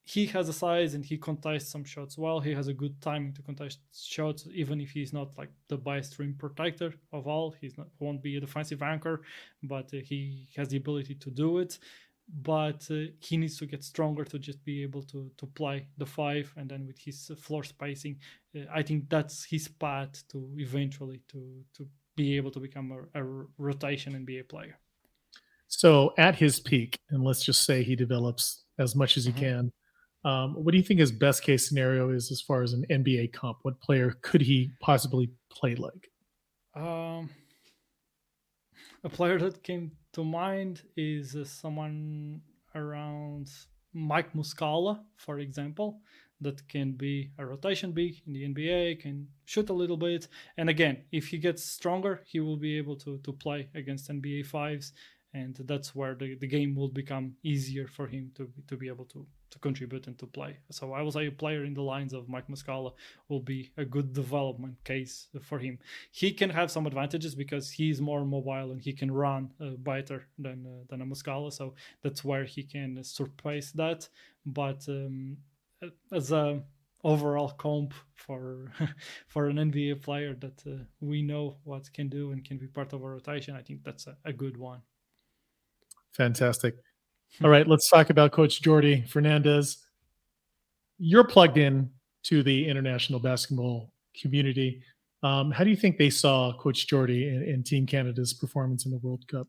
He 0.02 0.26
has 0.26 0.48
a 0.48 0.52
size 0.52 0.94
and 0.94 1.04
he 1.04 1.16
contests 1.18 1.70
some 1.70 1.84
shots 1.84 2.18
well. 2.18 2.40
He 2.40 2.52
has 2.52 2.68
a 2.68 2.74
good 2.74 3.00
timing 3.00 3.32
to 3.34 3.42
contest 3.42 3.78
shots, 3.94 4.48
even 4.52 4.80
if 4.80 4.90
he's 4.90 5.12
not 5.12 5.38
like 5.38 5.50
the 5.68 5.76
best 5.76 6.18
rim 6.18 6.34
protector 6.34 6.94
of 7.12 7.28
all. 7.28 7.54
He's 7.60 7.78
not 7.78 7.88
won't 8.00 8.22
be 8.22 8.36
a 8.36 8.40
defensive 8.40 8.82
anchor, 8.82 9.22
but 9.62 9.86
uh, 9.94 9.98
he 10.04 10.48
has 10.56 10.68
the 10.68 10.78
ability 10.78 11.14
to 11.14 11.30
do 11.30 11.58
it 11.58 11.78
but 12.32 12.86
uh, 12.90 13.10
he 13.18 13.36
needs 13.36 13.58
to 13.58 13.66
get 13.66 13.82
stronger 13.82 14.24
to 14.24 14.38
just 14.38 14.64
be 14.64 14.82
able 14.82 15.02
to 15.02 15.30
to 15.36 15.46
play 15.46 15.86
the 15.98 16.06
five 16.06 16.52
and 16.56 16.70
then 16.70 16.86
with 16.86 16.98
his 16.98 17.30
uh, 17.30 17.34
floor 17.34 17.64
spacing 17.64 18.18
uh, 18.56 18.60
i 18.72 18.82
think 18.82 19.08
that's 19.08 19.44
his 19.44 19.68
path 19.68 20.22
to 20.28 20.48
eventually 20.56 21.20
to 21.28 21.64
to 21.76 21.88
be 22.16 22.36
able 22.36 22.50
to 22.50 22.60
become 22.60 22.92
a, 22.92 23.20
a 23.20 23.24
rotation 23.58 24.12
nba 24.24 24.48
player. 24.48 24.78
So 25.68 26.12
at 26.18 26.34
his 26.36 26.60
peak 26.60 26.98
and 27.10 27.24
let's 27.24 27.44
just 27.44 27.64
say 27.64 27.82
he 27.82 27.96
develops 27.96 28.64
as 28.78 28.94
much 28.94 29.16
as 29.16 29.24
he 29.24 29.32
mm-hmm. 29.32 29.40
can 29.40 29.72
um, 30.22 30.54
what 30.54 30.72
do 30.72 30.76
you 30.76 30.84
think 30.84 31.00
his 31.00 31.12
best 31.12 31.42
case 31.42 31.66
scenario 31.66 32.10
is 32.10 32.30
as 32.30 32.42
far 32.42 32.62
as 32.62 32.74
an 32.74 32.84
nba 32.90 33.32
comp? 33.32 33.58
What 33.62 33.80
player 33.80 34.16
could 34.20 34.42
he 34.42 34.72
possibly 34.80 35.30
play 35.50 35.74
like? 35.74 36.10
Um 36.74 37.30
a 39.04 39.08
player 39.08 39.38
that 39.38 39.62
came 39.62 39.92
to 40.12 40.24
mind 40.24 40.82
is 40.96 41.36
uh, 41.36 41.44
someone 41.44 42.40
around 42.74 43.50
Mike 43.92 44.32
Muscala, 44.34 45.00
for 45.16 45.38
example, 45.38 46.00
that 46.40 46.66
can 46.68 46.92
be 46.92 47.30
a 47.38 47.44
rotation 47.44 47.92
big 47.92 48.22
in 48.26 48.32
the 48.32 48.44
NBA, 48.48 49.00
can 49.00 49.28
shoot 49.44 49.68
a 49.68 49.74
little 49.74 49.96
bit. 49.96 50.28
And 50.56 50.70
again, 50.70 51.04
if 51.12 51.28
he 51.28 51.38
gets 51.38 51.64
stronger, 51.64 52.22
he 52.24 52.40
will 52.40 52.56
be 52.56 52.78
able 52.78 52.96
to, 52.96 53.18
to 53.18 53.32
play 53.32 53.68
against 53.74 54.08
NBA 54.08 54.46
fives 54.46 54.92
and 55.32 55.56
that's 55.64 55.94
where 55.94 56.14
the, 56.14 56.36
the 56.36 56.46
game 56.46 56.74
will 56.74 56.88
become 56.88 57.34
easier 57.42 57.86
for 57.86 58.06
him 58.06 58.30
to 58.34 58.48
to 58.68 58.76
be 58.76 58.88
able 58.88 59.04
to 59.04 59.26
to 59.50 59.58
contribute 59.58 60.06
and 60.06 60.18
to 60.18 60.26
play. 60.26 60.58
So 60.70 60.92
I 60.92 61.02
will 61.02 61.12
say 61.12 61.26
a 61.26 61.32
player 61.32 61.64
in 61.64 61.74
the 61.74 61.82
lines 61.82 62.12
of 62.12 62.28
Mike 62.28 62.48
Muscala 62.48 62.92
will 63.28 63.40
be 63.40 63.70
a 63.76 63.84
good 63.84 64.12
development 64.12 64.82
case 64.84 65.28
for 65.42 65.58
him. 65.58 65.78
He 66.10 66.32
can 66.32 66.50
have 66.50 66.70
some 66.70 66.86
advantages 66.86 67.34
because 67.34 67.70
he's 67.70 68.00
more 68.00 68.24
mobile 68.24 68.72
and 68.72 68.80
he 68.80 68.92
can 68.92 69.10
run 69.10 69.50
uh, 69.60 69.70
better 69.78 70.26
than 70.38 70.66
uh, 70.66 70.84
than 70.88 71.02
a 71.02 71.06
Muscala. 71.06 71.52
So 71.52 71.74
that's 72.02 72.24
where 72.24 72.44
he 72.44 72.62
can 72.62 73.02
surpass 73.02 73.72
that. 73.72 74.08
But 74.46 74.88
um, 74.88 75.38
as 76.12 76.30
a 76.32 76.62
overall 77.02 77.50
comp 77.50 77.94
for 78.14 78.70
for 79.26 79.48
an 79.48 79.56
NBA 79.56 80.02
player 80.02 80.34
that 80.34 80.62
uh, 80.66 80.84
we 81.00 81.22
know 81.22 81.56
what 81.64 81.92
can 81.92 82.08
do 82.08 82.32
and 82.32 82.44
can 82.44 82.58
be 82.58 82.66
part 82.66 82.92
of 82.92 83.02
a 83.02 83.08
rotation, 83.08 83.56
I 83.56 83.62
think 83.62 83.82
that's 83.84 84.06
a, 84.06 84.16
a 84.24 84.32
good 84.32 84.56
one. 84.56 84.82
Fantastic. 86.12 86.74
All 87.42 87.48
right, 87.48 87.66
let's 87.66 87.88
talk 87.88 88.10
about 88.10 88.32
Coach 88.32 88.60
Jordi 88.60 89.08
Fernandez. 89.08 89.78
You're 90.98 91.24
plugged 91.24 91.56
in 91.56 91.90
to 92.24 92.42
the 92.42 92.68
international 92.68 93.18
basketball 93.18 93.92
community. 94.20 94.82
Um, 95.22 95.50
how 95.50 95.64
do 95.64 95.70
you 95.70 95.76
think 95.76 95.96
they 95.96 96.10
saw 96.10 96.52
Coach 96.52 96.86
Jordi 96.86 97.28
and, 97.28 97.42
and 97.42 97.64
Team 97.64 97.86
Canada's 97.86 98.34
performance 98.34 98.84
in 98.84 98.90
the 98.90 98.98
World 98.98 99.26
Cup? 99.28 99.48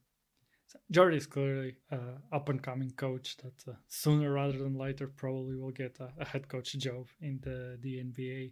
Jordi 0.93 1.15
is 1.15 1.25
clearly 1.25 1.75
an 1.89 2.17
up 2.31 2.49
and 2.49 2.61
coming 2.61 2.91
coach 2.91 3.37
that 3.37 3.71
uh, 3.71 3.75
sooner 3.87 4.31
rather 4.31 4.57
than 4.57 4.77
later 4.77 5.07
probably 5.07 5.55
will 5.55 5.71
get 5.71 5.97
a, 5.99 6.09
a, 6.19 6.25
head 6.25 6.47
coach 6.47 6.73
job 6.77 7.07
in 7.21 7.39
the, 7.43 7.77
the 7.81 7.97
NBA. 7.97 8.51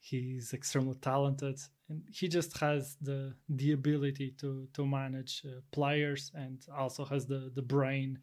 He's 0.00 0.52
extremely 0.52 0.96
talented 0.96 1.58
and 1.88 2.02
he 2.10 2.28
just 2.28 2.56
has 2.58 2.96
the 3.00 3.34
the 3.48 3.72
ability 3.72 4.34
to 4.40 4.68
to 4.72 4.86
manage 4.86 5.42
uh, 5.46 5.60
players 5.72 6.30
and 6.34 6.60
also 6.76 7.04
has 7.04 7.26
the 7.26 7.50
the 7.54 7.62
brain 7.62 8.18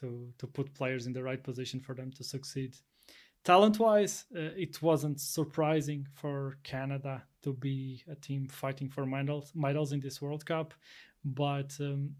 to 0.00 0.32
to 0.38 0.46
put 0.46 0.74
players 0.74 1.06
in 1.06 1.12
the 1.12 1.22
right 1.22 1.42
position 1.42 1.80
for 1.80 1.94
them 1.94 2.10
to 2.12 2.24
succeed. 2.24 2.76
Talent 3.44 3.78
wise, 3.78 4.24
uh, 4.36 4.54
it 4.56 4.80
wasn't 4.80 5.20
surprising 5.20 6.06
for 6.14 6.58
Canada 6.62 7.24
to 7.42 7.52
be 7.52 8.04
a 8.08 8.14
team 8.14 8.46
fighting 8.48 8.88
for 8.88 9.04
medals 9.04 9.52
medals 9.54 9.92
in 9.92 10.00
this 10.00 10.22
World 10.22 10.46
Cup, 10.46 10.74
but 11.24 11.76
um, 11.80 12.14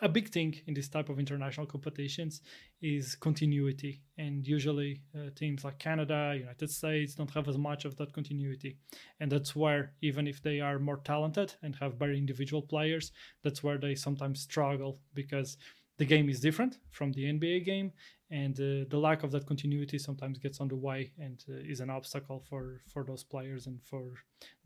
a, 0.00 0.08
big 0.08 0.28
thing 0.28 0.54
in 0.66 0.74
this 0.74 0.88
type 0.88 1.08
of 1.08 1.18
international 1.18 1.66
competitions 1.66 2.40
is 2.80 3.14
continuity 3.16 4.02
and 4.18 4.46
usually 4.46 5.00
uh, 5.16 5.30
teams 5.34 5.64
like 5.64 5.78
canada 5.78 6.34
united 6.38 6.70
states 6.70 7.14
don't 7.14 7.30
have 7.30 7.48
as 7.48 7.58
much 7.58 7.84
of 7.84 7.96
that 7.96 8.12
continuity 8.12 8.76
and 9.20 9.30
that's 9.30 9.56
where 9.56 9.92
even 10.00 10.26
if 10.26 10.42
they 10.42 10.60
are 10.60 10.78
more 10.78 10.98
talented 10.98 11.54
and 11.62 11.74
have 11.76 11.94
very 11.94 12.18
individual 12.18 12.62
players 12.62 13.12
that's 13.42 13.62
where 13.62 13.78
they 13.78 13.94
sometimes 13.94 14.40
struggle 14.40 14.98
because 15.14 15.56
the 16.02 16.16
game 16.16 16.28
is 16.28 16.40
different 16.40 16.78
from 16.90 17.12
the 17.12 17.24
NBA 17.32 17.64
game, 17.64 17.92
and 18.32 18.58
uh, 18.58 18.84
the 18.90 18.98
lack 18.98 19.22
of 19.22 19.30
that 19.30 19.46
continuity 19.46 19.98
sometimes 19.98 20.36
gets 20.36 20.58
on 20.60 20.66
the 20.66 20.80
way 20.88 21.12
and 21.16 21.44
uh, 21.48 21.72
is 21.72 21.78
an 21.78 21.90
obstacle 21.90 22.42
for 22.48 22.64
for 22.92 23.04
those 23.04 23.22
players 23.22 23.68
and 23.68 23.78
for 23.90 24.04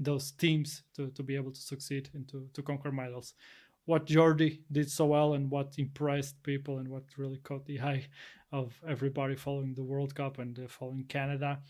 those 0.09 0.31
teams 0.31 0.69
to, 0.95 1.03
to 1.11 1.23
be 1.23 1.37
able 1.37 1.53
to 1.59 1.61
succeed 1.61 2.09
and 2.15 2.27
to, 2.31 2.49
to 2.55 2.63
conquer 2.63 2.91
medals. 2.91 3.35
What 3.85 4.07
jordi 4.07 4.61
did 4.73 4.89
so 4.91 5.05
well 5.15 5.35
and 5.35 5.51
what 5.51 5.75
impressed 5.77 6.43
people 6.43 6.79
and 6.79 6.89
what 6.89 7.05
really 7.19 7.41
caught 7.49 7.67
the 7.67 7.81
eye 7.93 8.07
of 8.51 8.69
everybody 8.95 9.37
following 9.37 9.75
the 9.75 9.89
world 9.91 10.15
cup 10.15 10.39
and 10.39 10.59
uh, 10.59 10.69
following 10.69 11.05
canada 11.17 11.61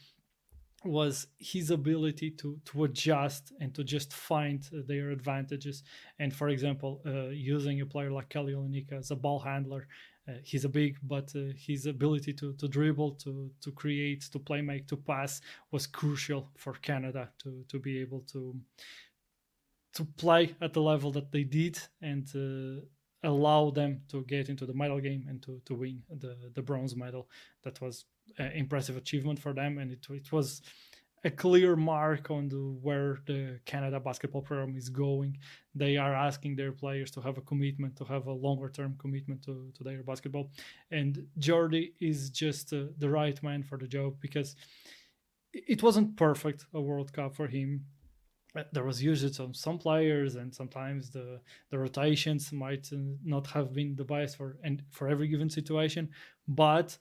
was 0.84 1.26
his 1.38 1.70
ability 1.70 2.30
to 2.30 2.58
to 2.64 2.84
adjust 2.84 3.52
and 3.60 3.74
to 3.74 3.82
just 3.82 4.12
find 4.12 4.68
uh, 4.72 4.82
their 4.86 5.10
advantages 5.10 5.82
and 6.18 6.34
for 6.34 6.48
example 6.48 7.00
uh, 7.06 7.28
using 7.28 7.80
a 7.80 7.86
player 7.86 8.12
like 8.12 8.28
kelly 8.28 8.52
Olynyk 8.52 8.92
as 8.92 9.10
a 9.10 9.16
ball 9.16 9.40
handler 9.40 9.88
uh, 10.28 10.32
he's 10.42 10.64
a 10.64 10.68
big, 10.68 10.98
but 11.04 11.32
uh, 11.36 11.52
his 11.56 11.86
ability 11.86 12.32
to, 12.32 12.52
to 12.54 12.66
dribble, 12.66 13.12
to 13.12 13.50
to 13.60 13.70
create, 13.72 14.22
to 14.32 14.38
play 14.38 14.60
make, 14.60 14.88
to 14.88 14.96
pass 14.96 15.40
was 15.70 15.86
crucial 15.86 16.50
for 16.56 16.72
Canada 16.74 17.28
to 17.38 17.64
to 17.68 17.78
be 17.78 17.98
able 18.00 18.20
to 18.32 18.58
to 19.94 20.04
play 20.16 20.54
at 20.60 20.72
the 20.72 20.82
level 20.82 21.12
that 21.12 21.30
they 21.30 21.44
did 21.44 21.78
and 22.02 22.26
uh, 22.34 22.84
allow 23.22 23.70
them 23.70 24.00
to 24.08 24.22
get 24.24 24.48
into 24.48 24.66
the 24.66 24.74
medal 24.74 25.00
game 25.00 25.24
and 25.28 25.42
to 25.42 25.60
to 25.64 25.74
win 25.74 26.02
the 26.10 26.50
the 26.54 26.62
bronze 26.62 26.96
medal. 26.96 27.28
That 27.62 27.80
was 27.80 28.04
impressive 28.38 28.96
achievement 28.96 29.38
for 29.38 29.52
them, 29.52 29.78
and 29.78 29.92
it 29.92 30.06
it 30.10 30.32
was 30.32 30.62
a 31.26 31.30
clear 31.30 31.74
mark 31.74 32.30
on 32.30 32.48
the, 32.48 32.56
where 32.56 33.18
the 33.26 33.58
Canada 33.64 33.98
basketball 33.98 34.42
program 34.42 34.76
is 34.76 34.88
going. 34.88 35.36
They 35.74 35.96
are 35.96 36.14
asking 36.14 36.54
their 36.54 36.72
players 36.72 37.10
to 37.12 37.20
have 37.20 37.36
a 37.36 37.40
commitment, 37.40 37.96
to 37.96 38.04
have 38.04 38.26
a 38.28 38.32
longer 38.32 38.68
term 38.68 38.94
commitment 38.98 39.42
to, 39.44 39.72
to 39.76 39.84
their 39.84 40.02
basketball. 40.04 40.50
And 40.90 41.26
Jordi 41.40 41.92
is 42.00 42.30
just 42.30 42.72
uh, 42.72 42.84
the 42.98 43.10
right 43.10 43.42
man 43.42 43.64
for 43.64 43.76
the 43.76 43.88
job 43.88 44.14
because 44.20 44.54
it 45.52 45.82
wasn't 45.82 46.16
perfect 46.16 46.66
a 46.74 46.80
World 46.80 47.12
Cup 47.12 47.34
for 47.34 47.48
him. 47.48 47.84
Uh, 48.56 48.62
there 48.72 48.84
was 48.84 49.02
usually 49.02 49.32
some 49.32 49.52
some 49.52 49.78
players, 49.78 50.36
and 50.36 50.54
sometimes 50.54 51.10
the 51.10 51.40
the 51.70 51.78
rotations 51.78 52.52
might 52.52 52.88
uh, 52.92 52.96
not 53.24 53.46
have 53.48 53.72
been 53.72 53.96
the 53.96 54.04
best 54.04 54.36
for 54.36 54.58
and 54.62 54.82
for 54.90 55.08
every 55.08 55.28
given 55.28 55.50
situation. 55.50 56.08
But 56.46 56.96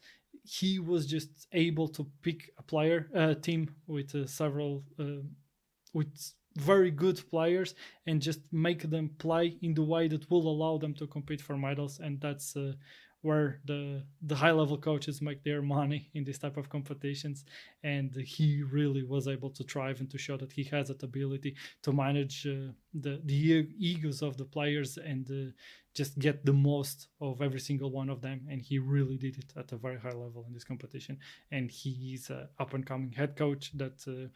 he 0.46 0.80
was 0.80 1.06
just 1.06 1.48
able 1.54 1.88
to 1.88 2.08
pick 2.22 2.52
a 2.58 2.64
player 2.64 3.10
uh, 3.16 3.34
team 3.36 3.76
with 3.88 4.14
uh, 4.16 4.26
several 4.28 4.84
uh, 5.00 5.24
with 5.94 6.34
very 6.56 6.92
good 6.92 7.22
players 7.30 7.76
and 8.06 8.22
just 8.22 8.40
make 8.52 8.90
them 8.90 9.10
play 9.18 9.58
in 9.62 9.74
the 9.74 9.84
way 9.84 10.08
that 10.08 10.30
will 10.30 10.48
allow 10.48 10.78
them 10.78 10.94
to 10.94 11.08
compete 11.08 11.42
for 11.42 11.58
medals. 11.58 12.00
And 12.00 12.22
that's 12.22 12.56
uh, 12.56 12.74
where 13.26 13.60
the 13.66 14.04
the 14.22 14.36
high 14.44 14.56
level 14.62 14.78
coaches 14.78 15.22
make 15.30 15.42
their 15.44 15.62
money 15.62 16.02
in 16.14 16.24
this 16.24 16.38
type 16.38 16.58
of 16.58 16.70
competitions. 16.70 17.38
And 17.84 18.10
he 18.36 18.48
really 18.80 19.04
was 19.04 19.28
able 19.28 19.52
to 19.58 19.64
thrive 19.64 20.00
and 20.02 20.10
to 20.12 20.18
show 20.18 20.38
that 20.38 20.54
he 20.58 20.64
has 20.66 20.88
that 20.90 21.02
ability 21.04 21.56
to 21.86 21.92
manage 21.92 22.38
uh, 22.46 22.72
the 23.06 23.14
the 23.32 23.68
egos 23.92 24.22
of 24.22 24.38
the 24.38 24.46
players 24.56 24.98
and 24.98 25.24
uh, 25.32 25.52
just 26.00 26.20
get 26.20 26.46
the 26.46 26.58
most 26.72 27.08
of 27.20 27.42
every 27.42 27.64
single 27.70 27.90
one 28.02 28.10
of 28.16 28.22
them. 28.22 28.40
And 28.50 28.62
he 28.62 28.78
really 28.80 29.18
did 29.18 29.36
it 29.42 29.50
at 29.62 29.72
a 29.72 29.78
very 29.86 30.00
high 30.06 30.18
level 30.26 30.46
in 30.48 30.54
this 30.54 30.68
competition. 30.72 31.18
And 31.52 31.72
he's 31.72 32.30
an 32.30 32.48
up 32.60 32.74
and 32.76 32.86
coming 32.86 33.12
head 33.12 33.36
coach 33.36 33.72
that 33.82 33.98
uh, 34.08 34.28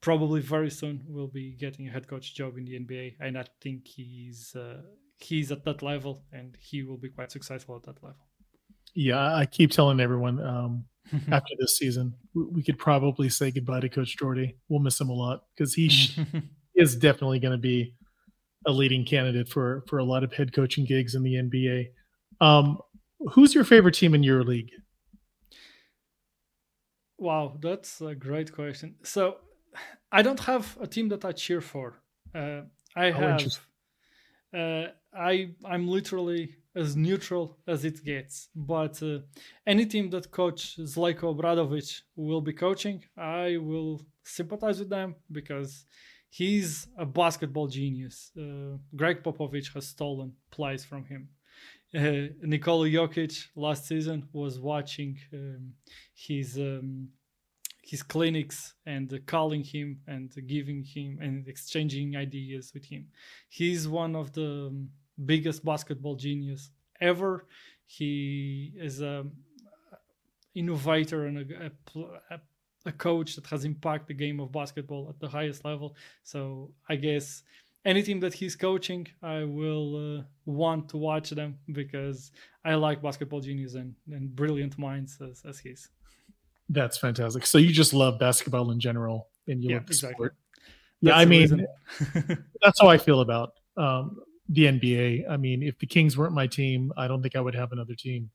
probably 0.00 0.40
very 0.40 0.70
soon 0.70 1.04
will 1.06 1.32
be 1.40 1.52
getting 1.64 1.86
a 1.86 1.92
head 1.92 2.06
coach 2.08 2.34
job 2.34 2.58
in 2.58 2.64
the 2.64 2.78
NBA 2.84 3.16
and 3.20 3.38
I 3.38 3.44
think 3.62 3.86
he's 3.86 4.54
uh, 4.54 4.82
he's 5.18 5.50
at 5.50 5.64
that 5.64 5.82
level 5.82 6.22
and 6.32 6.56
he 6.60 6.82
will 6.82 6.98
be 6.98 7.08
quite 7.08 7.30
successful 7.32 7.76
at 7.76 7.82
that 7.84 8.02
level. 8.02 8.26
Yeah, 8.94 9.34
I 9.34 9.46
keep 9.46 9.70
telling 9.70 10.00
everyone 10.00 10.40
um, 10.40 10.84
after 11.30 11.54
this 11.58 11.76
season, 11.78 12.14
we 12.34 12.62
could 12.62 12.78
probably 12.78 13.28
say 13.28 13.50
goodbye 13.50 13.80
to 13.80 13.88
Coach 13.88 14.16
Jordi. 14.16 14.54
We'll 14.68 14.80
miss 14.80 15.00
him 15.00 15.10
a 15.10 15.14
lot 15.14 15.44
because 15.54 15.74
he 15.74 15.88
sh- 15.88 16.18
is 16.74 16.96
definitely 16.96 17.38
going 17.38 17.52
to 17.52 17.58
be 17.58 17.94
a 18.66 18.72
leading 18.72 19.04
candidate 19.04 19.48
for 19.48 19.84
for 19.86 19.98
a 19.98 20.04
lot 20.04 20.24
of 20.24 20.32
head 20.32 20.52
coaching 20.52 20.84
gigs 20.84 21.14
in 21.14 21.22
the 21.22 21.34
NBA. 21.34 21.86
Um, 22.40 22.78
who's 23.32 23.54
your 23.54 23.64
favorite 23.64 23.94
team 23.94 24.14
in 24.14 24.22
your 24.22 24.42
league? 24.42 24.70
Wow, 27.18 27.56
that's 27.60 28.00
a 28.00 28.14
great 28.14 28.52
question. 28.52 28.96
So, 29.02 29.38
I 30.12 30.20
don't 30.22 30.40
have 30.40 30.76
a 30.80 30.86
team 30.86 31.08
that 31.08 31.24
I 31.24 31.32
cheer 31.32 31.62
for. 31.62 32.02
Uh, 32.34 32.62
I 32.94 33.10
oh, 33.10 33.12
have 33.12 33.58
uh, 34.54 34.86
I 35.14 35.50
I'm 35.64 35.88
literally 35.88 36.56
as 36.74 36.94
neutral 36.94 37.56
as 37.66 37.84
it 37.84 38.04
gets. 38.04 38.48
But 38.54 39.02
uh, 39.02 39.20
any 39.66 39.86
team 39.86 40.10
that 40.10 40.30
coach 40.30 40.76
Zeljko 40.78 41.34
Obradovic 41.34 42.02
will 42.14 42.42
be 42.42 42.52
coaching, 42.52 43.02
I 43.16 43.56
will 43.56 44.02
sympathize 44.24 44.78
with 44.78 44.90
them 44.90 45.14
because 45.32 45.86
he's 46.28 46.88
a 46.98 47.06
basketball 47.06 47.66
genius. 47.66 48.30
Uh, 48.38 48.76
Gregg 48.94 49.22
Popovich 49.22 49.72
has 49.74 49.88
stolen 49.88 50.32
plays 50.50 50.84
from 50.84 51.04
him. 51.06 51.28
Uh, 51.94 52.34
Nikola 52.42 52.88
Jokic 52.88 53.46
last 53.54 53.86
season 53.86 54.28
was 54.32 54.60
watching 54.60 55.16
um, 55.32 55.72
his 56.14 56.58
um, 56.58 57.08
his 57.86 58.02
clinics 58.02 58.74
and 58.84 59.20
calling 59.26 59.62
him 59.62 60.00
and 60.08 60.32
giving 60.48 60.82
him 60.82 61.18
and 61.22 61.46
exchanging 61.46 62.16
ideas 62.16 62.72
with 62.74 62.84
him. 62.84 63.06
He's 63.48 63.86
one 63.86 64.16
of 64.16 64.32
the 64.32 64.74
biggest 65.24 65.64
basketball 65.64 66.16
genius 66.16 66.70
ever. 67.00 67.46
He 67.86 68.72
is 68.76 69.00
a 69.00 69.24
innovator 70.54 71.26
and 71.26 71.38
a, 71.38 71.70
a, 72.34 72.40
a 72.86 72.92
coach 72.92 73.36
that 73.36 73.46
has 73.46 73.64
impacted 73.64 74.08
the 74.08 74.24
game 74.24 74.40
of 74.40 74.50
basketball 74.50 75.08
at 75.08 75.20
the 75.20 75.28
highest 75.28 75.64
level. 75.64 75.94
So 76.24 76.72
I 76.88 76.96
guess 76.96 77.44
any 77.84 78.02
team 78.02 78.18
that 78.20 78.34
he's 78.34 78.56
coaching, 78.56 79.06
I 79.22 79.44
will 79.44 80.18
uh, 80.18 80.22
want 80.44 80.88
to 80.88 80.96
watch 80.96 81.30
them 81.30 81.58
because 81.70 82.32
I 82.64 82.74
like 82.74 83.00
basketball 83.00 83.40
genius 83.40 83.74
and, 83.74 83.94
and 84.10 84.34
brilliant 84.34 84.76
minds 84.76 85.18
as, 85.20 85.44
as 85.48 85.60
his. 85.60 85.88
That's 86.68 86.98
fantastic. 86.98 87.46
So 87.46 87.58
you 87.58 87.72
just 87.72 87.94
love 87.94 88.18
basketball 88.18 88.70
in 88.70 88.80
general, 88.80 89.28
and 89.46 89.62
you 89.62 89.70
yeah, 89.70 89.76
love 89.76 89.86
the 89.86 89.92
exactly. 89.92 90.14
sport. 90.14 90.34
That's 91.02 91.14
yeah, 91.14 91.20
I 91.20 91.24
mean, 91.24 91.66
that's 92.62 92.80
how 92.80 92.88
I 92.88 92.98
feel 92.98 93.20
about 93.20 93.52
um, 93.76 94.20
the 94.48 94.64
NBA. 94.64 95.30
I 95.30 95.36
mean, 95.36 95.62
if 95.62 95.78
the 95.78 95.86
Kings 95.86 96.16
weren't 96.16 96.34
my 96.34 96.46
team, 96.46 96.92
I 96.96 97.06
don't 97.08 97.22
think 97.22 97.36
I 97.36 97.40
would 97.40 97.54
have 97.54 97.72
another 97.72 97.94
team. 97.94 98.30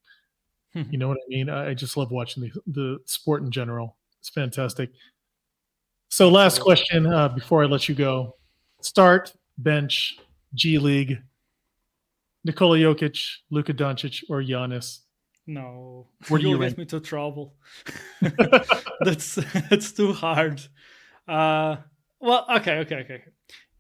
you 0.74 0.98
know 0.98 1.10
what 1.10 1.18
I 1.18 1.28
mean? 1.28 1.50
I 1.50 1.74
just 1.74 1.98
love 1.98 2.12
watching 2.12 2.44
the, 2.44 2.62
the 2.68 3.00
sport 3.06 3.44
in 3.44 3.52
general. 3.52 3.98
It's 4.20 4.30
fantastic. 4.30 4.92
So, 6.10 6.30
last 6.30 6.60
question 6.62 7.08
uh, 7.08 7.30
before 7.30 7.64
I 7.64 7.66
let 7.66 7.90
you 7.90 7.96
go: 7.96 8.36
start, 8.82 9.34
bench, 9.58 10.18
G 10.54 10.78
League, 10.78 11.18
Nikola 12.44 12.78
Jokic, 12.78 13.38
Luka 13.50 13.74
Doncic, 13.74 14.24
or 14.30 14.42
Giannis. 14.42 15.00
No, 15.48 16.08
Where 16.28 16.40
you'll 16.40 16.60
get 16.60 16.78
me 16.78 16.86
to 16.86 17.00
trouble. 17.00 17.56
that's 19.02 19.36
that's 19.70 19.92
too 19.92 20.14
hard. 20.14 20.62
Uh, 21.28 21.78
well, 22.20 22.46
okay, 22.58 22.80
okay, 22.80 22.96
okay. 22.98 23.24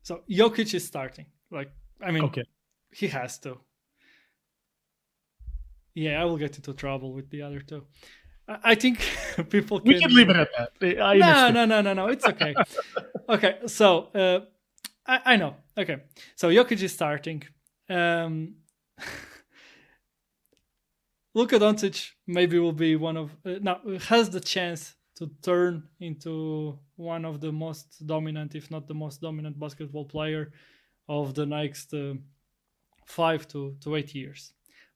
So 0.02 0.22
Jokic 0.30 0.74
is 0.74 0.86
starting. 0.86 1.28
Like, 1.52 1.72
I 2.02 2.12
mean, 2.12 2.24
okay. 2.26 2.44
he 2.92 3.08
has 3.08 3.38
to. 3.40 3.60
Yeah, 5.94 6.22
I 6.22 6.26
will 6.26 6.38
get 6.38 6.56
into 6.56 6.74
trouble 6.74 7.14
with 7.14 7.30
the 7.30 7.44
other 7.44 7.60
two. 7.60 7.86
I 8.48 8.76
think 8.76 9.00
people 9.50 9.80
can. 9.80 9.88
We 9.88 10.00
can 10.00 10.14
leave 10.14 10.30
it 10.30 10.36
at 10.36 10.50
that. 10.58 11.02
I 11.02 11.18
no, 11.18 11.50
no, 11.52 11.66
no, 11.66 11.82
no, 11.82 11.94
no. 11.94 12.08
It's 12.08 12.26
okay. 12.26 12.56
okay, 13.30 13.60
so 13.68 14.10
uh, 14.16 14.40
I, 15.06 15.34
I 15.34 15.36
know. 15.36 15.56
Okay, 15.78 15.98
so 16.36 16.50
Jokic 16.50 16.82
is 16.82 16.94
starting. 16.94 17.44
Um, 17.90 18.56
Luka 21.34 21.58
Doncic 21.58 22.12
maybe 22.28 22.60
will 22.60 22.74
be 22.74 22.96
one 22.96 23.18
of 23.18 23.32
uh, 23.46 23.56
now 23.62 23.80
has 24.08 24.30
the 24.30 24.40
chance 24.40 24.96
to 25.16 25.30
turn 25.42 25.84
into 26.00 26.78
one 26.96 27.26
of 27.26 27.40
the 27.40 27.52
most 27.52 28.06
dominant, 28.06 28.56
if 28.56 28.72
not 28.72 28.88
the 28.88 28.94
most 28.94 29.22
dominant, 29.22 29.60
basketball 29.60 30.06
player 30.06 30.52
of 31.08 31.34
the 31.34 31.46
next 31.46 31.94
uh, 31.94 32.14
five 33.06 33.48
to, 33.50 33.76
to 33.82 33.96
eight 33.96 34.16
years. 34.16 34.54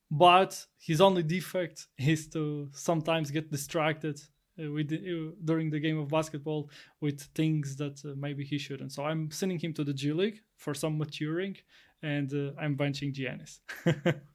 But 0.10 0.66
his 0.80 1.00
only 1.00 1.24
defect 1.24 1.88
is 1.98 2.28
to 2.30 2.70
sometimes 2.74 3.32
get 3.32 3.52
distracted 3.52 4.20
uh, 4.60 4.72
with 4.72 4.92
uh, 4.92 5.32
during 5.44 5.70
the 5.70 5.80
game 5.80 6.00
of 6.00 6.10
basketball 6.10 6.70
with 7.02 7.22
things 7.36 7.76
that 7.78 8.04
uh, 8.04 8.14
maybe 8.18 8.44
he 8.44 8.58
shouldn't. 8.58 8.92
So 8.94 9.04
I'm 9.04 9.32
sending 9.32 9.60
him 9.60 9.74
to 9.74 9.84
the 9.84 9.94
G 9.94 10.12
League 10.12 10.42
for 10.58 10.74
some 10.74 10.98
maturing, 10.98 11.58
and 12.02 12.34
uh, 12.34 12.60
I'm 12.60 12.76
benching 12.76 13.14
Giannis. 13.14 13.60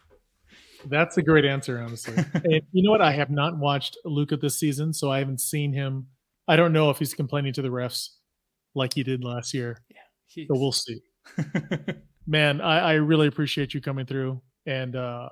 That's 0.86 1.16
a 1.16 1.22
great 1.22 1.44
answer, 1.44 1.78
honestly. 1.80 2.14
and 2.34 2.62
you 2.72 2.82
know 2.82 2.90
what? 2.90 3.02
I 3.02 3.12
have 3.12 3.30
not 3.30 3.58
watched 3.58 3.96
Luka 4.04 4.36
this 4.36 4.58
season, 4.58 4.92
so 4.92 5.10
I 5.10 5.18
haven't 5.18 5.40
seen 5.40 5.72
him. 5.72 6.08
I 6.48 6.56
don't 6.56 6.72
know 6.72 6.90
if 6.90 6.98
he's 6.98 7.14
complaining 7.14 7.52
to 7.54 7.62
the 7.62 7.68
refs 7.68 8.08
like 8.74 8.94
he 8.94 9.02
did 9.02 9.24
last 9.24 9.54
year. 9.54 9.78
Yeah, 9.88 10.44
so 10.46 10.58
we'll 10.58 10.72
see. 10.72 11.00
Man, 12.26 12.60
I, 12.60 12.78
I, 12.78 12.92
really 12.94 13.26
appreciate 13.26 13.74
you 13.74 13.80
coming 13.80 14.06
through, 14.06 14.40
and 14.66 14.94
uh, 14.94 15.30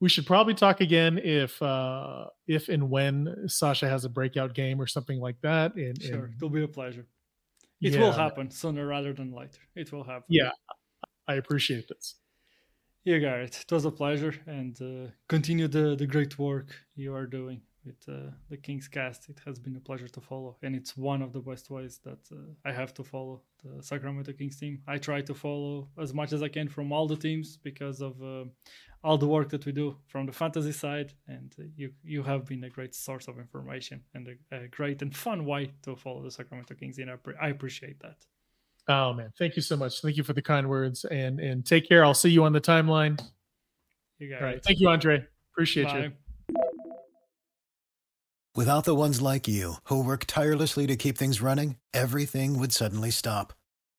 we 0.00 0.08
should 0.08 0.26
probably 0.26 0.54
talk 0.54 0.80
again 0.80 1.18
if 1.22 1.60
uh 1.62 2.26
if 2.46 2.68
and 2.68 2.90
when 2.90 3.48
Sasha 3.48 3.88
has 3.88 4.04
a 4.04 4.08
breakout 4.08 4.54
game 4.54 4.80
or 4.80 4.86
something 4.86 5.20
like 5.20 5.40
that. 5.42 5.74
And, 5.76 6.00
sure, 6.00 6.26
and, 6.26 6.34
it'll 6.36 6.50
be 6.50 6.64
a 6.64 6.68
pleasure. 6.68 7.06
It 7.80 7.94
yeah, 7.94 8.00
will 8.00 8.12
happen 8.12 8.50
sooner 8.50 8.86
rather 8.86 9.12
than 9.12 9.32
later. 9.32 9.60
It 9.74 9.92
will 9.92 10.04
happen. 10.04 10.24
Yeah, 10.28 10.50
I 11.28 11.34
appreciate 11.34 11.88
this. 11.88 12.16
Yeah, 13.04 13.18
Garrett, 13.18 13.60
it 13.60 13.72
was 13.72 13.84
a 13.84 13.90
pleasure, 13.90 14.34
and 14.46 14.80
uh, 14.80 15.10
continue 15.28 15.68
the 15.68 15.94
the 15.94 16.06
great 16.06 16.38
work 16.38 16.74
you 16.96 17.14
are 17.14 17.26
doing 17.26 17.60
with 17.84 18.02
uh, 18.08 18.30
the 18.48 18.56
Kings 18.56 18.88
cast. 18.88 19.28
It 19.28 19.40
has 19.44 19.58
been 19.58 19.76
a 19.76 19.80
pleasure 19.80 20.08
to 20.08 20.20
follow, 20.22 20.56
and 20.62 20.74
it's 20.74 20.96
one 20.96 21.20
of 21.20 21.34
the 21.34 21.40
best 21.40 21.68
ways 21.68 22.00
that 22.04 22.20
uh, 22.32 22.36
I 22.64 22.72
have 22.72 22.94
to 22.94 23.04
follow 23.04 23.42
the 23.62 23.82
Sacramento 23.82 24.32
Kings 24.32 24.58
team. 24.58 24.80
I 24.88 24.96
try 24.96 25.20
to 25.20 25.34
follow 25.34 25.88
as 25.98 26.14
much 26.14 26.32
as 26.32 26.42
I 26.42 26.48
can 26.48 26.66
from 26.68 26.92
all 26.92 27.06
the 27.06 27.16
teams 27.16 27.58
because 27.58 28.00
of 28.00 28.22
uh, 28.22 28.44
all 29.02 29.18
the 29.18 29.28
work 29.28 29.50
that 29.50 29.66
we 29.66 29.72
do 29.72 29.98
from 30.06 30.24
the 30.24 30.32
fantasy 30.32 30.72
side, 30.72 31.12
and 31.28 31.54
uh, 31.58 31.64
you 31.76 31.92
you 32.02 32.22
have 32.22 32.46
been 32.46 32.64
a 32.64 32.70
great 32.70 32.94
source 32.94 33.28
of 33.28 33.38
information 33.38 34.02
and 34.14 34.28
a, 34.28 34.64
a 34.64 34.68
great 34.68 35.02
and 35.02 35.14
fun 35.14 35.44
way 35.44 35.72
to 35.82 35.94
follow 35.94 36.22
the 36.22 36.30
Sacramento 36.30 36.74
Kings, 36.74 36.98
and 36.98 37.10
I, 37.10 37.16
pre- 37.16 37.36
I 37.38 37.48
appreciate 37.48 38.00
that. 38.00 38.16
Oh 38.88 39.14
man, 39.14 39.32
thank 39.38 39.56
you 39.56 39.62
so 39.62 39.76
much. 39.76 40.00
Thank 40.00 40.16
you 40.16 40.22
for 40.22 40.34
the 40.34 40.42
kind 40.42 40.68
words, 40.68 41.04
and 41.04 41.40
and 41.40 41.64
take 41.64 41.88
care. 41.88 42.04
I'll 42.04 42.14
see 42.14 42.30
you 42.30 42.44
on 42.44 42.52
the 42.52 42.60
timeline. 42.60 43.20
You 44.18 44.30
got 44.30 44.40
All 44.40 44.46
right, 44.46 44.56
it. 44.56 44.64
thank 44.64 44.80
you, 44.80 44.88
Andre. 44.88 45.24
Appreciate 45.52 45.86
Bye. 45.86 45.98
you. 45.98 46.12
Without 48.56 48.84
the 48.84 48.94
ones 48.94 49.20
like 49.20 49.48
you, 49.48 49.74
who 49.84 50.04
work 50.04 50.26
tirelessly 50.26 50.86
to 50.86 50.94
keep 50.94 51.18
things 51.18 51.42
running, 51.42 51.76
everything 51.92 52.56
would 52.58 52.72
suddenly 52.72 53.10
stop. 53.10 53.52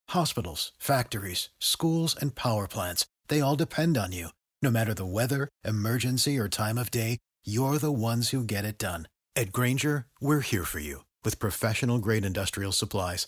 Hospitals, 0.09 0.71
factories, 0.77 1.49
schools, 1.59 2.15
and 2.15 2.35
power 2.35 2.67
plants, 2.67 3.05
they 3.27 3.41
all 3.41 3.57
depend 3.57 3.97
on 3.97 4.13
you. 4.13 4.29
No 4.61 4.71
matter 4.71 4.93
the 4.93 5.05
weather, 5.05 5.49
emergency, 5.65 6.39
or 6.39 6.47
time 6.47 6.77
of 6.77 6.89
day, 6.89 7.17
you're 7.45 7.77
the 7.79 7.91
ones 7.91 8.29
who 8.29 8.43
get 8.45 8.63
it 8.63 8.77
done. 8.77 9.09
At 9.35 9.51
Grainger, 9.51 10.05
we're 10.21 10.39
here 10.39 10.63
for 10.63 10.79
you 10.79 11.03
with 11.25 11.39
professional 11.39 11.99
grade 11.99 12.23
industrial 12.23 12.71
supplies. 12.71 13.27